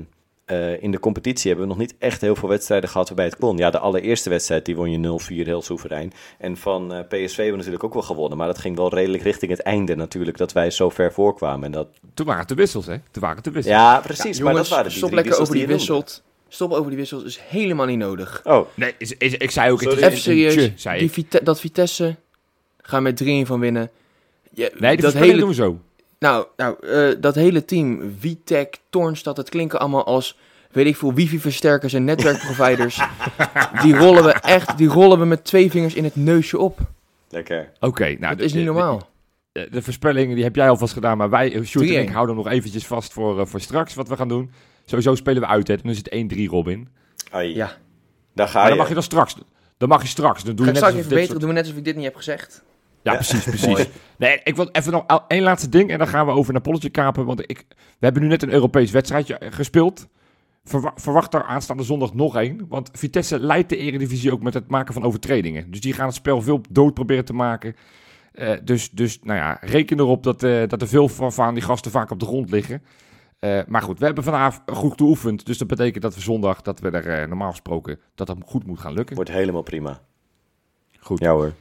eh, 0.49 0.83
in 0.83 0.91
de 0.91 0.99
competitie 1.01 1.49
hebben 1.51 1.69
we 1.69 1.73
nog 1.75 1.81
niet 1.83 1.95
echt 1.99 2.21
heel 2.21 2.37
veel 2.37 2.49
wedstrijden 2.49 2.89
gehad 2.89 3.07
waarbij 3.09 3.25
het 3.25 3.37
kon. 3.37 3.57
Ja, 3.57 3.71
de 3.71 3.79
allereerste 3.79 4.31
wedstrijd 4.31 4.65
die 4.65 4.77
won 4.77 4.91
je 4.91 5.19
0-4 5.43 5.47
heel 5.47 5.63
soeverein. 5.63 6.13
En 6.39 6.57
van 6.57 6.93
eh, 6.93 6.99
PSV 7.01 7.37
hebben 7.37 7.51
we 7.53 7.57
natuurlijk 7.57 7.85
ook 7.85 7.93
wel 7.93 8.03
gewonnen. 8.03 8.39
Maar 8.39 8.47
dat 8.47 8.59
ging 8.59 8.77
wel 8.77 8.95
redelijk 8.95 9.23
richting 9.23 9.51
het 9.51 9.63
einde 9.63 9.97
natuurlijk, 9.97 10.37
dat 10.37 10.53
wij 10.53 10.71
zo 10.71 10.91
ver 10.91 11.13
voorkwamen. 11.13 11.65
En 11.65 11.73
dat, 11.73 11.89
Toen 12.15 12.27
waren 12.27 12.41
het 12.41 12.49
de 12.49 12.55
wissels, 12.55 12.87
hè? 12.87 12.97
Toen 13.11 13.23
waren 13.23 13.37
het 13.37 13.45
de 13.45 13.51
wissels. 13.51 13.75
ja, 13.77 14.01
precies. 14.01 14.41
maar 14.41 14.55
dat 14.55 14.69
waren 14.69 14.89
die 14.89 14.97
stop 14.97 15.13
lekker 15.13 15.41
over 15.41 15.55
die 15.55 15.67
wissels 15.67 15.87
je 15.87 15.93
wissels. 15.95 16.23
Stop 16.49 16.73
over 16.73 16.89
die 16.89 16.97
wissels 16.99 17.25
is 17.25 17.41
helemaal 17.49 17.87
niet 17.87 17.99
nodig. 17.99 18.41
Oh, 18.45 18.67
Nee, 18.75 18.95
is, 18.99 19.13
is- 19.17 19.35
ik 19.35 19.51
zei 19.51 19.71
ook, 19.73 19.81
het 19.81 19.91
Sorry. 19.91 20.05
Even 20.07 20.19
serieus, 20.19 20.55
tje, 20.55 20.73
zei 20.77 20.99
die 20.99 21.07
ik. 21.09 21.13
Vite- 21.13 21.41
dat 21.43 21.61
Vitesse 21.61 22.17
gaan 22.81 23.03
met 23.03 23.17
3-1 23.25 23.27
van 23.47 23.61
winnen. 23.61 23.91
Ja, 24.51 24.69
Nee, 24.79 24.97
dat 24.97 25.13
hele... 25.13 25.25
hele, 25.27 25.39
doen 25.39 25.49
we 25.49 25.55
zo. 25.55 25.79
Nou, 26.19 26.47
nou 26.57 26.87
eh, 26.87 27.21
dat 27.21 27.35
hele 27.35 27.65
team, 27.65 28.15
Vitek, 28.19 28.79
Tornstad, 28.91 29.37
het 29.37 29.49
klinken 29.49 29.81
allemaal 29.81 30.05
als, 30.05 30.39
weet 30.71 30.87
ik 30.87 30.97
veel, 30.97 31.15
wifi-versterkers 31.15 31.93
en 31.93 32.05
netwerkproviders. 32.05 33.01
die 33.83 33.97
rollen 33.97 34.25
we 34.25 34.33
echt, 34.33 34.79
die 34.79 34.89
rollen 34.89 35.19
we 35.19 35.25
met 35.25 35.45
twee 35.45 35.71
vingers 35.71 35.95
in 35.95 36.05
het 36.05 36.17
neusje 36.17 36.59
op. 36.59 36.79
lekker. 37.31 37.73
Oké, 37.81 38.17
nou... 38.19 38.37
dat 38.37 38.45
is 38.45 38.53
niet 38.53 38.65
normaal. 38.65 39.09
De, 39.53 39.69
de 39.71 39.83
voorspellingen 39.83 40.35
die 40.35 40.45
heb 40.45 40.57
jij 40.57 40.69
alvast 40.69 40.93
gedaan, 40.93 41.17
maar 41.17 41.31
wij, 41.31 41.55
eh, 41.55 41.63
Sjoerd 41.63 41.89
en 41.89 41.95
3-1. 41.95 42.09
ik, 42.09 42.09
houden 42.15 42.37
nog 42.37 42.49
eventjes 42.49 42.87
vast 42.87 43.13
voor, 43.13 43.41
eh, 43.41 43.47
voor 43.47 43.61
straks 43.61 43.95
wat 43.95 44.09
we 44.09 44.17
gaan 44.17 44.29
doen. 44.29 44.51
Sowieso 44.85 45.15
spelen 45.15 45.43
we 45.43 45.49
uit, 45.49 45.69
hè. 45.69 45.77
Dan 45.77 45.91
is 45.91 45.97
het 45.97 46.11
1-3, 46.13 46.49
Robin. 46.49 46.89
Ai, 47.31 47.55
Ja. 47.55 47.77
Daar 48.35 48.49
ga 48.49 48.55
Maar 48.55 48.63
je. 48.63 48.69
dan 48.69 48.79
mag 48.79 48.89
je 48.89 48.95
dan 48.95 49.03
straks. 49.03 49.37
Dan 49.77 49.89
mag 49.89 50.03
je 50.03 50.09
straks. 50.09 50.45
Dan 50.45 50.55
doe 50.55 50.65
je 50.65 50.71
ik 50.71 50.75
net 50.75 50.85
alsof 50.85 50.99
even 50.99 51.11
dit 51.11 51.21
beter 51.21 51.39
doen, 51.39 51.49
we 51.49 51.55
net 51.55 51.63
alsof 51.63 51.79
ik 51.79 51.85
dit 51.85 51.95
niet 51.95 52.05
heb 52.05 52.17
gezegd. 52.17 52.63
Ja, 53.03 53.15
precies, 53.15 53.45
precies. 53.55 53.89
nee, 54.19 54.41
ik 54.45 54.57
wil 54.57 54.69
even 54.73 54.93
nog 54.93 55.05
één 55.29 55.43
laatste 55.43 55.69
ding 55.69 55.91
en 55.91 55.99
dan 55.99 56.09
gaan 56.09 56.27
we 56.27 56.33
over 56.33 56.53
naar 56.53 56.63
Polletje 56.63 56.91
kapen. 56.91 57.25
Want 57.25 57.41
ik, 57.41 57.65
we 57.69 57.75
hebben 57.99 58.23
nu 58.23 58.29
net 58.29 58.43
een 58.43 58.53
Europees 58.53 58.91
wedstrijdje 58.91 59.39
eh, 59.39 59.53
gespeeld. 59.53 60.09
Verwa- 60.65 60.93
verwacht 60.95 61.35
er 61.35 61.43
aanstaande 61.45 61.83
zondag 61.83 62.15
nog 62.15 62.37
één. 62.37 62.67
Want 62.69 62.91
Vitesse 62.93 63.41
leidt 63.41 63.69
de 63.69 63.77
Eredivisie 63.77 64.33
ook 64.33 64.43
met 64.43 64.55
het 64.55 64.69
maken 64.69 64.95
van 64.95 65.03
overtredingen. 65.03 65.71
Dus 65.71 65.81
die 65.81 65.93
gaan 65.93 66.07
het 66.07 66.15
spel 66.15 66.43
veel 66.43 66.61
dood 66.71 66.95
proberen 66.95 67.25
te 67.25 67.33
maken. 67.33 67.75
Eh, 68.33 68.53
dus, 68.65 68.91
dus, 68.91 69.19
nou 69.23 69.39
ja, 69.39 69.59
reken 69.61 69.99
erop 69.99 70.23
dat, 70.23 70.43
eh, 70.43 70.63
dat 70.69 70.83
er 70.83 70.89
veel 70.89 71.09
van, 71.09 71.33
van 71.33 71.55
die 71.55 71.63
gasten 71.63 71.91
vaak 71.91 72.11
op 72.11 72.21
de 72.21 72.27
grond 72.27 72.51
liggen. 72.51 72.83
Maar 73.67 73.83
goed, 73.83 73.99
we 73.99 74.05
hebben 74.05 74.25
vanavond 74.25 74.63
goed 74.79 74.95
geoefend. 74.97 75.47
Dus 75.47 75.59
dat 75.59 75.69
betekent 75.69 76.03
dat 76.03 76.15
we 76.15 76.21
zondag, 76.21 76.63
dat 76.63 76.81
we 76.81 76.91
er 76.91 77.29
normaal 77.29 77.51
gesproken, 77.51 77.99
dat 78.15 78.27
dat 78.27 78.37
goed 78.47 78.67
moet 78.67 78.81
gaan 78.81 78.93
lukken. 78.93 79.17
Wordt 79.17 79.31
helemaal 79.31 79.63
prima. 79.63 80.01
Goed. 81.01 81.19
Ja 81.19 81.33
hoor. 81.33 81.53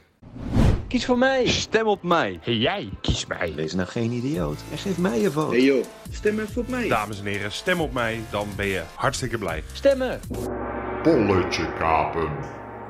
Kies 0.88 1.04
voor 1.04 1.18
mij. 1.18 1.46
Stem 1.46 1.86
op 1.86 2.02
mij. 2.02 2.38
Hey, 2.42 2.56
jij, 2.56 2.88
kies 3.00 3.26
mij. 3.26 3.52
Wees 3.54 3.74
nou 3.74 3.88
geen 3.88 4.10
idioot 4.10 4.58
en 4.70 4.78
geef 4.78 4.98
mij 4.98 5.20
je 5.20 5.30
vote. 5.30 5.54
Hey 5.54 5.64
joh, 5.64 5.84
stem 6.10 6.38
even 6.38 6.62
op 6.62 6.68
mij. 6.68 6.88
Dames 6.88 7.20
en 7.20 7.26
heren, 7.26 7.52
stem 7.52 7.80
op 7.80 7.92
mij, 7.92 8.20
dan 8.30 8.46
ben 8.56 8.66
je 8.66 8.82
hartstikke 8.94 9.38
blij. 9.38 9.62
Stemmen. 9.72 10.20
Polletje 11.02 11.72
kapen. 11.78 12.28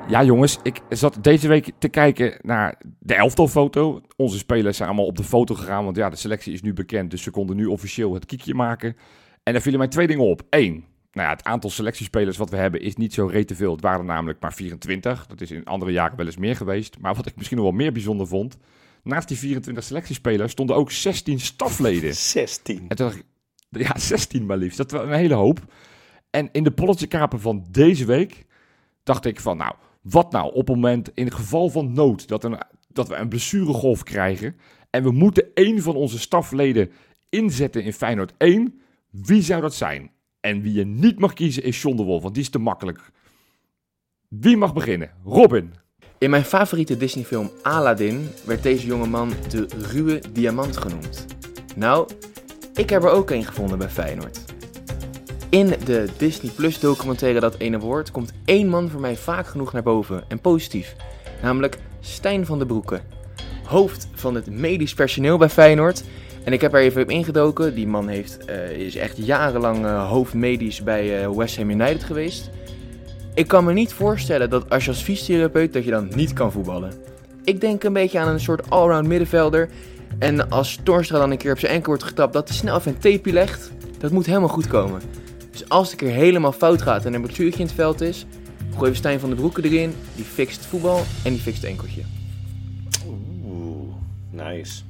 Ja, 0.07 0.23
jongens, 0.23 0.59
ik 0.63 0.81
zat 0.89 1.17
deze 1.21 1.47
week 1.47 1.71
te 1.79 1.89
kijken 1.89 2.39
naar 2.41 2.81
de 2.99 3.13
elftalfoto. 3.13 4.01
Onze 4.15 4.37
spelers 4.37 4.77
zijn 4.77 4.89
allemaal 4.89 5.07
op 5.07 5.17
de 5.17 5.23
foto 5.23 5.55
gegaan, 5.55 5.83
want 5.83 5.95
ja, 5.95 6.09
de 6.09 6.15
selectie 6.15 6.53
is 6.53 6.61
nu 6.61 6.73
bekend, 6.73 7.11
dus 7.11 7.23
ze 7.23 7.31
konden 7.31 7.55
nu 7.55 7.65
officieel 7.65 8.13
het 8.13 8.25
kiekje 8.25 8.53
maken. 8.53 8.95
En 9.43 9.53
daar 9.53 9.61
vielen 9.61 9.79
mij 9.79 9.89
twee 9.89 10.07
dingen 10.07 10.25
op. 10.25 10.41
Eén, 10.49 10.85
nou 11.11 11.27
ja, 11.27 11.33
het 11.35 11.43
aantal 11.43 11.69
selectiespelers 11.69 12.37
wat 12.37 12.49
we 12.49 12.57
hebben 12.57 12.81
is 12.81 12.95
niet 12.95 13.13
zo 13.13 13.25
rete 13.25 13.55
veel. 13.55 13.71
Het 13.71 13.81
waren 13.81 14.05
namelijk 14.05 14.39
maar 14.39 14.53
24. 14.53 15.25
Dat 15.27 15.41
is 15.41 15.51
in 15.51 15.65
andere 15.65 15.91
jaren 15.91 16.17
wel 16.17 16.25
eens 16.25 16.37
meer 16.37 16.55
geweest. 16.55 16.99
Maar 16.99 17.15
wat 17.15 17.25
ik 17.25 17.35
misschien 17.35 17.57
nog 17.57 17.65
wel 17.65 17.75
meer 17.75 17.91
bijzonder 17.91 18.27
vond, 18.27 18.57
naast 19.03 19.27
die 19.27 19.37
24 19.37 19.83
selectiespelers 19.83 20.51
stonden 20.51 20.75
ook 20.75 20.91
16 20.91 21.39
stafleden. 21.39 22.15
16. 22.35 22.85
En 22.87 22.95
toen 22.95 23.07
dacht 23.07 23.17
ik, 23.17 23.25
ja, 23.69 23.97
16 23.97 24.45
maar 24.45 24.57
liefst. 24.57 24.77
Dat 24.77 24.91
was 24.91 25.01
een 25.01 25.11
hele 25.11 25.33
hoop. 25.33 25.59
En 26.29 26.49
in 26.51 26.63
de 26.63 26.71
polletje 26.71 27.07
kapen 27.07 27.39
van 27.39 27.65
deze 27.71 28.05
week 28.05 28.45
dacht 29.03 29.25
ik 29.25 29.39
van, 29.39 29.57
nou, 29.57 29.73
wat 30.01 30.31
nou 30.31 30.53
op 30.53 30.67
het 30.67 30.75
moment 30.75 31.11
in 31.13 31.25
het 31.25 31.33
geval 31.33 31.69
van 31.69 31.93
nood 31.93 32.27
dat, 32.27 32.43
een, 32.43 32.61
dat 32.87 33.07
we 33.07 33.15
een 33.15 33.29
blessuregolf 33.29 34.03
krijgen 34.03 34.55
en 34.89 35.03
we 35.03 35.11
moeten 35.11 35.53
één 35.53 35.81
van 35.81 35.95
onze 35.95 36.19
stafleden 36.19 36.91
inzetten 37.29 37.83
in 37.83 37.93
Feyenoord 37.93 38.33
1, 38.37 38.81
wie 39.09 39.41
zou 39.41 39.61
dat 39.61 39.73
zijn? 39.73 40.11
En 40.39 40.61
wie 40.61 40.73
je 40.73 40.85
niet 40.85 41.19
mag 41.19 41.33
kiezen 41.33 41.63
is 41.63 41.81
John 41.81 41.97
de 41.97 42.03
want 42.03 42.33
die 42.33 42.43
is 42.43 42.49
te 42.49 42.59
makkelijk. 42.59 43.11
Wie 44.27 44.57
mag 44.57 44.73
beginnen? 44.73 45.11
Robin. 45.23 45.73
In 46.17 46.29
mijn 46.29 46.43
favoriete 46.43 46.97
Disney-film 46.97 47.51
Aladdin 47.61 48.29
werd 48.45 48.63
deze 48.63 48.85
jongeman 48.85 49.33
de 49.49 49.67
ruwe 49.91 50.21
diamant 50.33 50.77
genoemd. 50.77 51.25
Nou, 51.75 52.09
ik 52.73 52.89
heb 52.89 53.03
er 53.03 53.09
ook 53.09 53.29
een 53.29 53.45
gevonden 53.45 53.77
bij 53.77 53.89
Feyenoord. 53.89 54.39
In 55.49 55.67
de 55.67 56.09
Disney 56.17 56.51
Plus 56.51 56.79
documentaire 56.79 57.39
Dat 57.39 57.57
Ene 57.57 57.79
Woord 57.79 58.11
komt 58.11 58.33
één 58.45 58.67
man 58.67 58.89
voor 58.89 59.01
mij 59.01 59.15
vaak 59.15 59.47
genoeg 59.47 59.73
naar 59.73 59.83
boven 59.83 60.23
en 60.27 60.39
positief. 60.41 60.95
Namelijk 61.41 61.77
Stijn 61.99 62.45
van 62.45 62.57
den 62.57 62.67
Broeke. 62.67 63.01
Hoofd 63.63 64.07
van 64.13 64.35
het 64.35 64.49
medisch 64.49 64.93
personeel 64.93 65.37
bij 65.37 65.49
Feyenoord, 65.49 66.03
En 66.43 66.53
ik 66.53 66.61
heb 66.61 66.73
er 66.73 66.79
even 66.79 67.01
op 67.01 67.09
ingedoken. 67.09 67.75
Die 67.75 67.87
man 67.87 68.07
heeft, 68.07 68.45
eh, 68.45 68.71
is 68.71 68.95
echt 68.95 69.25
jarenlang 69.25 69.85
eh, 69.85 70.09
hoofdmedisch 70.09 70.83
bij 70.83 71.21
eh, 71.21 71.29
West 71.29 71.57
Ham 71.57 71.69
United 71.69 72.03
geweest. 72.03 72.49
Ik 73.33 73.47
kan 73.47 73.65
me 73.65 73.73
niet 73.73 73.93
voorstellen 73.93 74.49
dat 74.49 74.69
als 74.69 74.83
je 74.83 74.89
als 74.89 75.01
fysiotherapeut 75.01 75.73
dat 75.73 75.83
je 75.83 75.91
dan 75.91 76.11
niet 76.15 76.33
kan 76.33 76.51
voetballen. 76.51 76.93
Ik 77.43 77.61
denk 77.61 77.83
een 77.83 77.93
beetje 77.93 78.19
aan 78.19 78.27
een 78.27 78.39
soort 78.39 78.69
allround 78.69 79.07
middenvelder. 79.07 79.69
En 80.19 80.49
als 80.49 80.79
Torstra 80.83 81.17
dan 81.17 81.31
een 81.31 81.37
keer 81.37 81.51
op 81.51 81.59
zijn 81.59 81.71
enkel 81.71 81.87
wordt 81.87 82.03
getapt, 82.03 82.33
dat 82.33 82.47
hij 82.47 82.57
snel 82.57 82.77
even 82.77 82.91
een 82.91 82.97
tapeje 82.97 83.33
legt. 83.33 83.71
Dat 83.97 84.11
moet 84.11 84.25
helemaal 84.25 84.47
goed 84.47 84.67
komen. 84.67 85.01
Dus 85.51 85.69
als 85.69 85.91
het 85.91 86.01
een 86.01 86.07
keer 86.07 86.15
helemaal 86.15 86.51
fout 86.51 86.81
gaat 86.81 87.05
en 87.05 87.13
een 87.13 87.21
blessuurtje 87.21 87.59
in 87.59 87.65
het 87.65 87.75
veld 87.75 88.01
is, 88.01 88.25
gooi 88.77 88.91
we 88.91 88.97
Stijn 88.97 89.19
van 89.19 89.29
de 89.29 89.35
Broeken 89.35 89.63
erin. 89.63 89.93
Die 90.15 90.25
fixt 90.25 90.65
voetbal 90.65 91.03
en 91.23 91.31
die 91.33 91.41
fixt 91.41 91.63
enkeltje. 91.63 92.01
Oeh, 93.05 93.93
nice. 94.31 94.88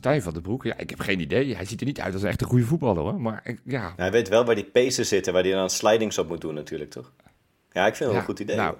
Stijn 0.00 0.22
van 0.22 0.32
de 0.34 0.40
Broek, 0.40 0.64
ja, 0.64 0.76
ik 0.76 0.90
heb 0.90 1.00
geen 1.00 1.20
idee. 1.20 1.54
Hij 1.56 1.64
ziet 1.64 1.80
er 1.80 1.86
niet 1.86 2.00
uit 2.00 2.12
als 2.12 2.22
een 2.22 2.28
echt 2.28 2.40
een 2.40 2.46
goede 2.46 2.64
voetballer 2.64 3.02
hoor. 3.02 3.20
Maar 3.20 3.40
ik- 3.44 3.60
ja, 3.64 3.80
Nou, 3.82 3.92
hij 3.96 4.10
weet 4.10 4.28
wel 4.28 4.44
waar 4.44 4.54
die 4.54 4.64
pezen 4.64 5.06
zitten, 5.06 5.32
waar 5.32 5.42
hij 5.42 5.52
dan 5.52 5.70
slidings 5.70 6.18
op 6.18 6.28
moet 6.28 6.40
doen 6.40 6.54
natuurlijk, 6.54 6.90
toch? 6.90 7.12
Ja, 7.72 7.86
ik 7.86 7.94
vind 7.94 7.98
het 7.98 8.08
wel 8.08 8.16
een 8.18 8.22
goed 8.24 8.38
idee. 8.38 8.56
nou. 8.56 8.74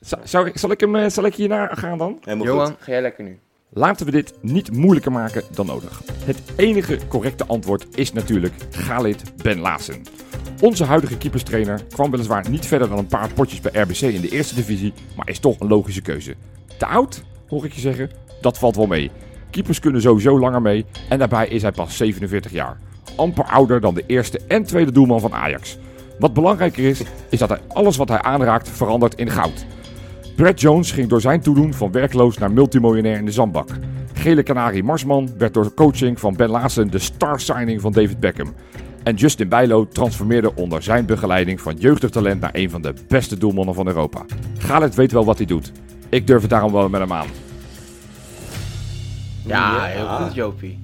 Zal, 0.00 0.18
zal, 0.24 0.46
ik- 0.46 0.58
zal 0.58 0.70
ik 0.70 0.80
hem, 0.80 0.96
eh, 0.96 1.08
zal 1.08 1.24
ik 1.24 1.34
hierna 1.34 1.66
gaan 1.74 1.98
dan? 1.98 2.18
Helemaal 2.20 2.46
Johan, 2.46 2.66
goed. 2.66 2.76
ga 2.80 2.90
jij 2.92 3.02
lekker 3.02 3.24
nu. 3.24 3.38
Laten 3.68 4.06
we 4.06 4.12
dit 4.12 4.34
niet 4.40 4.72
moeilijker 4.72 5.12
maken 5.12 5.42
dan 5.50 5.66
nodig. 5.66 6.02
Het 6.24 6.38
enige 6.56 6.98
correcte 7.08 7.46
antwoord 7.46 7.86
is 7.98 8.12
natuurlijk 8.12 8.54
Khalid 8.70 9.22
Ben 9.42 9.58
Laassen. 9.58 10.02
Onze 10.60 10.84
huidige 10.84 11.16
keeperstrainer 11.18 11.80
kwam 11.88 12.10
weliswaar 12.10 12.50
niet 12.50 12.66
verder 12.66 12.88
dan 12.88 12.98
een 12.98 13.06
paar 13.06 13.32
potjes 13.32 13.60
bij 13.60 13.82
RBC 13.82 14.00
in 14.00 14.20
de 14.20 14.28
eerste 14.30 14.54
divisie, 14.54 14.92
maar 15.16 15.28
is 15.28 15.38
toch 15.38 15.60
een 15.60 15.68
logische 15.68 16.02
keuze. 16.02 16.34
Te 16.78 16.86
oud, 16.86 17.22
hoor 17.48 17.64
ik 17.64 17.72
je 17.72 17.80
zeggen? 17.80 18.10
Dat 18.40 18.58
valt 18.58 18.76
wel 18.76 18.86
mee. 18.86 19.10
Keepers 19.54 19.80
kunnen 19.80 20.00
sowieso 20.00 20.38
langer 20.38 20.62
mee 20.62 20.84
en 21.08 21.18
daarbij 21.18 21.48
is 21.48 21.62
hij 21.62 21.72
pas 21.72 21.96
47 21.96 22.52
jaar. 22.52 22.78
Amper 23.16 23.44
ouder 23.44 23.80
dan 23.80 23.94
de 23.94 24.04
eerste 24.06 24.40
en 24.48 24.64
tweede 24.64 24.92
doelman 24.92 25.20
van 25.20 25.34
Ajax. 25.34 25.78
Wat 26.18 26.34
belangrijker 26.34 26.84
is, 26.84 27.02
is 27.28 27.38
dat 27.38 27.48
hij 27.48 27.60
alles 27.68 27.96
wat 27.96 28.08
hij 28.08 28.22
aanraakt 28.22 28.68
verandert 28.68 29.14
in 29.14 29.30
goud. 29.30 29.66
Brad 30.36 30.60
Jones 30.60 30.92
ging 30.92 31.08
door 31.08 31.20
zijn 31.20 31.40
toedoen 31.40 31.74
van 31.74 31.92
werkloos 31.92 32.38
naar 32.38 32.52
multimiljonair 32.52 33.18
in 33.18 33.24
de 33.24 33.32
zandbak. 33.32 33.68
Gele 34.12 34.42
Canarie 34.42 34.82
Marsman 34.82 35.30
werd 35.38 35.54
door 35.54 35.74
coaching 35.74 36.20
van 36.20 36.36
Ben 36.36 36.50
Laassen 36.50 36.90
de 36.90 36.98
star 36.98 37.40
signing 37.40 37.80
van 37.80 37.92
David 37.92 38.20
Beckham. 38.20 38.54
En 39.02 39.14
Justin 39.14 39.48
Bijlo 39.48 39.88
transformeerde 39.88 40.54
onder 40.54 40.82
zijn 40.82 41.06
begeleiding 41.06 41.60
van 41.60 41.76
jeugdig 41.78 42.10
talent 42.10 42.40
naar 42.40 42.54
een 42.54 42.70
van 42.70 42.82
de 42.82 42.94
beste 43.08 43.38
doelmannen 43.38 43.74
van 43.74 43.86
Europa. 43.86 44.24
Galet 44.58 44.94
weet 44.94 45.12
wel 45.12 45.24
wat 45.24 45.36
hij 45.36 45.46
doet. 45.46 45.72
Ik 46.08 46.26
durf 46.26 46.40
het 46.40 46.50
daarom 46.50 46.72
wel 46.72 46.88
met 46.88 47.00
hem 47.00 47.12
aan. 47.12 47.26
Ja, 49.46 49.86
Ja. 49.88 49.92
heel 49.94 50.08
goed 50.08 50.34
Jopie. 50.34 50.80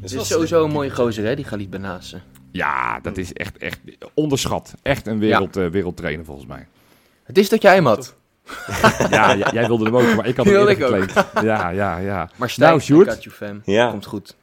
Het 0.00 0.12
is 0.12 0.26
sowieso 0.26 0.64
een 0.64 0.70
mooie 0.70 0.90
gozer 0.90 1.24
hè, 1.24 1.36
die 1.36 1.44
Galit 1.44 1.70
Benassen. 1.70 2.22
Ja, 2.50 3.00
dat 3.00 3.16
is 3.16 3.32
echt, 3.32 3.56
echt 3.58 3.78
onderschat. 4.14 4.74
Echt 4.82 5.06
een 5.06 5.18
wereld, 5.18 5.56
eh, 5.56 5.66
wereldtrainer 5.66 6.24
volgens 6.24 6.46
mij. 6.46 6.66
Het 7.24 7.38
is 7.38 7.48
dat 7.48 7.62
jij 7.62 7.74
hem 7.74 7.86
had. 7.86 8.14
Ja, 9.10 9.36
jij 9.36 9.66
wilde 9.66 9.84
hem 9.84 9.96
ook, 9.96 10.14
maar 10.16 10.26
ik 10.26 10.36
had 10.36 10.46
hem 10.46 10.54
eerder 10.54 10.70
ik 10.70 10.78
geclaimd. 10.78 11.12
Ja, 11.42 11.68
ja, 11.68 11.98
ja. 11.98 12.30
Maar 12.36 12.50
Stijn, 12.50 12.68
Nou, 12.70 12.80
Sjoerd. 12.82 13.06
I 13.06 13.10
got 13.10 13.22
you, 13.24 13.34
fam. 13.36 13.62
Ja. 13.64 13.90
Komt 13.90 14.06
goed. 14.06 14.36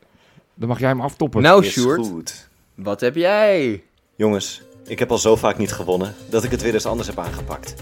Dan 0.56 0.68
mag 0.68 0.80
jij 0.80 0.90
hem 0.90 1.02
aftoppen. 1.02 1.42
Nou, 1.42 1.66
Is 1.66 1.72
Sjoerd, 1.72 2.08
goed. 2.08 2.50
wat 2.76 3.02
heb 3.02 3.16
jij? 3.16 3.84
Jongens, 4.16 4.62
ik 4.86 5.00
heb 5.00 5.12
al 5.12 5.18
zo 5.18 5.36
vaak 5.36 5.58
niet 5.58 5.72
gewonnen 5.72 6.14
dat 6.30 6.44
ik 6.44 6.52
het 6.52 6.62
weer 6.62 6.74
eens 6.74 6.86
anders 6.86 7.08
heb 7.08 7.20
aangepakt. 7.20 7.74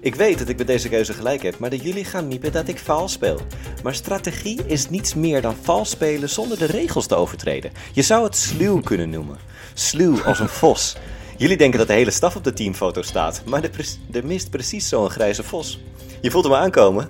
Ik 0.00 0.14
weet 0.14 0.38
dat 0.38 0.48
ik 0.48 0.56
met 0.58 0.66
deze 0.66 0.88
keuze 0.88 1.12
gelijk 1.12 1.42
heb, 1.42 1.58
maar 1.58 1.70
dat 1.70 1.82
jullie 1.82 2.04
gaan 2.04 2.28
miepen 2.28 2.52
dat 2.52 2.68
ik 2.68 2.78
vals 2.78 3.12
speel. 3.12 3.40
Maar 3.82 3.94
strategie 3.94 4.60
is 4.66 4.90
niets 4.90 5.14
meer 5.14 5.42
dan 5.42 5.56
vals 5.62 5.90
spelen 5.90 6.28
zonder 6.28 6.58
de 6.58 6.64
regels 6.64 7.06
te 7.06 7.14
overtreden. 7.14 7.72
Je 7.92 8.02
zou 8.02 8.24
het 8.24 8.36
sluw 8.36 8.80
kunnen 8.80 9.10
noemen. 9.10 9.38
Sluw 9.74 10.22
als 10.22 10.40
een 10.40 10.48
vos. 10.48 10.96
Jullie 11.36 11.56
denken 11.56 11.78
dat 11.78 11.88
de 11.88 11.94
hele 11.94 12.10
staf 12.10 12.36
op 12.36 12.44
de 12.44 12.52
teamfoto 12.52 13.02
staat, 13.02 13.42
maar 13.46 13.62
er, 14.12 14.26
mist 14.26 14.50
precies 14.50 14.88
zo'n 14.88 15.10
grijze 15.10 15.42
vos. 15.42 15.80
Je 16.20 16.30
voelt 16.30 16.44
hem 16.44 16.54
aankomen. 16.54 17.08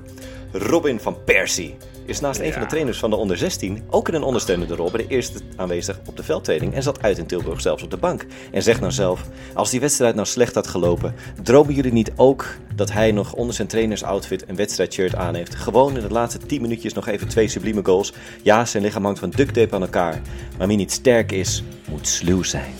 Robin 0.53 1.01
van 1.01 1.25
Persie 1.25 1.77
is 2.09 2.21
naast 2.21 2.41
een 2.41 2.53
van 2.53 2.63
de 2.63 2.69
trainers 2.69 2.99
van 2.99 3.11
de 3.11 3.17
onder 3.17 3.37
16 3.37 3.83
ook 3.91 4.09
in 4.09 4.15
een 4.15 4.23
ondersteunende 4.23 4.75
rol 4.75 4.91
bij 4.91 5.03
de 5.07 5.15
eerste 5.15 5.39
aanwezig 5.57 6.01
op 6.07 6.17
de 6.17 6.23
veldtraining 6.23 6.75
en 6.75 6.83
zat 6.83 7.03
uit 7.03 7.19
in 7.19 7.27
Tilburg 7.27 7.61
zelfs 7.61 7.83
op 7.83 7.91
de 7.91 7.97
bank. 7.97 8.27
En 8.53 8.63
zegt 8.63 8.81
nou 8.81 8.93
zelf, 8.93 9.25
als 9.55 9.71
die 9.71 9.81
wedstrijd 9.81 10.15
nou 10.15 10.27
slecht 10.27 10.55
had 10.55 10.67
gelopen, 10.67 11.15
dromen 11.43 11.75
jullie 11.75 11.93
niet 11.93 12.11
ook 12.17 12.47
dat 12.75 12.93
hij 12.93 13.13
nog 13.13 13.33
onder 13.33 13.55
zijn 13.55 13.69
trainersoutfit 13.69 14.49
een 14.49 14.57
wedstrijdshirt 14.57 15.15
aan 15.15 15.35
heeft? 15.35 15.55
Gewoon 15.55 15.97
in 15.97 16.03
de 16.03 16.11
laatste 16.13 16.39
10 16.47 16.61
minuutjes 16.63 16.93
nog 16.93 17.07
even 17.07 17.29
twee 17.29 17.49
sublieme 17.49 17.85
goals. 17.85 18.13
Ja, 18.43 18.65
zijn 18.65 18.83
lichaam 18.83 19.05
hangt 19.05 19.19
van 19.19 19.31
duct 19.31 19.55
tape 19.55 19.75
aan 19.75 19.83
elkaar, 19.83 20.21
maar 20.59 20.67
wie 20.67 20.77
niet 20.77 20.93
sterk 20.93 21.33
is, 21.33 21.63
moet 21.89 22.09
sluw 22.09 22.43
zijn. 22.43 22.75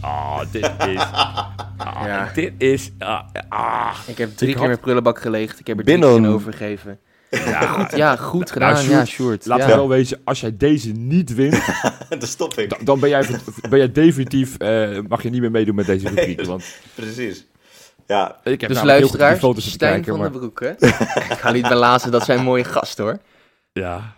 Ah, 0.00 0.40
dit 0.52 0.70
is... 0.88 1.02
Ah, 1.78 2.06
Ja. 2.06 2.30
Dit 2.34 2.52
is... 2.58 2.90
ah, 2.98 3.20
ah. 3.48 3.94
Ik 4.06 4.18
heb 4.18 4.36
drie 4.36 4.48
Ik 4.50 4.54
keer 4.54 4.62
had- 4.64 4.72
met 4.72 4.80
prullenbak 4.80 5.20
geleegd. 5.20 5.60
Ik 5.60 5.66
heb 5.66 5.78
er 5.78 5.84
drie 5.84 5.98
Binnen. 5.98 6.16
keer 6.20 6.28
in 6.28 6.34
overgegeven. 6.34 6.98
Ja, 7.30 7.60
goed, 7.78 7.96
ja, 7.96 8.16
goed 8.16 8.50
gedaan. 8.50 8.72
Nou, 8.72 8.88
ja, 8.88 9.04
Sjoerd, 9.04 9.44
we 9.44 9.56
wel 9.56 9.88
wezen, 9.88 10.20
als 10.24 10.40
jij 10.40 10.56
deze 10.56 10.90
niet 10.92 11.34
wint, 11.34 11.66
Daar 12.08 12.18
stop 12.20 12.54
ik. 12.54 12.70
dan, 12.70 12.78
dan 12.84 13.00
ben, 13.00 13.08
jij, 13.08 13.26
ben 13.68 13.78
jij 13.78 13.92
definitief, 13.92 14.56
eh, 14.56 14.98
mag 15.08 15.22
je 15.22 15.30
niet 15.30 15.40
meer 15.40 15.50
meedoen 15.50 15.74
met 15.74 15.86
deze 15.86 16.08
rubriek. 16.08 16.44
Want 16.44 16.64
Precies. 16.94 17.46
Ja, 18.06 18.40
ik 18.44 18.60
heb 18.60 18.70
Dus 18.70 18.82
luisteraars, 18.82 19.38
foto's 19.38 19.64
te 19.64 19.70
Stijn 19.70 19.92
kijken. 19.92 20.10
van 20.12 20.20
Maar, 20.20 20.32
de 20.32 20.38
Broek, 20.38 20.60
hè? 20.60 20.70
Ik 21.32 21.38
ga 21.38 21.52
niet 21.52 21.68
belazen, 21.68 22.10
dat 22.10 22.24
zijn 22.24 22.42
mooie 22.42 22.64
gasten, 22.64 23.04
hoor. 23.04 23.18
ja. 23.72 24.16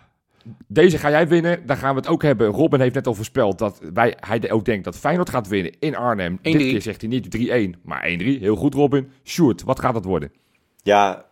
Deze 0.67 0.97
ga 0.97 1.09
jij 1.09 1.27
winnen, 1.27 1.65
daar 1.65 1.77
gaan 1.77 1.93
we 1.95 1.99
het 1.99 2.09
ook 2.09 2.21
hebben. 2.23 2.47
Robin 2.47 2.79
heeft 2.79 2.93
net 2.95 3.07
al 3.07 3.13
voorspeld 3.13 3.57
dat 3.59 3.79
wij, 3.93 4.17
hij 4.19 4.51
ook 4.51 4.65
denkt 4.65 4.83
dat 4.83 4.97
Feyenoord 4.97 5.29
gaat 5.29 5.47
winnen 5.47 5.75
in 5.79 5.95
Arnhem. 5.95 6.39
Dit 6.41 6.53
1-3. 6.55 6.57
keer 6.57 6.81
zegt 6.81 7.01
hij 7.01 7.09
niet 7.09 7.75
3-1, 7.77 7.79
maar 7.83 8.09
1-3. 8.09 8.23
Heel 8.23 8.55
goed 8.55 8.73
Robin. 8.73 9.11
Sjoerd, 9.23 9.63
wat 9.63 9.79
gaat 9.79 9.95
het 9.95 10.05
worden? 10.05 10.31
Ja, 10.83 11.25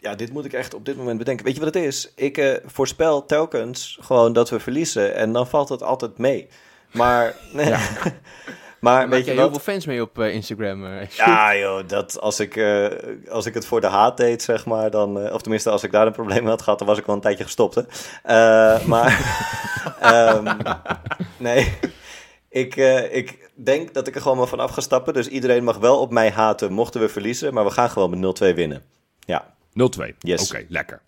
ja, 0.00 0.14
dit 0.14 0.32
moet 0.32 0.44
ik 0.44 0.52
echt 0.52 0.74
op 0.74 0.84
dit 0.84 0.96
moment 0.96 1.18
bedenken. 1.18 1.44
Weet 1.44 1.54
je 1.54 1.60
wat 1.64 1.74
het 1.74 1.84
is? 1.84 2.12
Ik 2.14 2.38
eh, 2.38 2.54
voorspel 2.64 3.24
telkens 3.26 3.98
gewoon 4.00 4.32
dat 4.32 4.50
we 4.50 4.60
verliezen 4.60 5.14
en 5.14 5.32
dan 5.32 5.46
valt 5.46 5.68
het 5.68 5.82
altijd 5.82 6.18
mee. 6.18 6.48
Maar, 6.92 7.34
nee. 7.52 7.66
Ja. 7.66 7.78
maar 8.80 9.08
weet 9.08 9.24
je 9.24 9.30
je 9.30 9.38
heel 9.38 9.50
veel 9.50 9.58
fans 9.58 9.86
mee 9.86 10.02
op 10.02 10.18
eh, 10.18 10.34
Instagram. 10.34 10.86
eh. 10.86 11.08
Ja 11.08 11.56
joh, 11.56 11.88
dat 11.88 12.20
als 12.20 12.40
ik, 12.40 12.60
als 13.28 13.46
ik 13.46 13.54
het 13.54 13.66
voor 13.66 13.80
de 13.80 13.86
haat 13.86 14.16
deed, 14.16 14.42
zeg 14.42 14.66
maar, 14.66 14.90
dan, 14.90 15.32
of 15.32 15.40
tenminste 15.40 15.70
als 15.70 15.82
ik 15.82 15.92
daar 15.92 16.06
een 16.06 16.12
probleem 16.12 16.40
mee 16.40 16.50
had 16.50 16.62
gehad, 16.62 16.78
dan 16.78 16.88
was 16.88 16.98
ik 16.98 17.06
wel 17.06 17.14
een 17.14 17.20
tijdje 17.20 17.44
gestopt. 17.44 17.74
Hè? 17.74 17.82
Maar, 18.86 19.44
ehm, 20.00 20.56
nee, 21.36 21.78
ik, 22.48 22.76
ik 23.10 23.50
denk 23.54 23.94
dat 23.94 24.06
ik 24.06 24.14
er 24.14 24.20
gewoon 24.20 24.36
maar 24.36 24.46
van 24.46 24.60
af 24.60 24.70
ga 24.70 24.80
stappen. 24.80 25.14
Dus 25.14 25.28
iedereen 25.28 25.64
mag 25.64 25.78
wel 25.78 26.00
op 26.00 26.10
mij 26.10 26.30
haten, 26.30 26.72
mochten 26.72 27.00
we 27.00 27.08
verliezen, 27.08 27.54
maar 27.54 27.64
we 27.64 27.70
gaan 27.70 27.90
gewoon 27.90 28.10
met 28.20 28.52
0-2 28.52 28.54
winnen. 28.54 28.82
Ja, 29.20 29.54
0-2. 30.10 30.16
Yes. 30.18 30.52
Oké, 30.52 30.64
lekker. 30.68 31.00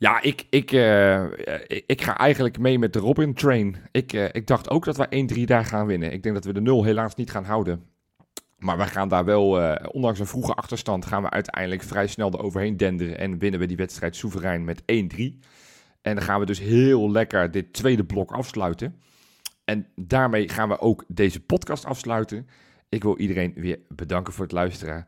Ja, 0.00 0.22
ik, 0.22 0.46
ik, 0.50 0.72
eh, 0.72 1.24
ik, 1.66 1.84
ik 1.86 2.02
ga 2.02 2.18
eigenlijk 2.18 2.58
mee 2.58 2.78
met 2.78 2.92
de 2.92 2.98
Robin 2.98 3.34
Train. 3.34 3.76
Ik, 3.90 4.12
eh, 4.12 4.24
ik 4.32 4.46
dacht 4.46 4.70
ook 4.70 4.84
dat 4.84 4.96
wij 4.96 5.06
1-3 5.10 5.44
daar 5.44 5.64
gaan 5.64 5.86
winnen. 5.86 6.12
Ik 6.12 6.22
denk 6.22 6.34
dat 6.34 6.44
we 6.44 6.52
de 6.52 6.60
0 6.60 6.84
helaas 6.84 7.14
niet 7.14 7.30
gaan 7.30 7.44
houden. 7.44 7.84
Maar 8.58 8.78
we 8.78 8.84
gaan 8.84 9.08
daar 9.08 9.24
wel, 9.24 9.60
eh, 9.60 9.88
ondanks 9.92 10.18
een 10.18 10.26
vroege 10.26 10.54
achterstand, 10.54 11.06
gaan 11.06 11.22
we 11.22 11.30
uiteindelijk 11.30 11.82
vrij 11.82 12.06
snel 12.06 12.32
eroverheen 12.32 12.76
denderen. 12.76 13.18
En 13.18 13.38
winnen 13.38 13.60
we 13.60 13.66
die 13.66 13.76
wedstrijd 13.76 14.16
soeverein 14.16 14.64
met 14.64 14.82
1-3. 14.86 15.38
En 16.02 16.14
dan 16.14 16.24
gaan 16.24 16.40
we 16.40 16.46
dus 16.46 16.60
heel 16.60 17.10
lekker 17.10 17.50
dit 17.50 17.72
tweede 17.72 18.04
blok 18.04 18.32
afsluiten. 18.32 19.00
En 19.64 19.86
daarmee 19.94 20.48
gaan 20.48 20.68
we 20.68 20.80
ook 20.80 21.04
deze 21.08 21.40
podcast 21.40 21.84
afsluiten. 21.84 22.48
Ik 22.88 23.02
wil 23.02 23.18
iedereen 23.18 23.52
weer 23.54 23.78
bedanken 23.88 24.32
voor 24.32 24.44
het 24.44 24.54
luisteren. 24.54 25.06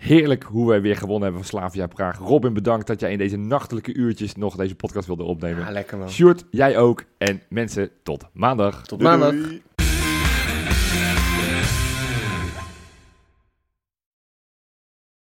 Heerlijk 0.00 0.42
hoe 0.42 0.68
wij 0.68 0.80
weer 0.80 0.96
gewonnen 0.96 1.22
hebben 1.22 1.46
van 1.46 1.58
Slavia 1.58 1.86
Praag. 1.86 2.18
Robin, 2.18 2.52
bedankt 2.52 2.86
dat 2.86 3.00
jij 3.00 3.12
in 3.12 3.18
deze 3.18 3.36
nachtelijke 3.36 3.94
uurtjes 3.94 4.34
nog 4.34 4.56
deze 4.56 4.74
podcast 4.74 5.06
wilde 5.06 5.22
opnemen. 5.22 5.64
Ja, 5.64 5.70
lekker 5.70 5.98
man. 5.98 6.10
Sjoerd, 6.10 6.44
jij 6.50 6.78
ook. 6.78 7.04
En 7.18 7.42
mensen, 7.48 7.90
tot 8.02 8.24
maandag. 8.32 8.86
Tot 8.86 8.98
Doei, 8.98 9.10
maandag. 9.10 9.30
doei. 9.30 9.62